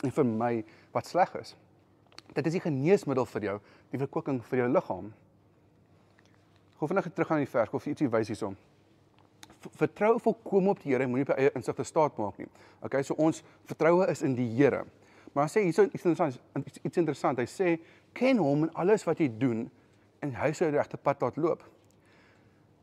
En 0.05 0.13
vir 0.13 0.29
my 0.29 0.51
wat 0.93 1.07
sleg 1.07 1.33
is. 1.41 1.55
Dit 2.37 2.47
is 2.51 2.59
die 2.59 2.61
geneesmiddel 2.61 3.27
vir 3.31 3.47
jou, 3.49 3.57
die 3.93 4.01
verkwikking 4.01 4.43
vir 4.45 4.65
jou 4.65 4.69
liggaam. 4.69 5.13
Gou 6.77 6.89
vinnig 6.91 7.09
terug 7.15 7.31
aan 7.33 7.45
die 7.45 7.49
vers, 7.49 7.73
of 7.73 7.87
ietsie 7.89 8.09
wys 8.13 8.29
hierson. 8.29 8.57
Vertrou 9.81 10.19
volkom 10.23 10.69
op 10.75 10.83
die 10.83 10.93
Here, 10.93 11.07
moenie 11.09 11.25
op 11.25 11.33
eie 11.35 11.51
insig 11.57 11.79
te 11.79 11.87
staat 11.89 12.19
maak 12.21 12.37
nie. 12.39 12.49
Okay, 12.85 13.01
so 13.03 13.17
ons 13.17 13.41
vertroue 13.67 14.05
is 14.13 14.21
in 14.27 14.37
die 14.37 14.47
Here. 14.59 14.85
Maar 15.33 15.49
hy 15.49 15.55
sê 15.55 15.63
hierso 15.65 15.87
iets 15.89 16.05
interessant, 16.05 16.37
iets 16.85 17.01
interessant. 17.01 17.41
Hy 17.41 17.49
sê 17.49 17.73
ken 18.17 18.39
hom 18.41 18.67
in 18.69 18.75
alles 18.77 19.07
wat 19.09 19.21
jy 19.21 19.31
doen 19.41 19.65
en 20.25 20.37
hy 20.37 20.53
sou 20.57 20.69
die 20.69 20.79
regte 20.79 21.01
pad 21.01 21.25
laat 21.25 21.41
loop. 21.41 21.65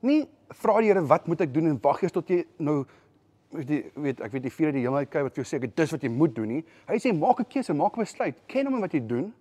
Nie 0.04 0.26
vra 0.58 0.80
die 0.82 0.90
Here 0.90 1.06
wat 1.14 1.30
moet 1.30 1.46
ek 1.46 1.54
doen 1.54 1.70
en 1.70 1.80
wag 1.86 2.02
eers 2.04 2.14
tot 2.14 2.30
jy 2.30 2.42
nou 2.58 2.82
jy 3.54 3.84
weet 4.02 4.22
ek 4.26 4.34
weet 4.34 4.46
die 4.48 4.54
vierde 4.54 4.80
die 4.80 4.84
hemel 4.88 5.06
kyk 5.06 5.28
wat 5.28 5.36
vir 5.38 5.44
jou 5.44 5.50
sê 5.52 5.60
ek 5.62 5.76
dis 5.78 5.94
wat 5.94 6.04
jy 6.04 6.10
moet 6.10 6.34
doen 6.34 6.50
nie. 6.58 6.64
Hy 6.90 6.98
sê 6.98 7.14
maak 7.14 7.40
'n 7.40 7.46
keuse, 7.46 7.74
maak 7.78 7.98
'n 7.98 8.02
besluit. 8.02 8.36
Ken 8.50 8.66
hom 8.66 8.82
in 8.82 8.82
wat 8.82 8.94
jy 8.94 9.02
doen 9.06 9.32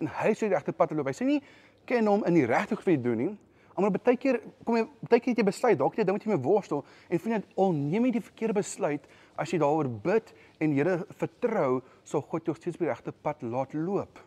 en 0.00 0.10
hy 0.20 0.34
sou 0.34 0.48
die 0.48 0.54
regte 0.54 0.74
pad 0.76 0.92
loop. 0.94 1.08
Hy 1.10 1.16
sê 1.16 1.26
nie 1.28 1.40
ken 1.88 2.06
hom 2.08 2.24
in 2.28 2.38
die 2.38 2.46
regte 2.48 2.78
wat 2.78 2.88
jy 2.88 2.96
doen 3.00 3.20
nie. 3.20 3.32
Maar 3.74 3.90
baie 3.90 4.18
keer 4.20 4.38
kom 4.62 4.76
jy 4.78 4.84
baie 5.10 5.22
keer 5.22 5.34
jy 5.34 5.46
besluit, 5.46 5.78
dalk 5.78 5.96
jy 5.98 6.04
ding 6.06 6.14
met 6.14 6.26
jy 6.26 6.30
mee 6.30 6.42
worstel 6.44 6.84
en 7.10 7.20
vriende, 7.20 7.48
al 7.58 7.72
neem 7.74 8.06
jy 8.06 8.12
die 8.16 8.22
verkeerde 8.22 8.54
besluit 8.60 9.08
as 9.40 9.50
jy 9.50 9.58
daaroor 9.62 9.88
bid 10.04 10.30
en 10.62 10.76
Here 10.76 11.00
vertrou, 11.18 11.80
sal 12.06 12.22
God 12.30 12.46
jou 12.46 12.54
steeds 12.54 12.78
op 12.78 12.84
die 12.84 12.90
regte 12.92 13.14
pad 13.26 13.42
laat 13.42 13.74
loop. 13.74 14.20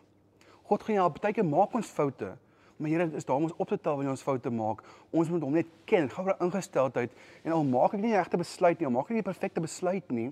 God 0.68 0.84
gaan 0.84 0.98
jou 0.98 1.06
baie 1.16 1.32
keer 1.32 1.48
maak 1.48 1.72
ons 1.78 1.94
foute, 1.96 2.34
maar 2.76 2.92
Here 2.92 3.08
is 3.16 3.24
daar 3.24 3.40
om 3.40 3.48
ons 3.48 3.56
op 3.56 3.72
te 3.72 3.80
tel 3.80 3.96
wanneer 3.96 4.12
ons 4.12 4.26
foute 4.26 4.52
maak. 4.52 4.84
Ons 5.16 5.32
moet 5.32 5.46
hom 5.46 5.56
net 5.56 5.72
ken, 5.88 6.10
gaan 6.12 6.28
vir 6.28 6.44
ingesteldheid 6.44 7.16
en 7.46 7.56
al 7.56 7.64
maak 7.64 7.96
ek 7.96 8.04
nie 8.04 8.12
die 8.12 8.20
regte 8.20 8.40
besluit 8.44 8.76
nie, 8.76 8.90
al 8.90 8.94
maak 8.98 9.08
ek 9.08 9.16
nie 9.16 9.24
die 9.24 9.30
perfekte 9.30 9.64
besluit 9.64 10.12
nie, 10.12 10.28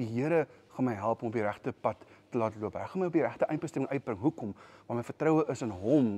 die 0.00 0.10
Here 0.10 0.48
gaan 0.74 0.90
my 0.90 0.98
help 0.98 1.22
om 1.22 1.30
op 1.30 1.38
die 1.38 1.46
regte 1.46 1.70
pad 1.70 2.02
te 2.34 2.42
laat 2.42 2.58
loop. 2.58 2.76
Hy 2.78 2.88
gaan 2.90 3.04
my 3.04 3.10
op 3.10 3.16
die 3.16 3.24
regte 3.24 3.48
eindbestemming 3.50 3.92
uitbring. 3.92 4.20
Hoekom? 4.20 4.52
Want 4.88 5.00
my 5.00 5.06
vertroue 5.06 5.46
is 5.54 5.62
in 5.64 5.72
hom 5.84 6.10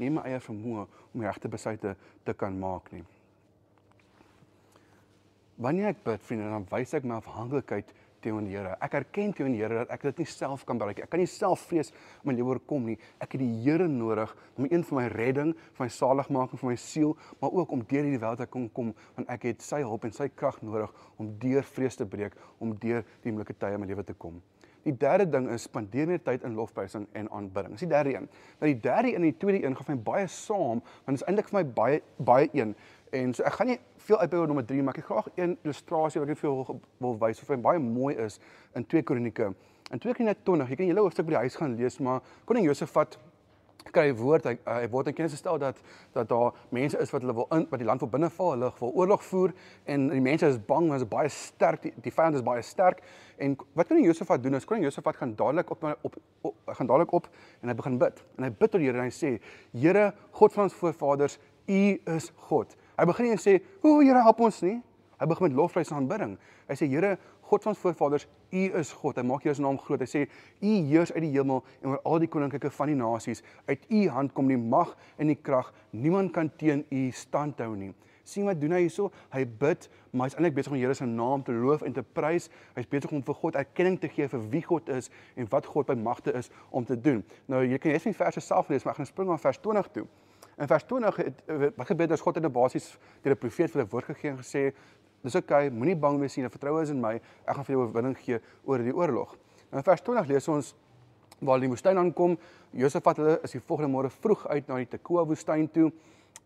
nie 0.00 0.12
my 0.12 0.24
eie 0.28 0.40
vermoë 0.44 0.86
om 1.12 1.24
regte 1.24 1.50
besluite 1.50 1.94
te 2.24 2.34
kan 2.36 2.56
maak 2.60 2.90
nie. 2.92 3.04
Wanneer 5.56 5.94
ek 5.94 6.02
bid, 6.04 6.24
vriende, 6.26 6.50
dan 6.52 6.66
wys 6.68 6.92
ek 6.98 7.06
my 7.08 7.16
afhanklikheid 7.16 7.94
teenoor 8.20 8.44
die 8.44 8.52
Here. 8.52 8.74
Ek 8.82 8.96
erken 8.98 9.32
teenoor 9.32 9.54
die 9.54 9.60
Here 9.62 9.78
dat 9.80 9.92
ek 9.94 10.04
dit 10.10 10.20
nie 10.20 10.28
self 10.28 10.66
kan 10.68 10.80
bereik 10.80 11.00
nie. 11.00 11.06
Ek 11.06 11.12
kan 11.12 11.22
nie 11.22 11.30
self 11.30 11.62
vrees 11.70 11.92
om 12.20 12.30
my 12.30 12.34
lewe 12.36 12.56
oorkom 12.56 12.88
nie. 12.90 12.96
Ek 13.22 13.36
het 13.36 13.40
die 13.40 13.62
Here 13.64 13.86
nodig 13.88 14.32
om 14.56 14.66
een 14.68 14.84
van 14.88 15.00
my 15.00 15.06
redding, 15.14 15.54
van 15.78 15.86
my 15.86 15.92
saligmaking 15.92 16.60
vir 16.60 16.72
my 16.72 16.76
siel, 16.80 17.14
maar 17.40 17.56
ook 17.56 17.72
om 17.76 17.84
deur 17.88 18.04
hierdie 18.04 18.20
wêreld 18.20 18.42
te 18.44 18.48
kom 18.50 18.68
kom, 18.76 18.92
want 19.16 19.32
ek 19.32 19.48
het 19.50 19.64
sy 19.64 19.80
hulp 19.84 20.04
en 20.08 20.16
sy 20.16 20.28
krag 20.34 20.60
nodig 20.64 20.92
om 21.16 21.32
deur 21.40 21.64
vrees 21.76 21.96
te 21.96 22.08
breek, 22.08 22.36
om 22.60 22.76
deur 22.82 23.06
die 23.24 23.32
moeilike 23.32 23.56
tye 23.56 23.78
in 23.78 23.84
my 23.84 23.88
lewe 23.88 24.04
te 24.04 24.16
kom. 24.18 24.42
Die 24.86 24.94
derde 24.94 25.26
ding 25.26 25.48
is 25.50 25.64
spandeer 25.66 26.06
meer 26.06 26.20
tyd 26.22 26.44
in 26.46 26.54
lofprysing 26.54 27.08
en 27.18 27.30
aanbidding. 27.34 27.74
Dis 27.74 27.82
die 27.82 27.90
derde 27.90 28.12
een. 28.14 28.28
Nou 28.60 28.68
die 28.70 28.80
derde 28.80 29.08
een 29.08 29.18
en 29.18 29.26
die 29.26 29.36
tweede 29.36 29.64
een 29.64 29.74
gaan 29.74 29.88
vir 29.88 29.96
my 29.96 30.02
baie 30.06 30.26
saam, 30.30 30.82
want 31.04 31.16
dit 31.16 31.22
is 31.22 31.26
eintlik 31.26 31.50
vir 31.50 31.58
my 31.58 31.64
baie 31.78 32.02
baie 32.28 32.50
een. 32.54 32.74
En 33.10 33.34
so 33.34 33.46
ek 33.46 33.58
gaan 33.58 33.72
nie 33.72 33.78
veel 34.06 34.20
uitbou 34.22 34.40
oor 34.40 34.52
nommer 34.52 34.66
3, 34.66 34.84
maar 34.86 34.94
ek 34.94 35.02
het 35.02 35.08
graag 35.10 35.30
een 35.34 35.56
illustrasie 35.66 36.22
wat 36.22 36.30
ek 36.30 36.38
vir 36.38 36.50
julle 36.50 36.78
wil 37.02 37.18
wys 37.22 37.42
of 37.42 37.50
hy 37.50 37.58
baie 37.66 37.82
mooi 37.82 38.14
is 38.22 38.38
in 38.78 38.86
2 38.86 39.02
Kronieke. 39.10 39.50
In 39.90 40.02
2 40.02 40.14
Kronieke 40.14 40.42
20, 40.46 40.70
jy 40.70 40.78
kan 40.78 40.90
julle 40.92 41.06
hoofstuk 41.06 41.26
by 41.26 41.34
die 41.34 41.42
huis 41.46 41.58
gaan 41.58 41.74
lees, 41.78 41.98
maar 42.02 42.22
koning 42.46 42.66
Josafat 42.66 43.18
kry 43.92 44.10
woord 44.16 44.48
hy, 44.48 44.54
hy 44.66 44.88
word 44.92 45.10
in 45.10 45.16
kennis 45.16 45.34
gestel 45.36 45.58
dat 45.62 45.78
dat 46.14 46.28
daar 46.28 46.56
mense 46.74 46.98
is 47.00 47.12
wat 47.14 47.22
hulle 47.24 47.34
wil 47.36 47.46
in 47.54 47.66
wat 47.70 47.80
die 47.80 47.86
land 47.88 48.02
wil 48.02 48.10
binneval, 48.10 48.54
hulle 48.56 48.72
wil 48.80 48.92
oorlog 48.92 49.24
voer 49.24 49.54
en 49.86 50.08
die 50.10 50.20
mense 50.20 50.48
is 50.48 50.58
bang, 50.58 50.90
hulle 50.90 51.04
is 51.04 51.08
baie 51.08 51.30
sterk, 51.32 51.82
die, 51.84 51.92
die 52.04 52.12
vyand 52.12 52.40
is 52.40 52.44
baie 52.46 52.64
sterk 52.66 53.02
en 53.38 53.56
wat 53.78 53.88
kan 53.88 54.00
Josafat 54.02 54.42
doen? 54.42 54.56
As 54.58 54.66
koning 54.68 54.86
Josafat 54.86 55.20
gaan 55.20 55.34
dadelik 55.36 55.70
op 55.70 55.84
op, 56.02 56.16
op 56.42 56.74
gaan 56.78 56.86
dadelik 56.86 57.12
op 57.12 57.28
en 57.62 57.70
hy 57.70 57.76
begin 57.76 57.98
bid. 58.00 58.22
En 58.38 58.46
hy 58.46 58.50
bid 58.50 58.72
tot 58.72 58.80
die 58.80 58.88
Here 58.88 59.02
en 59.02 59.08
hy 59.10 59.14
sê: 59.14 59.36
"Here, 59.72 60.12
God 60.32 60.52
van 60.52 60.68
ons 60.68 60.74
voorvaders, 60.74 61.38
U 61.66 61.80
is 62.16 62.30
God." 62.48 62.76
Hy 62.96 63.04
begin 63.04 63.26
nie 63.26 63.36
en 63.36 63.42
sê: 63.42 63.60
"O, 63.82 64.00
Here, 64.00 64.22
help 64.22 64.40
ons 64.40 64.62
nie." 64.62 64.80
Hy 65.16 65.26
begin 65.26 65.48
met 65.48 65.56
lofprys 65.56 65.90
en 65.90 65.96
aanbidding. 65.96 66.36
Hy 66.68 66.74
sê: 66.74 66.88
"Here, 66.88 67.18
God 67.46 67.62
van 67.62 67.72
ons 67.72 67.82
voorvaders, 67.82 68.26
U 68.50 68.62
is 68.80 68.90
God. 68.92 69.18
Hy 69.20 69.22
maak 69.26 69.44
jou 69.46 69.54
se 69.54 69.62
naam 69.62 69.78
groot. 69.78 70.02
Hy 70.02 70.08
sê 70.10 70.24
U 70.62 70.72
heers 70.90 71.12
uit 71.14 71.22
die 71.22 71.34
hemel 71.36 71.62
en 71.82 71.92
oor 71.92 72.00
al 72.02 72.24
die 72.24 72.30
koninkryke 72.30 72.70
van 72.74 72.90
die 72.90 72.98
nasies. 72.98 73.44
Uit 73.70 73.86
U 73.90 74.08
hand 74.14 74.34
kom 74.34 74.50
die 74.50 74.58
mag 74.58 74.96
en 75.18 75.30
die 75.30 75.38
krag. 75.38 75.72
Niemand 75.94 76.34
kan 76.34 76.50
teen 76.58 76.84
U 76.90 77.06
stand 77.14 77.62
hou 77.62 77.74
nie. 77.76 77.92
sien 78.26 78.46
wat 78.46 78.58
doen 78.60 78.74
hy 78.74 78.82
hierso? 78.82 79.12
Hy 79.30 79.44
bid, 79.60 79.86
maar 80.10 80.26
hy's 80.26 80.34
eintlik 80.34 80.56
besig 80.56 80.72
om 80.72 80.78
die 80.78 80.82
Here 80.82 80.96
se 80.98 81.06
naam 81.06 81.44
te 81.46 81.54
loof 81.54 81.84
en 81.86 81.94
te 81.94 82.02
prys. 82.02 82.48
Hy's 82.74 82.88
besig 82.90 83.12
om 83.14 83.22
vir 83.22 83.38
God 83.38 83.58
erkenning 83.60 83.98
te 84.02 84.10
gee 84.10 84.26
vir 84.32 84.46
wie 84.50 84.62
God 84.66 84.90
is 84.90 85.10
en 85.38 85.46
wat 85.52 85.68
God 85.70 85.86
by 85.90 85.94
magte 86.00 86.34
is 86.34 86.50
om 86.74 86.84
te 86.84 86.98
doen. 86.98 87.22
Nou 87.46 87.62
jy 87.62 87.78
kan 87.78 87.94
net 87.94 88.08
die 88.08 88.16
verse 88.16 88.42
self 88.42 88.70
lees, 88.72 88.84
maar 88.84 88.96
ek 88.96 89.04
gaan 89.04 89.12
spring 89.12 89.30
na 89.30 89.38
vers 89.38 89.62
20 89.62 89.92
toe. 89.94 90.06
In 90.56 90.70
vers 90.70 90.86
20 90.88 91.16
het 91.20 91.42
wat 91.76 91.90
gebeur 91.90 92.12
as 92.16 92.24
God 92.24 92.36
in 92.40 92.46
'n 92.48 92.52
basis 92.52 92.96
deur 93.22 93.34
'n 93.34 93.38
profeet 93.38 93.70
vir 93.70 93.82
'n 93.82 93.88
woord 93.90 94.04
gegee 94.10 94.30
en 94.30 94.38
gesê 94.38 94.72
Dis 95.26 95.34
oké, 95.34 95.46
okay, 95.50 95.70
moenie 95.74 95.96
bang 95.98 96.20
wees 96.22 96.36
nie, 96.38 96.46
vertrou 96.54 96.76
is 96.78 96.92
in 96.94 97.00
my. 97.02 97.16
Ek 97.42 97.56
gaan 97.56 97.66
vir 97.66 97.74
jou 97.74 97.80
oorwinning 97.82 98.12
gee 98.20 98.36
oor 98.62 98.82
die 98.84 98.94
oorlog. 98.94 99.32
In 99.74 99.82
vers 99.82 100.04
20 100.06 100.28
lees 100.30 100.46
ons 100.52 100.68
waar 101.42 101.58
die 101.58 101.68
woestyn 101.68 101.98
aankom, 101.98 102.36
Josafat 102.76 103.18
hulle 103.18 103.32
is 103.44 103.56
die 103.56 103.62
volgende 103.66 103.90
môre 103.90 104.10
vroeg 104.12 104.44
uit 104.52 104.68
na 104.70 104.78
die 104.78 104.86
Tekoa 104.92 105.24
woestyn 105.26 105.66
toe. 105.74 105.88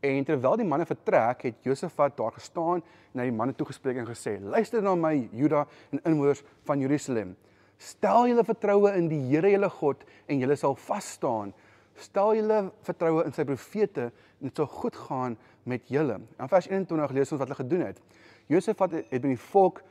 En 0.00 0.24
terwyl 0.24 0.56
die 0.56 0.64
manne 0.64 0.86
vertrek, 0.88 1.44
het 1.50 1.66
Josafat 1.68 2.16
daar 2.16 2.32
gestaan 2.38 2.80
en 2.80 3.20
na 3.20 3.26
die 3.28 3.34
manne 3.34 3.52
toegespreek 3.58 4.00
en 4.00 4.08
gesê: 4.08 4.38
"Luister 4.40 4.80
na 4.82 4.94
my, 4.96 5.28
Juda 5.32 5.66
en 5.92 6.00
inwoners 6.04 6.42
van 6.64 6.80
Jerusalem. 6.80 7.36
Stel 7.76 8.28
julle 8.28 8.44
vertroue 8.44 8.94
in 8.96 9.08
die 9.08 9.20
Here 9.28 9.50
julle 9.50 9.68
God 9.68 10.04
en 10.26 10.40
julle 10.40 10.56
sal 10.56 10.76
vas 10.76 11.12
staan. 11.18 11.52
Stel 11.96 12.34
julle 12.34 12.72
vertroue 12.82 13.24
in 13.26 13.32
sy 13.32 13.44
profete 13.44 14.08
en 14.40 14.48
dit 14.48 14.56
sal 14.56 14.66
goed 14.66 14.96
gaan 14.96 15.36
met 15.64 15.88
julle." 15.88 16.20
In 16.38 16.48
vers 16.48 16.68
21 16.68 17.12
lees 17.12 17.32
ons 17.32 17.38
wat 17.38 17.48
hulle 17.48 17.60
gedoen 17.60 17.86
het. 17.90 18.00
Josef 18.50 18.78
het 18.82 18.92
het 18.92 19.10
met 19.22 19.30
die 19.30 19.38
volk 19.38 19.82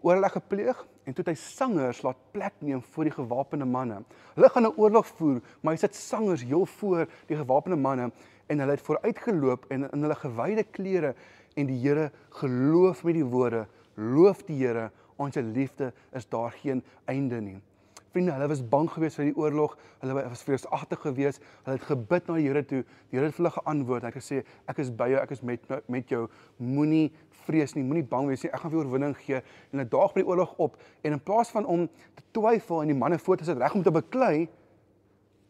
oorleg 0.00 0.32
gepleeg 0.32 0.84
en 1.04 1.12
toe 1.12 1.24
het 1.24 1.32
hy 1.32 1.40
sangers 1.40 2.02
laat 2.06 2.20
plek 2.30 2.60
neem 2.62 2.82
voor 2.94 3.08
die 3.08 3.14
gewapende 3.14 3.66
manne. 3.66 4.04
Hulle 4.36 4.50
gaan 4.54 4.66
'n 4.68 4.78
oorlog 4.78 5.06
voer, 5.06 5.40
maar 5.60 5.74
hy 5.74 5.78
sit 5.78 5.94
sangers 5.94 6.44
heel 6.44 6.66
voor 6.66 7.08
die 7.26 7.36
gewapende 7.36 7.76
manne 7.76 8.12
en 8.46 8.58
hulle 8.58 8.70
het 8.70 8.86
vooruitgeloop 8.86 9.66
en 9.68 9.90
in 9.90 10.02
hulle 10.02 10.14
gewyde 10.14 10.64
klere 10.64 11.14
en 11.56 11.66
die 11.66 11.80
Here 11.80 12.10
geloof 12.30 13.04
met 13.04 13.14
die 13.14 13.24
woorde, 13.24 13.66
loof 13.94 14.42
die 14.46 14.66
Here, 14.66 14.90
ons 15.16 15.34
liefde 15.34 15.92
is 16.12 16.28
daar 16.28 16.50
geen 16.50 16.82
einde 17.04 17.40
nie. 17.40 17.60
Vriende, 18.14 18.30
hulle 18.30 18.46
was 18.46 18.60
bang 18.70 18.86
geweest 18.94 19.18
vir 19.18 19.26
die 19.26 19.34
oorlog. 19.34 19.72
Hulle 19.98 20.14
was 20.14 20.44
vreesagtig 20.46 21.00
geweest. 21.02 21.42
Hulle 21.64 21.80
het 21.80 21.86
gebid 21.88 22.28
na 22.30 22.36
die 22.38 22.44
Here 22.46 22.60
toe. 22.62 22.84
Die 23.10 23.18
Here 23.18 23.26
het 23.26 23.40
hulle 23.40 23.50
geantwoord. 23.50 24.04
Hy 24.06 24.10
het 24.12 24.18
gesê, 24.20 24.44
"Ek 24.70 24.78
is 24.78 24.92
by 24.94 25.08
jou. 25.10 25.20
Ek 25.20 25.30
is 25.30 25.42
met 25.42 25.60
met 25.88 26.08
jou. 26.08 26.28
Moenie 26.58 27.12
vrees 27.46 27.74
nie. 27.74 27.82
Moenie 27.82 28.04
bang 28.04 28.28
wees 28.28 28.42
nie. 28.42 28.52
Ek 28.52 28.60
gaan 28.60 28.70
vir 28.70 28.78
jou 28.78 28.86
oorwinning 28.86 29.16
gee." 29.16 29.34
En 29.34 29.78
hulle 29.78 29.88
daag 29.88 30.14
by 30.14 30.20
die 30.20 30.28
oorlog 30.28 30.54
op 30.58 30.76
en 31.02 31.12
in 31.12 31.20
plaas 31.20 31.50
van 31.50 31.66
om 31.66 31.88
te 32.14 32.22
twyfel 32.30 32.82
en 32.82 32.86
die 32.86 32.96
manne 32.96 33.18
voor 33.18 33.36
te 33.36 33.44
sit 33.44 33.58
reg 33.58 33.74
om 33.74 33.82
te 33.82 33.90
beklei, 33.90 34.48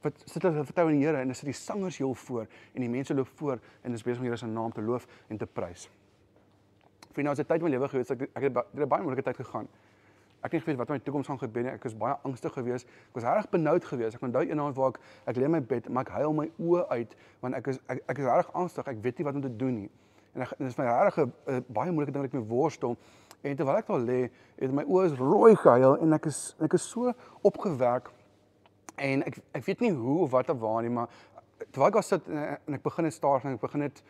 wat 0.03 0.23
sit 0.25 0.43
hulle 0.43 0.65
vertrou 0.65 0.89
in 0.89 0.99
die 0.99 1.07
Here 1.07 1.17
en 1.17 1.23
hulle 1.23 1.35
sit 1.35 1.45
die 1.45 1.53
sangers 1.53 1.99
heel 1.99 2.15
voor 2.15 2.47
en 2.75 2.81
die 2.81 2.89
mense 2.89 3.15
loop 3.15 3.29
voor 3.29 3.59
en 3.83 3.93
is 3.93 4.03
besig 4.03 4.19
om 4.19 4.25
die 4.25 4.31
Here 4.31 4.37
se 4.37 4.47
naam 4.47 4.73
te 4.73 4.83
loof 4.83 5.07
en 5.29 5.37
te 5.37 5.47
prys. 5.47 5.91
Vriende, 7.12 7.31
nou 7.31 7.33
is 7.33 7.41
'n 7.41 7.47
tyd 7.47 7.59
in 7.59 7.65
my 7.65 7.71
lewe 7.71 7.89
gewees 7.89 8.11
ek 8.11 8.23
ek 8.23 8.43
het 8.43 8.89
baie 8.89 9.03
moeilike 9.03 9.23
tyd 9.23 9.37
gegaan. 9.37 9.69
Ek 10.45 10.53
het 10.53 10.59
nie 10.59 10.61
geweet 10.61 10.80
wat 10.82 10.90
my 10.92 10.99
toekoms 11.01 11.28
gaan 11.30 11.38
gebeur 11.40 11.64
nie. 11.64 11.72
Ek 11.72 11.84
was 11.86 11.95
baie 11.97 12.14
angstig 12.28 12.53
geweest. 12.53 12.88
Ek 13.09 13.16
was 13.16 13.24
reg 13.24 13.47
benoud 13.49 13.84
geweest. 13.88 14.18
Ek 14.18 14.24
onthou 14.26 14.42
eendag 14.45 14.74
waar 14.76 14.90
ek 14.92 14.99
ek 15.32 15.38
lê 15.40 15.47
in 15.49 15.55
my 15.55 15.61
bed, 15.64 15.88
maar 15.88 16.05
ek 16.05 16.12
huil 16.18 16.34
my 16.36 16.51
oë 16.61 16.82
uit 16.90 17.14
want 17.40 17.57
ek 17.57 17.70
is 17.72 17.78
ek, 17.88 18.03
ek 18.12 18.20
is 18.20 18.28
reg 18.28 18.51
angstig. 18.53 18.90
Ek 18.92 19.01
weet 19.07 19.22
nie 19.22 19.24
wat 19.24 19.38
om 19.40 19.45
te 19.47 19.53
doen 19.62 19.78
nie. 19.78 19.90
En 20.34 20.45
dit 20.45 20.66
is 20.68 20.76
my 20.76 20.84
reg 20.84 21.16
'n 21.16 21.64
baie 21.68 21.92
moeilike 21.92 22.12
ding 22.12 22.24
wat 22.26 22.28
ek 22.28 22.36
mee 22.36 22.49
worstel. 22.51 22.99
En 23.40 23.57
terwyl 23.57 23.76
ek 23.76 23.86
daar 23.86 24.01
lê, 24.01 24.20
het 24.59 24.72
my 24.72 24.84
oë 24.84 25.05
is 25.05 25.16
rooi 25.18 25.57
gehuil 25.57 25.97
en 26.03 26.12
ek 26.12 26.26
is 26.26 26.57
ek 26.61 26.74
is 26.74 26.90
so 26.90 27.12
opgewek. 27.42 28.11
En 28.97 29.24
ek 29.24 29.40
ek 29.53 29.64
weet 29.64 29.80
nie 29.80 29.92
hoe 29.92 30.22
of 30.24 30.30
wat 30.30 30.51
of 30.51 30.59
waar 30.61 30.82
nie, 30.82 30.90
maar 30.90 31.09
terwyl 31.70 31.88
ek 31.88 31.95
daar 31.95 32.03
sit 32.03 32.28
en, 32.28 32.59
en 32.66 32.74
ek 32.74 32.82
begin 32.82 33.05
net 33.05 33.12
staar 33.12 33.40
en 33.45 33.57
ek 33.57 33.61
begin 33.61 33.80
net 33.80 34.03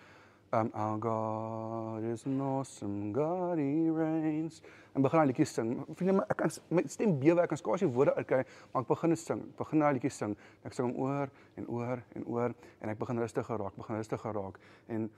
um 0.54 0.70
our 0.74 0.98
God 0.98 2.04
is 2.04 2.24
an 2.26 2.40
awesome 2.40 3.12
God 3.12 3.58
he 3.58 3.90
reigns 3.90 4.60
en 4.94 5.02
begin 5.02 5.18
daai 5.18 5.26
liedjie 5.32 5.46
sing. 5.50 5.72
Vriende, 5.98 6.22
ek 6.30 6.38
kan 6.38 6.52
my 6.70 6.84
stem 6.86 7.16
bewe, 7.18 7.42
ek 7.42 7.50
kan 7.50 7.58
skaars 7.58 7.82
die 7.82 7.90
woorde 7.90 8.14
uitkry, 8.14 8.44
maar 8.70 8.84
ek 8.84 8.90
begin 8.92 9.10
net 9.10 9.22
sing. 9.22 9.42
Ek 9.50 9.58
begin 9.58 9.82
daai 9.82 9.96
liedjie 9.96 10.12
sing. 10.14 10.36
Ek 10.62 10.76
sing 10.76 10.86
hom 10.86 10.94
oor 11.02 11.32
en 11.58 11.66
oor 11.66 12.02
en 12.14 12.26
oor 12.30 12.54
en 12.54 12.92
ek 12.92 13.00
begin 13.00 13.22
rustig 13.24 13.48
geraak, 13.50 13.74
begin 13.80 13.98
rustig 13.98 14.22
geraak. 14.22 14.60
En 14.86 15.08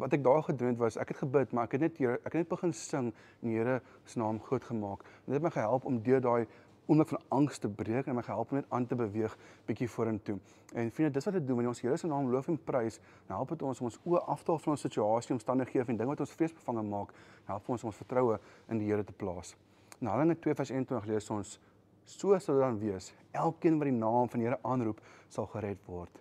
wat 0.00 0.16
ek 0.16 0.24
daar 0.24 0.40
gedoen 0.46 0.72
het 0.72 0.80
was 0.80 0.96
ek 0.96 1.12
het 1.12 1.20
gebid, 1.20 1.52
maar 1.52 1.68
ek 1.68 1.76
het 1.76 1.84
net 1.84 2.00
hier 2.00 2.16
ek 2.22 2.32
het 2.32 2.40
net 2.40 2.48
begin 2.48 2.72
sing 2.72 3.10
en 3.12 3.50
die 3.50 3.58
Here 3.58 3.80
se 4.08 4.20
naam 4.22 4.40
groot 4.40 4.64
gemaak. 4.64 5.04
En 5.04 5.34
dit 5.34 5.36
het 5.36 5.44
my 5.44 5.52
gehelp 5.52 5.84
om 5.84 6.00
deur 6.06 6.24
daai 6.24 6.46
oomblik 6.86 7.08
van 7.08 7.20
angs 7.28 7.58
te 7.58 7.68
breek 7.68 8.06
en 8.06 8.16
my 8.18 8.22
gehelp 8.26 8.50
om 8.50 8.58
net 8.58 8.70
aan 8.74 8.86
te 8.86 8.96
beweeg 8.98 9.34
bietjie 9.68 9.88
vorentoe. 9.90 10.38
En 10.74 10.90
vriende, 10.90 11.12
dis 11.14 11.24
wat 11.28 11.34
dit 11.34 11.46
doen 11.46 11.58
wanneer 11.58 11.72
ons 11.72 11.82
Here 11.84 11.96
se 11.96 12.06
naam 12.06 12.30
loof 12.30 12.48
en 12.48 12.58
prys, 12.58 12.98
dan 13.26 13.36
help 13.36 13.52
dit 13.54 13.62
ons 13.62 13.80
om 13.80 13.88
ons 13.88 13.98
oë 14.04 14.22
af 14.34 14.42
te 14.42 14.50
haal 14.50 14.62
van 14.64 14.74
ons 14.74 14.84
situasie, 14.86 15.34
omstandighede 15.36 15.92
en 15.92 16.00
dinge 16.00 16.14
wat 16.14 16.24
ons 16.24 16.34
vreesbevange 16.38 16.82
maak, 16.88 17.12
help 17.50 17.68
ons 17.68 17.84
om 17.84 17.92
ons 17.92 18.00
vertroue 18.02 18.38
in 18.68 18.82
die 18.82 18.90
Here 18.90 19.04
te 19.04 19.12
plaas. 19.12 19.54
In 20.00 20.10
Handelinge 20.10 20.40
2:21 20.40 21.06
lees 21.06 21.30
ons: 21.30 21.58
"So 22.04 22.38
sal 22.38 22.54
dit 22.54 22.64
dan 22.64 22.78
wees, 22.78 23.12
elkeen 23.30 23.78
wat 23.78 23.88
die 23.88 23.98
naam 23.98 24.28
van 24.28 24.40
die 24.40 24.48
Here 24.48 24.58
aanroep, 24.62 25.00
sal 25.28 25.46
gered 25.46 25.78
word." 25.86 26.20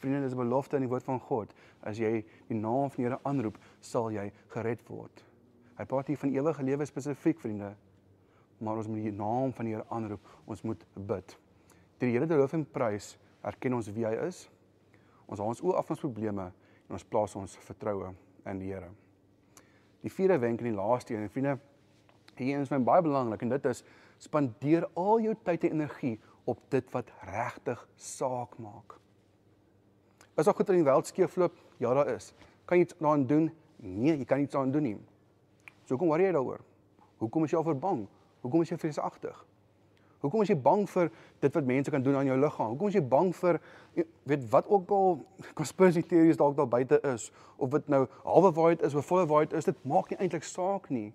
Vriende, 0.00 0.20
dis 0.20 0.32
'n 0.32 0.36
belofte 0.36 0.76
in 0.76 0.82
die 0.82 0.88
woord 0.88 1.04
van 1.04 1.20
God. 1.20 1.54
As 1.82 1.98
jy 1.98 2.24
die 2.48 2.56
naam 2.56 2.90
van 2.90 2.96
die 2.96 3.04
Here 3.04 3.20
aanroep, 3.22 3.58
sal 3.80 4.10
jy 4.10 4.32
gered 4.48 4.88
word. 4.88 5.24
Hy 5.76 5.84
praat 5.84 6.06
hier 6.06 6.16
van 6.16 6.30
ewige 6.30 6.62
lewe 6.62 6.84
spesifiek, 6.84 7.40
vriende 7.40 7.76
maar 8.60 8.80
ons 8.80 8.88
moet 8.88 9.02
die 9.08 9.16
naam 9.16 9.52
van 9.56 9.68
die 9.68 9.74
Here 9.74 9.86
aanroep. 9.88 10.32
Ons 10.44 10.62
moet 10.68 10.82
bid. 10.94 11.36
Deur 11.98 12.08
die 12.08 12.14
Here 12.16 12.28
te 12.28 12.36
loof 12.38 12.54
en 12.56 12.66
prys, 12.68 13.14
erken 13.46 13.76
ons 13.76 13.88
wie 13.94 14.06
hy 14.06 14.12
is. 14.26 14.44
Ons 15.26 15.40
haal 15.40 15.52
ons 15.52 15.62
oë 15.64 15.78
af 15.78 15.88
van 15.88 15.96
ons 15.96 16.04
probleme 16.04 16.46
en 16.50 16.98
ons 16.98 17.06
plaas 17.06 17.36
ons 17.38 17.56
vertroue 17.64 18.12
in 18.50 18.60
die 18.60 18.72
Here. 18.72 18.90
Die 20.04 20.12
vierde 20.12 20.38
wenk 20.40 20.62
en 20.62 20.70
die 20.70 20.76
laaste 20.76 21.16
een, 21.16 21.28
vriende, 21.32 21.58
hier 22.40 22.60
is 22.60 22.70
my 22.72 22.78
baie 22.84 23.04
belangrik 23.04 23.42
en 23.44 23.52
dit 23.52 23.66
is 23.68 23.82
spandeer 24.20 24.86
al 24.98 25.20
jou 25.24 25.34
tyd 25.44 25.66
en 25.68 25.80
energie 25.80 26.14
op 26.48 26.60
dit 26.72 26.92
wat 26.94 27.10
regtig 27.28 27.82
saak 28.00 28.56
maak. 28.60 28.96
Is 30.38 30.48
daar 30.48 30.56
goed 30.56 30.70
in 30.72 30.80
die 30.80 30.86
wêreld 30.86 31.08
skeefloop? 31.08 31.56
Ja, 31.82 31.92
daar 31.94 32.14
is. 32.14 32.30
Kan 32.64 32.80
jy 32.80 32.86
iets 32.86 32.96
daaraan 32.96 33.26
doen? 33.28 33.50
Nee, 33.80 34.16
jy 34.16 34.24
kan 34.28 34.40
niks 34.40 34.54
daaraan 34.54 34.72
doen 34.72 34.86
nie. 34.88 34.96
So 35.84 35.98
kom 36.00 36.08
worry 36.12 36.28
jy 36.28 36.32
daaroor. 36.36 36.62
Hoekom 37.20 37.44
is 37.44 37.52
jy 37.52 37.60
al 37.60 37.66
verbang? 37.66 38.06
Hoekom 38.40 38.64
is 38.64 38.72
jy 38.72 38.78
vreesagtig? 38.80 39.38
Hoekom 40.20 40.42
is 40.44 40.50
jy 40.52 40.56
bang 40.60 40.82
vir 40.92 41.08
dit 41.40 41.54
wat 41.56 41.68
mense 41.68 41.92
kan 41.92 42.02
doen 42.04 42.18
aan 42.20 42.28
jou 42.28 42.36
liggaam? 42.36 42.74
Hoekom 42.74 42.90
is 42.92 42.98
jy 42.98 43.04
bang 43.12 43.30
vir 43.36 43.60
weet 44.28 44.44
wat 44.52 44.68
ook 44.68 44.92
al 44.92 45.16
conspiracy 45.56 46.02
theories 46.04 46.36
dalk 46.40 46.58
daar 46.58 46.68
buite 46.68 47.00
is 47.14 47.30
of 47.56 47.72
dit 47.72 47.88
nou 47.88 48.04
halwe 48.26 48.52
waarheid 48.58 48.84
is 48.84 48.94
of 48.94 49.08
volle 49.08 49.24
waarheid 49.30 49.56
is, 49.56 49.68
dit 49.68 49.88
maak 49.88 50.12
nie 50.12 50.20
eintlik 50.20 50.44
saak 50.44 50.90
nie. 50.92 51.08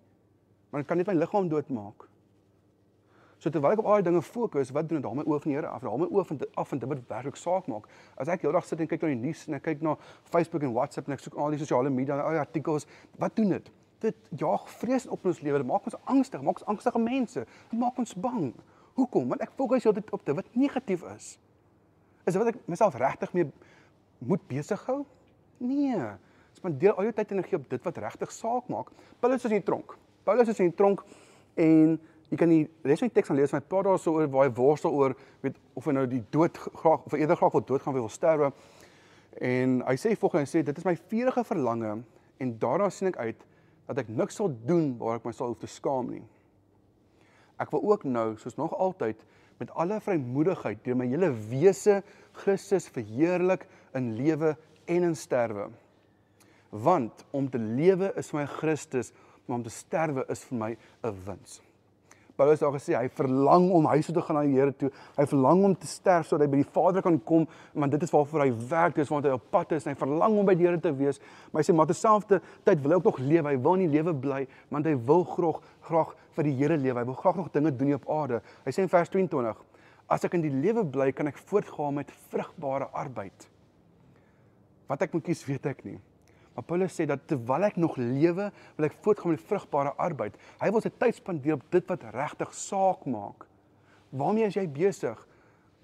Maar 0.72 0.82
dit 0.82 0.90
kan 0.90 0.98
net 0.98 1.08
my 1.12 1.18
liggaam 1.20 1.50
doodmaak. 1.50 2.08
So 3.38 3.54
terwyl 3.54 3.76
ek 3.76 3.82
op 3.84 3.88
al 3.92 4.02
die 4.02 4.08
dinge 4.08 4.24
fokus, 4.26 4.72
wat 4.74 4.90
doen 4.90 5.04
dit? 5.04 5.06
Haal 5.06 5.20
my 5.20 5.26
oë 5.28 5.42
van 5.44 5.52
die 5.52 5.58
Here 5.60 5.70
af. 5.70 5.84
Haal 5.86 6.02
my 6.02 6.08
oë 6.10 6.26
van 6.32 6.40
af 6.58 6.72
en 6.74 6.82
dit 6.82 6.90
wat 6.90 7.02
werklik 7.12 7.38
saak 7.38 7.68
maak. 7.70 7.86
As 8.18 8.32
ek 8.32 8.42
heeldag 8.48 8.66
sit 8.66 8.82
en 8.82 8.90
kyk 8.90 9.06
na 9.06 9.12
die 9.12 9.20
nuus 9.22 9.44
en 9.46 9.60
ek 9.60 9.68
kyk 9.68 9.84
na 9.86 9.94
Facebook 10.34 10.66
en 10.66 10.74
WhatsApp 10.74 11.12
en 11.12 11.18
ek 11.18 11.22
soek 11.22 11.38
al 11.38 11.54
die 11.54 11.62
sosiale 11.62 11.92
media 11.94 12.18
en 12.18 12.24
al 12.24 12.40
die 12.40 12.42
artikels, 12.42 12.90
wat 13.22 13.36
doen 13.38 13.54
dit? 13.60 13.70
Dit 14.04 14.30
jaag 14.40 14.68
vrees 14.80 15.08
op 15.08 15.26
ons 15.26 15.42
lewe. 15.42 15.62
Dit 15.62 15.68
maak 15.68 15.88
ons 15.88 15.98
angstig, 16.04 16.42
maak 16.42 16.62
ons 16.62 16.70
angstige 16.76 17.02
mense. 17.02 17.46
Dit 17.72 17.80
maak 17.80 17.98
ons 18.02 18.16
bang. 18.20 18.52
Hoekom? 18.96 19.28
Want 19.32 19.44
ek 19.44 19.56
fokus 19.56 19.88
altyd 19.90 20.12
op 20.16 20.26
dit 20.26 20.36
wat 20.36 20.56
negatief 20.56 21.04
is. 21.16 21.36
Is 22.26 22.34
dit 22.34 22.42
wat 22.42 22.54
ek 22.54 22.62
myself 22.72 22.98
regtig 23.00 23.34
mee 23.38 23.50
moet 24.26 24.44
besig 24.50 24.82
hou? 24.90 25.04
Nee. 25.62 26.10
Spandeer 26.56 26.96
al 26.96 27.10
jou 27.10 27.14
tyd 27.16 27.32
en 27.32 27.40
energie 27.40 27.60
op 27.60 27.70
dit 27.70 27.88
wat 27.88 28.02
regtig 28.04 28.32
saak 28.34 28.68
maak. 28.72 28.92
Paulus 29.20 29.44
is 29.44 29.52
in 29.52 29.60
die 29.60 29.68
tronk. 29.68 29.98
Paulus 30.26 30.50
is 30.50 30.62
in 30.64 30.72
die 30.72 30.78
tronk 30.78 31.04
en 31.62 31.98
jy 32.32 32.40
kan 32.40 32.50
die 32.50 32.64
res 32.88 33.04
van 33.04 33.12
die 33.12 33.16
teks 33.20 33.32
lees, 33.36 33.54
my 33.54 33.62
pa 33.62 33.84
daar 33.86 34.00
so 34.02 34.18
oor 34.18 34.30
waar 34.34 34.48
hy 34.48 34.54
worstel 34.58 34.96
oor 34.98 35.14
weet 35.44 35.60
of 35.78 35.86
hy 35.86 35.94
nou 35.94 36.06
die 36.10 36.24
dood 36.34 36.58
graag 36.58 37.06
of 37.06 37.14
eerder 37.14 37.38
graag 37.38 37.54
wil 37.54 37.66
doodgaan 37.70 37.94
of 37.94 38.00
wil 38.00 38.10
sterwe. 38.12 38.50
En 39.44 39.82
hy 39.86 39.96
sê 40.00 40.16
volgens 40.18 40.48
hy 40.48 40.50
sê 40.50 40.64
dit 40.66 40.80
is 40.82 40.88
my 40.88 40.96
vurige 41.12 41.44
verlange 41.46 41.92
en 42.42 42.56
daarna 42.60 42.90
sien 42.90 43.12
ek 43.12 43.20
uit 43.22 43.46
dat 43.88 44.02
ek 44.02 44.10
niks 44.10 44.40
sal 44.40 44.54
doen 44.66 44.94
waar 45.00 45.20
ek 45.20 45.28
myself 45.28 45.54
hoef 45.54 45.64
te 45.64 45.70
skaam 45.70 46.10
nie. 46.14 46.24
Ek 47.62 47.72
wil 47.72 47.86
ook 47.92 48.04
nou, 48.04 48.34
soos 48.42 48.58
nog 48.60 48.74
altyd, 48.74 49.22
met 49.62 49.72
alle 49.80 50.02
vrymoedigheid 50.04 50.82
deur 50.84 50.98
my 51.00 51.08
hele 51.08 51.30
wese 51.52 52.02
Christus 52.42 52.90
verheerlik 52.92 53.64
in 53.96 54.14
lewe 54.18 54.56
en 54.92 55.08
in 55.12 55.16
sterwe. 55.16 55.70
Want 56.76 57.24
om 57.32 57.48
te 57.50 57.62
lewe 57.62 58.12
is 58.20 58.34
vir 58.34 58.42
my 58.42 58.48
Christus, 58.58 59.14
maar 59.46 59.62
om 59.62 59.64
te 59.64 59.72
sterwe 59.72 60.26
is 60.34 60.44
vir 60.50 60.58
my 60.60 60.72
'n 61.04 61.16
wins. 61.26 61.62
Paulus 62.36 62.64
al 62.68 62.74
gesê 62.76 62.96
hy 62.98 63.08
verlang 63.16 63.70
om 63.72 63.86
huis 63.94 64.10
toe 64.10 64.16
te 64.18 64.24
gaan 64.26 64.36
na 64.40 64.44
die 64.44 64.58
Here 64.58 64.74
toe. 64.76 64.90
Hy 65.16 65.26
verlang 65.32 65.62
om 65.70 65.76
te 65.80 65.88
sterf 65.88 66.28
sodat 66.28 66.46
hy 66.46 66.52
by 66.52 66.60
die 66.64 66.72
Vader 66.76 67.06
kan 67.06 67.20
kom, 67.24 67.46
want 67.74 67.96
dit 67.96 68.04
is 68.04 68.12
waarvoor 68.12 68.44
hy 68.44 68.50
werk, 68.72 68.98
dis 69.00 69.12
waartoe 69.12 69.32
hy 69.32 69.38
op 69.40 69.46
pad 69.54 69.72
is 69.78 69.88
en 69.88 69.94
hy 69.94 70.00
verlang 70.00 70.36
om 70.42 70.48
by 70.48 70.56
die 70.60 70.68
Here 70.68 70.82
te 70.84 70.92
wees. 70.96 71.22
Maar 71.52 71.64
hy 71.64 71.68
sê 71.70 71.76
maar 71.76 71.88
terselfdertyd 71.92 72.84
wil 72.84 72.96
hy 72.96 73.00
ook 73.00 73.08
nog 73.12 73.22
lewe. 73.24 73.54
Hy 73.54 73.62
wil 73.68 73.80
nie 73.80 73.88
lewe 73.94 74.16
bly, 74.26 74.42
want 74.74 74.90
hy 74.90 74.98
wil 75.08 75.24
graag 75.32 75.62
graag 75.88 76.16
vir 76.36 76.50
die 76.50 76.56
Here 76.60 76.80
lewe. 76.82 77.00
Hy 77.00 77.08
wil 77.12 77.20
graag 77.22 77.40
nog 77.40 77.52
dinge 77.54 77.72
doen 77.72 77.96
op 77.96 78.10
aarde. 78.18 78.42
Hy 78.66 78.76
sê 78.76 78.84
in 78.84 78.92
vers 78.92 79.14
22: 79.14 79.64
As 80.12 80.28
ek 80.28 80.36
in 80.38 80.44
die 80.44 80.54
lewe 80.54 80.84
bly, 80.86 81.12
kan 81.16 81.32
ek 81.32 81.40
voortgaan 81.50 82.02
met 82.02 82.12
vrugbare 82.34 82.92
arbeid. 82.94 83.48
Wat 84.90 85.02
ek 85.02 85.16
moet 85.16 85.26
kies, 85.26 85.46
weet 85.48 85.72
ek 85.72 85.86
nie. 85.88 85.98
Maar 86.56 86.64
Paulus 86.64 86.96
sê 86.96 87.06
dat 87.08 87.28
terwyl 87.28 87.68
ek 87.68 87.76
nog 87.76 87.98
lewe, 88.00 88.48
wil 88.78 88.88
ek 88.88 88.96
voortgaan 89.04 89.36
met 89.36 89.44
vrugbare 89.44 89.92
arbeid. 90.00 90.38
Hy 90.62 90.70
wil 90.72 90.84
sy 90.84 90.92
tyd 90.96 91.18
spandeer 91.18 91.58
op 91.58 91.66
dit 91.74 91.90
wat 91.92 92.06
regtig 92.16 92.54
saak 92.56 93.04
maak. 93.12 93.44
Waarmee 94.16 94.48
is 94.48 94.56
jy 94.56 94.64
besig? 94.72 95.20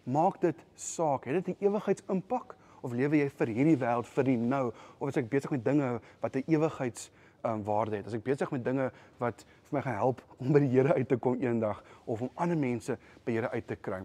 Maak 0.08 0.40
dit 0.42 0.58
saak. 0.80 1.28
Het 1.28 1.44
dit 1.44 1.52
'n 1.60 1.66
ewigheidsimpak 1.68 2.56
of 2.82 2.94
lewe 2.94 3.18
jy 3.18 3.30
vir 3.30 3.48
hierdie 3.48 3.78
wêreld 3.78 4.08
vir 4.08 4.24
die 4.24 4.38
nou 4.38 4.72
of 5.00 5.10
is 5.10 5.18
ek 5.18 5.30
besig 5.30 5.52
met 5.52 5.66
dinge 5.66 6.00
wat 6.22 6.36
'n 6.36 6.44
ewigheids 6.48 7.12
um, 7.44 7.64
waarde 7.64 7.98
het? 7.98 8.08
As 8.08 8.14
ek 8.14 8.24
besig 8.24 8.52
met 8.52 8.64
dinge 8.64 8.92
wat 9.20 9.46
vir 9.70 9.78
my 9.78 9.82
gaan 9.82 9.96
help 9.96 10.22
om 10.40 10.54
by 10.54 10.60
die 10.60 10.70
Here 10.70 10.94
uit 10.94 11.08
te 11.08 11.18
kom 11.18 11.36
eendag 11.42 11.84
of 12.06 12.22
om 12.22 12.30
ander 12.36 12.58
mense 12.58 12.98
by 13.26 13.32
Here 13.32 13.50
uit 13.50 13.68
te 13.68 13.76
kry. 13.76 14.02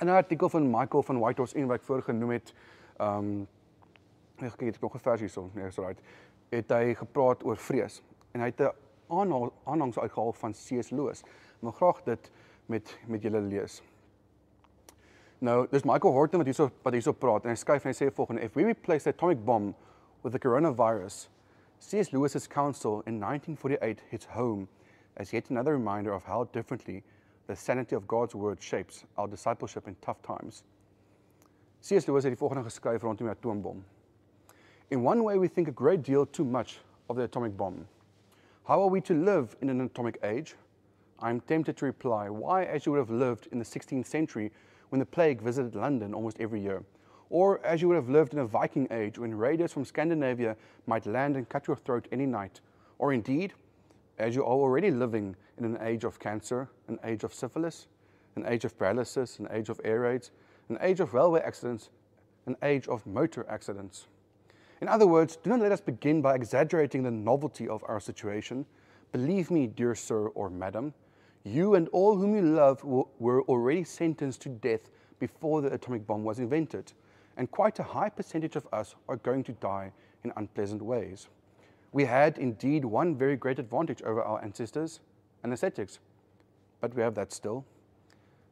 In 0.00 0.06
'n 0.06 0.10
artikel 0.10 0.48
van 0.48 0.70
Michael 0.70 1.02
van 1.02 1.18
Whitehorse 1.18 1.56
en 1.56 1.66
wat 1.66 1.80
ek 1.80 1.86
voorgenoem 1.86 2.30
het, 2.30 2.54
um 3.00 3.48
Ek 4.42 4.56
kyk 4.56 4.80
nog 4.80 4.94
'n 4.94 4.98
versie 4.98 5.26
hierson. 5.26 5.50
Nee, 5.54 5.66
is 5.66 5.78
right. 5.78 6.00
Het 6.50 6.68
hy 6.68 6.94
gepraat 6.94 7.44
oor 7.44 7.56
vrees 7.56 8.02
en 8.32 8.40
hy 8.40 8.46
het 8.46 8.60
'n 8.60 9.50
aanhangs 9.64 9.98
uitgehaal 9.98 10.32
van 10.32 10.52
C.S. 10.52 10.90
Lewis. 10.90 11.22
Maar 11.60 11.72
graag 11.72 12.02
dit 12.02 12.30
met 12.66 12.98
met 13.06 13.22
julle 13.22 13.40
lees. 13.40 13.82
Nou, 15.38 15.66
dis 15.70 15.82
Michael 15.82 16.12
Horton 16.12 16.38
wat 16.38 16.46
hierso 16.46 16.70
wat 16.82 16.92
hierso 16.92 17.12
praat 17.12 17.44
en 17.44 17.50
hy 17.50 17.56
skryf 17.56 17.84
en 17.84 17.90
hy 17.90 17.96
sê 18.04 18.12
volgende: 18.12 18.42
If 18.42 18.54
we 18.54 18.64
replace 18.64 19.04
the 19.04 19.10
atomic 19.10 19.44
bomb 19.44 19.74
with 20.22 20.32
the 20.32 20.38
coronavirus, 20.38 21.28
C.S. 21.78 22.12
Lewis's 22.12 22.46
counsel 22.46 23.02
in 23.06 23.20
1948 23.20 24.00
hits 24.08 24.26
home 24.26 24.68
as 25.16 25.30
yet 25.30 25.50
another 25.50 25.72
reminder 25.72 26.12
of 26.12 26.24
how 26.24 26.44
differently 26.52 27.02
the 27.46 27.54
sanity 27.54 27.94
of 27.94 28.06
God's 28.06 28.34
word 28.34 28.62
shapes 28.62 29.04
our 29.16 29.28
discipleship 29.28 29.86
in 29.86 29.96
tough 30.00 30.22
times. 30.22 30.64
C.S. 31.80 32.06
Lewis 32.06 32.24
het 32.24 32.32
die 32.32 32.40
volgende 32.40 32.64
geskryf 32.64 33.02
rondom 33.02 33.26
die 33.26 33.34
atoombom. 33.36 33.84
In 34.90 35.02
one 35.02 35.24
way, 35.24 35.38
we 35.38 35.48
think 35.48 35.66
a 35.66 35.72
great 35.72 36.02
deal 36.02 36.26
too 36.26 36.44
much 36.44 36.78
of 37.08 37.16
the 37.16 37.22
atomic 37.22 37.56
bomb. 37.56 37.86
How 38.68 38.82
are 38.82 38.88
we 38.88 39.00
to 39.02 39.14
live 39.14 39.56
in 39.62 39.70
an 39.70 39.80
atomic 39.80 40.18
age? 40.22 40.54
I'm 41.20 41.40
tempted 41.40 41.78
to 41.78 41.86
reply, 41.86 42.28
why 42.28 42.64
as 42.64 42.84
you 42.84 42.92
would 42.92 42.98
have 42.98 43.10
lived 43.10 43.48
in 43.50 43.58
the 43.58 43.64
16th 43.64 44.06
century 44.06 44.52
when 44.90 44.98
the 44.98 45.06
plague 45.06 45.40
visited 45.40 45.74
London 45.74 46.12
almost 46.12 46.38
every 46.38 46.60
year? 46.60 46.82
Or 47.30 47.64
as 47.64 47.80
you 47.80 47.88
would 47.88 47.96
have 47.96 48.10
lived 48.10 48.34
in 48.34 48.40
a 48.40 48.46
Viking 48.46 48.86
age 48.90 49.18
when 49.18 49.34
raiders 49.34 49.72
from 49.72 49.86
Scandinavia 49.86 50.54
might 50.86 51.06
land 51.06 51.36
and 51.36 51.48
cut 51.48 51.66
your 51.66 51.76
throat 51.76 52.06
any 52.12 52.26
night? 52.26 52.60
Or 52.98 53.14
indeed, 53.14 53.54
as 54.18 54.36
you 54.36 54.42
are 54.42 54.46
already 54.46 54.90
living 54.90 55.34
in 55.56 55.64
an 55.64 55.78
age 55.80 56.04
of 56.04 56.18
cancer, 56.18 56.68
an 56.88 56.98
age 57.04 57.24
of 57.24 57.32
syphilis, 57.32 57.88
an 58.36 58.44
age 58.46 58.66
of 58.66 58.78
paralysis, 58.78 59.38
an 59.38 59.48
age 59.50 59.70
of 59.70 59.80
air 59.82 60.00
raids, 60.00 60.30
an 60.68 60.76
age 60.82 61.00
of 61.00 61.14
railway 61.14 61.40
accidents, 61.40 61.88
an 62.46 62.56
age 62.62 62.86
of 62.86 63.06
motor 63.06 63.46
accidents. 63.48 64.08
In 64.84 64.88
other 64.88 65.06
words, 65.06 65.36
do 65.36 65.48
not 65.48 65.60
let 65.60 65.72
us 65.72 65.80
begin 65.80 66.20
by 66.20 66.34
exaggerating 66.34 67.02
the 67.04 67.10
novelty 67.10 67.66
of 67.66 67.82
our 67.88 67.98
situation. 67.98 68.66
Believe 69.12 69.50
me, 69.50 69.66
dear 69.66 69.94
sir 69.94 70.26
or 70.34 70.50
madam, 70.50 70.92
you 71.42 71.74
and 71.74 71.88
all 71.88 72.14
whom 72.14 72.36
you 72.36 72.42
love 72.42 72.84
were 72.84 73.42
already 73.44 73.82
sentenced 73.82 74.42
to 74.42 74.50
death 74.50 74.90
before 75.20 75.62
the 75.62 75.72
atomic 75.72 76.06
bomb 76.06 76.22
was 76.22 76.38
invented, 76.38 76.92
and 77.38 77.50
quite 77.50 77.78
a 77.78 77.82
high 77.82 78.10
percentage 78.10 78.56
of 78.56 78.68
us 78.74 78.94
are 79.08 79.16
going 79.16 79.42
to 79.44 79.52
die 79.52 79.90
in 80.22 80.34
unpleasant 80.36 80.82
ways. 80.82 81.28
We 81.92 82.04
had 82.04 82.36
indeed 82.36 82.84
one 82.84 83.16
very 83.16 83.36
great 83.36 83.58
advantage 83.58 84.02
over 84.02 84.22
our 84.22 84.44
ancestors, 84.44 85.00
anesthetics, 85.44 85.98
but 86.82 86.94
we 86.94 87.00
have 87.00 87.14
that 87.14 87.32
still. 87.32 87.64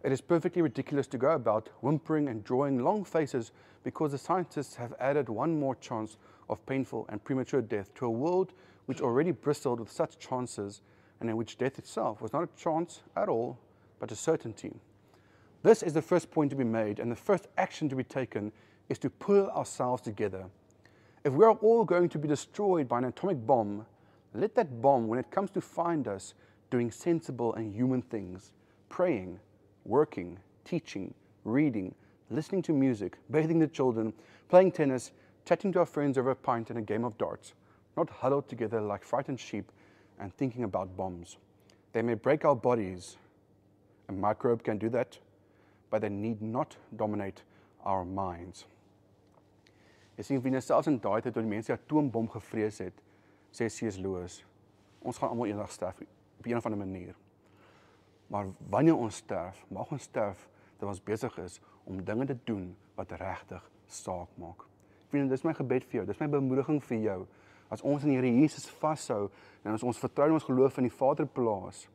It 0.02 0.12
is 0.12 0.22
perfectly 0.22 0.62
ridiculous 0.62 1.06
to 1.08 1.18
go 1.18 1.32
about 1.32 1.68
whimpering 1.82 2.30
and 2.30 2.42
drawing 2.42 2.82
long 2.82 3.04
faces 3.04 3.52
because 3.82 4.12
the 4.12 4.18
scientists 4.18 4.74
have 4.76 4.94
added 5.00 5.28
one 5.28 5.58
more 5.58 5.74
chance 5.76 6.16
of 6.48 6.64
painful 6.66 7.06
and 7.08 7.22
premature 7.24 7.62
death 7.62 7.94
to 7.94 8.06
a 8.06 8.10
world 8.10 8.52
which 8.86 9.00
already 9.00 9.30
bristled 9.30 9.80
with 9.80 9.90
such 9.90 10.18
chances 10.18 10.82
and 11.20 11.30
in 11.30 11.36
which 11.36 11.58
death 11.58 11.78
itself 11.78 12.20
was 12.20 12.32
not 12.32 12.42
a 12.42 12.60
chance 12.60 13.00
at 13.16 13.28
all, 13.28 13.58
but 14.00 14.10
a 14.10 14.16
certainty. 14.16 14.72
This 15.62 15.82
is 15.82 15.92
the 15.92 16.02
first 16.02 16.30
point 16.32 16.50
to 16.50 16.56
be 16.56 16.64
made, 16.64 16.98
and 16.98 17.10
the 17.10 17.16
first 17.16 17.46
action 17.56 17.88
to 17.88 17.94
be 17.94 18.02
taken 18.02 18.50
is 18.88 18.98
to 18.98 19.10
pull 19.10 19.48
ourselves 19.50 20.02
together. 20.02 20.46
If 21.24 21.32
we 21.32 21.44
are 21.44 21.52
all 21.52 21.84
going 21.84 22.08
to 22.08 22.18
be 22.18 22.26
destroyed 22.26 22.88
by 22.88 22.98
an 22.98 23.04
atomic 23.04 23.46
bomb, 23.46 23.86
let 24.34 24.56
that 24.56 24.82
bomb, 24.82 25.06
when 25.06 25.20
it 25.20 25.30
comes 25.30 25.50
to 25.52 25.60
find 25.60 26.08
us 26.08 26.34
doing 26.70 26.90
sensible 26.90 27.54
and 27.54 27.72
human 27.72 28.02
things, 28.02 28.50
praying, 28.88 29.38
working, 29.84 30.38
teaching, 30.64 31.14
reading, 31.44 31.94
listening 32.32 32.62
to 32.62 32.72
music, 32.72 33.18
bathing 33.30 33.58
the 33.58 33.66
children, 33.66 34.12
playing 34.48 34.72
tennis, 34.72 35.12
chatting 35.44 35.72
to 35.72 35.80
our 35.80 35.86
friends 35.86 36.18
over 36.18 36.30
a 36.30 36.36
pint 36.36 36.70
and 36.70 36.78
a 36.78 36.82
game 36.82 37.04
of 37.04 37.18
darts, 37.18 37.54
not 37.96 38.08
huddled 38.08 38.48
together 38.48 38.80
like 38.80 39.04
frightened 39.04 39.38
sheep 39.38 39.70
and 40.18 40.34
thinking 40.34 40.64
about 40.64 40.96
bombs. 40.96 41.36
They 41.92 42.02
may 42.02 42.14
break 42.14 42.44
our 42.44 42.56
bodies. 42.56 43.16
A 44.08 44.12
microbe 44.12 44.62
can 44.62 44.78
do 44.78 44.88
that, 44.90 45.18
but 45.90 46.00
they 46.00 46.08
need 46.08 46.40
not 46.40 46.76
dominate 46.96 47.42
our 47.84 48.04
minds. 48.04 48.64
Jy 50.16 50.24
sien 50.26 50.42
vriende 50.44 50.60
selfs 50.60 50.88
in 50.90 50.98
daai 51.00 51.22
tyd 51.24 51.32
toe 51.34 51.42
die 51.42 51.48
mense 51.48 51.72
'n 51.72 51.78
atoombom 51.78 52.28
gevrees 52.30 52.78
het, 52.84 52.98
sê 53.50 53.68
C.S. 53.72 53.96
Lewis, 53.96 54.42
ons 55.00 55.18
gaan 55.18 55.32
almal 55.32 55.48
eendag 55.48 55.72
sterf 55.72 56.02
op 56.38 56.46
'n 56.46 56.56
of 56.56 56.66
ander 56.66 56.78
manier. 56.78 57.14
Maar 58.28 58.46
wanneer 58.68 58.96
ons 58.96 59.16
sterf, 59.16 59.64
mag 59.70 59.90
ons 59.90 60.02
sterf 60.02 60.48
terwyl 60.76 60.94
ons 60.94 61.02
besig 61.04 61.38
is 61.38 61.60
om 61.84 62.04
dinge 62.04 62.26
te 62.26 62.36
doen 62.44 62.70
wat 62.94 63.12
regtig 63.20 63.70
saak 63.86 64.28
maak. 64.40 64.66
Vriende, 65.12 65.34
dis 65.34 65.44
my 65.44 65.54
gebed 65.56 65.84
vir 65.88 66.00
jou. 66.00 66.06
Dis 66.08 66.20
my 66.20 66.28
bemoediging 66.32 66.80
vir 66.88 67.00
jou. 67.04 67.18
As 67.72 67.82
ons 67.84 68.04
in 68.04 68.12
die 68.12 68.18
Here 68.18 68.30
Jesus 68.30 68.68
vashou 68.80 69.26
en 69.64 69.74
as 69.74 69.84
ons 69.86 70.00
vertrou 70.00 70.28
in 70.28 70.36
ons 70.36 70.48
geloof 70.48 70.78
in 70.80 70.88
die 70.88 70.94
Vader 70.94 71.26
plaas, 71.26 71.86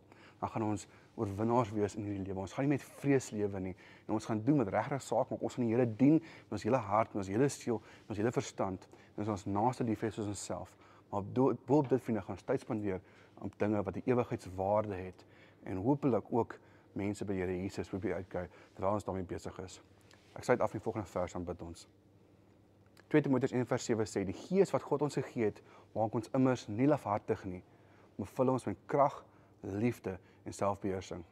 dan 0.42 0.52
gaan 0.54 0.66
ons 0.72 0.86
oorwinnaars 1.18 1.72
wees 1.74 1.96
in 1.98 2.06
hierdie 2.06 2.28
lewe. 2.28 2.44
Ons 2.46 2.54
gaan 2.54 2.68
nie 2.68 2.76
met 2.76 2.86
vrees 3.02 3.32
lewe 3.34 3.62
nie 3.62 3.74
en 4.06 4.16
ons 4.18 4.26
gaan 4.30 4.42
doen 4.46 4.62
wat 4.62 4.70
regtig 4.74 5.06
saak 5.06 5.32
maak. 5.32 5.42
Ons 5.42 5.58
gaan 5.58 5.66
die 5.66 5.74
Here 5.74 5.88
dien 5.90 6.20
met 6.20 6.58
ons 6.60 6.66
hele 6.68 6.82
hart, 6.90 7.14
met 7.14 7.24
ons 7.24 7.32
hele 7.34 7.50
siel, 7.54 7.82
met 8.04 8.14
ons 8.14 8.22
hele 8.22 8.34
verstand 8.36 8.86
en 9.16 9.24
ons 9.26 9.34
ons 9.34 9.48
naaste 9.58 9.86
lief 9.88 10.06
hê 10.06 10.12
soos 10.14 10.30
onsself. 10.30 10.74
Maar 11.10 11.26
bo 11.34 11.80
op 11.80 11.90
dit 11.90 12.04
vriende 12.04 12.22
gaan 12.26 12.38
ons 12.38 12.46
tyd 12.46 12.62
spandeer 12.62 13.02
op 13.42 13.54
dinge 13.62 13.82
wat 13.86 13.98
die 13.98 14.06
ewigheidswaarde 14.10 14.98
het 14.98 15.26
en 15.68 15.82
hopelik 15.82 16.30
ook 16.34 16.58
mense 16.98 17.26
by 17.26 17.38
Here 17.38 17.54
Jesus 17.54 17.90
probeer 17.92 18.20
uitkyk 18.22 18.52
terwyl 18.76 18.98
ons 18.98 19.06
daarmee 19.08 19.28
besig 19.28 19.60
is. 19.64 19.80
Ek 20.36 20.46
sluit 20.46 20.62
af 20.62 20.74
met 20.74 20.82
die 20.82 20.86
volgende 20.86 21.10
vers 21.10 21.36
aan 21.36 21.46
bid 21.46 21.62
ons. 21.66 21.88
2 23.08 23.22
Timoteus 23.24 23.54
1:7 23.56 24.06
sê 24.10 24.26
die 24.28 24.36
Gees 24.36 24.74
wat 24.76 24.84
God 24.84 25.06
ons 25.08 25.16
gegee 25.16 25.46
het, 25.46 25.62
maak 25.96 26.14
ons 26.16 26.30
immers 26.36 26.68
nie 26.68 26.88
lafhartig 26.88 27.46
nie, 27.46 27.64
maar 28.18 28.28
vul 28.28 28.52
ons 28.52 28.68
met 28.68 28.78
krag, 28.86 29.24
liefde 29.62 30.18
en 30.44 30.54
selfbeheersing. 30.54 31.24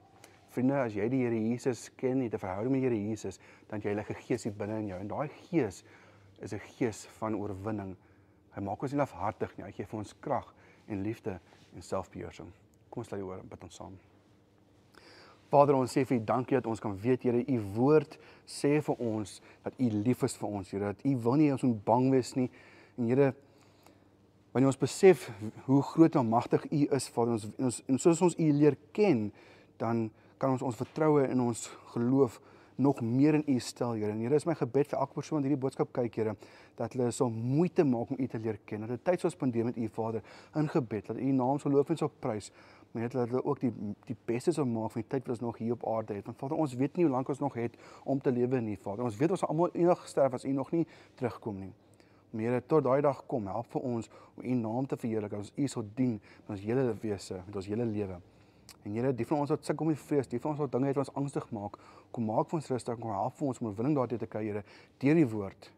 Vriende, 0.56 0.78
as 0.80 0.96
jy 0.96 1.10
die 1.12 1.22
Here 1.26 1.42
Jesus 1.50 1.90
ken, 2.00 2.22
jy 2.22 2.30
het 2.30 2.34
'n 2.34 2.46
verhouding 2.46 2.72
met 2.72 2.82
die 2.82 2.90
Here 2.90 3.10
Jesus, 3.10 3.40
dan 3.68 3.82
jy 3.82 3.92
Heilige 3.92 4.14
Gees 4.14 4.44
hier 4.44 4.54
binne 4.54 4.80
in 4.80 4.88
jou 4.88 5.00
en 5.00 5.08
daai 5.08 5.28
Gees 5.28 5.84
is 6.40 6.54
'n 6.54 6.60
gees 6.60 7.06
van 7.20 7.36
oorwinning. 7.36 7.96
Hy 8.56 8.62
maak 8.62 8.82
ons 8.82 8.92
nie 8.92 9.00
lafhartig 9.00 9.58
nie, 9.58 9.66
hy 9.66 9.72
gee 9.72 9.86
vir 9.86 10.00
ons 10.00 10.16
krag 10.20 10.54
en 10.88 11.02
liefde 11.02 11.40
en 11.76 11.82
selfbeheersing. 11.82 12.52
Kom 12.90 13.04
ons 13.04 13.12
lê 13.12 13.22
oor 13.22 13.40
en 13.40 13.48
bid 13.48 13.64
ons 13.64 13.76
saam. 13.76 14.00
Vader, 15.56 15.78
ons 15.80 15.92
sê 15.92 16.04
vir 16.04 16.20
U 16.20 16.24
dankie 16.28 16.58
dat 16.58 16.68
ons 16.68 16.82
kan 16.84 16.96
weet, 17.00 17.24
Here, 17.24 17.40
U 17.40 17.60
woord 17.78 18.18
sê 18.50 18.76
vir 18.84 19.02
ons 19.02 19.38
dat 19.64 19.78
U 19.80 19.90
lief 20.04 20.26
is 20.28 20.36
vir 20.40 20.50
ons, 20.50 20.72
Here, 20.74 20.92
dat 20.92 21.06
U 21.08 21.14
wil 21.28 21.40
nie 21.40 21.52
ons 21.54 21.64
moet 21.64 21.84
bang 21.88 22.10
wees 22.12 22.34
nie. 22.36 22.50
En 23.00 23.08
Here, 23.08 23.30
wanneer 24.52 24.74
ons 24.74 24.82
besef 24.82 25.30
hoe 25.68 25.82
groot 25.94 26.18
en 26.20 26.28
magtig 26.32 26.66
U 26.72 26.82
is, 26.98 27.08
Vader, 27.14 27.38
ons 27.38 27.48
ons 27.70 27.80
en 27.94 28.02
soos 28.04 28.26
ons 28.28 28.36
U 28.36 28.50
leer 28.60 28.76
ken, 28.96 29.30
dan 29.80 30.10
kan 30.42 30.58
ons 30.58 30.66
ons 30.66 30.82
vertroue 30.82 31.24
in 31.30 31.44
ons 31.44 31.64
geloof 31.94 32.42
nog 32.76 33.00
meer 33.00 33.38
in 33.40 33.48
U 33.48 33.60
stel, 33.64 33.96
Here. 33.96 34.12
En 34.12 34.20
Here, 34.26 34.36
is 34.36 34.48
my 34.50 34.58
gebed 34.60 34.92
vir 34.92 35.00
elke 35.00 35.22
persoon 35.22 35.40
wat 35.40 35.48
hierdie 35.48 35.62
boodskap 35.62 35.96
kyk, 35.96 36.20
Here, 36.20 36.36
dat 36.76 36.98
hulle 36.98 37.14
sal 37.16 37.32
moeite 37.32 37.88
maak 37.88 38.12
om 38.12 38.20
U 38.20 38.28
te 38.28 38.42
leer 38.44 38.60
ken. 38.68 38.84
Dat 38.84 38.92
hulle 38.92 39.08
tyd 39.08 39.24
sal 39.24 39.32
spandeer 39.32 39.72
met 39.72 39.80
U, 39.80 39.88
Vader, 39.96 40.26
in 40.60 40.68
gebed, 40.74 41.14
dat 41.14 41.22
U 41.22 41.36
naam 41.40 41.64
sal 41.64 41.78
loof 41.78 41.96
en 41.96 42.04
sal 42.04 42.12
prys 42.12 42.52
net 43.02 43.16
dat 43.16 43.30
hulle 43.30 43.44
ook 43.44 43.60
die 43.60 43.72
die 44.06 44.18
beste 44.26 44.52
sou 44.56 44.66
maak 44.66 44.92
van 44.94 45.02
die 45.02 45.10
tyd 45.10 45.26
wat 45.28 45.36
ons 45.36 45.44
nog 45.44 45.58
hier 45.58 45.74
op 45.74 45.88
aarde 45.88 46.14
het. 46.18 46.26
Want 46.26 46.38
Vader, 46.38 46.58
ons 46.58 46.76
weet 46.80 46.96
nie 46.96 47.06
hoe 47.06 47.14
lank 47.14 47.30
ons 47.30 47.40
nog 47.40 47.58
het 47.60 47.76
om 48.04 48.22
te 48.22 48.32
lewe 48.32 48.62
nie, 48.62 48.78
Vader. 48.78 49.04
Ons 49.04 49.18
weet 49.20 49.34
ons 49.36 49.44
sal 49.44 49.50
almal 49.50 49.74
eendag 49.74 50.08
sterf 50.08 50.38
as 50.38 50.46
U 50.46 50.54
nog 50.54 50.72
nie 50.72 50.86
terugkom 51.16 51.60
nie. 51.60 51.74
Meer 52.36 52.60
tot 52.68 52.84
daai 52.84 53.02
dag 53.02 53.22
kom, 53.32 53.48
help 53.48 53.68
vir 53.72 53.82
ons 53.82 54.10
om 54.36 54.44
U 54.44 54.56
naam 54.60 54.88
te 54.88 54.98
verheerlik, 55.00 55.36
ons 55.38 55.52
U 55.56 55.68
sal 55.72 55.86
dien 55.96 56.18
met 56.20 56.56
ons 56.58 56.64
hele 56.64 56.88
wese, 57.02 57.42
met 57.48 57.56
ons 57.56 57.70
hele 57.72 57.86
lewe. 57.86 58.20
En 58.86 58.94
Here, 58.94 59.14
die 59.18 59.26
van 59.26 59.42
ons 59.42 59.54
wat 59.54 59.66
sukkel 59.66 59.90
met 59.90 60.02
vrees, 60.02 60.28
die 60.30 60.40
van 60.42 60.54
ons 60.54 60.62
wat 60.62 60.74
dinge 60.76 60.92
het 60.92 61.00
wat 61.00 61.10
ons 61.10 61.24
angstig 61.24 61.48
maak, 61.56 61.80
kom 62.14 62.28
maak 62.30 62.52
vir 62.52 62.60
ons 62.60 62.70
rustig, 62.70 63.00
kom 63.02 63.14
help 63.16 63.40
vir 63.40 63.48
ons 63.50 63.62
om 63.62 63.72
oorwinning 63.72 63.96
daardie 63.98 64.20
te 64.22 64.30
kry, 64.30 64.44
Here, 64.46 64.62
deur 65.02 65.18
die 65.18 65.30
woord. 65.32 65.72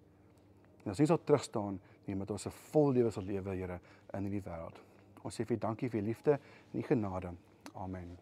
En 0.84 0.92
ons 0.92 1.00
nie 1.00 1.08
sal 1.08 1.22
terugstaan 1.24 1.80
nie, 2.08 2.16
met 2.16 2.32
ons 2.32 2.48
'n 2.48 2.56
vol 2.72 2.92
lewe 2.92 3.12
sal 3.12 3.24
lewe, 3.24 3.56
Here, 3.56 3.80
in 4.14 4.24
hierdie 4.28 4.44
wêreld. 4.44 4.84
Ons 5.24 5.40
sê 5.40 5.46
vir 5.48 5.60
dankie 5.62 5.90
vir 5.90 6.06
liefde 6.06 6.38
en 6.74 6.80
u 6.80 6.84
genade. 6.88 7.34
Amen. 7.76 8.18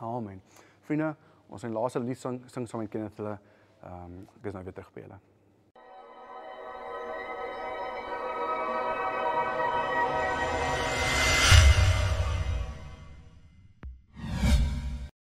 Amen. 0.00 0.42
Vriende, 0.86 1.14
ons 1.48 1.64
in 1.64 1.74
laaste 1.74 2.00
lied 2.00 2.18
sing 2.18 2.40
sing 2.50 2.68
saam 2.68 2.82
met 2.84 2.90
Kenneth 2.90 3.20
hulle 3.20 3.38
ehm 3.82 4.04
um, 4.04 4.18
ek 4.38 4.50
is 4.50 4.54
nou 4.54 4.64
weer 4.64 4.74
terug 4.78 4.92
by 4.94 5.06
julle. 5.06 5.20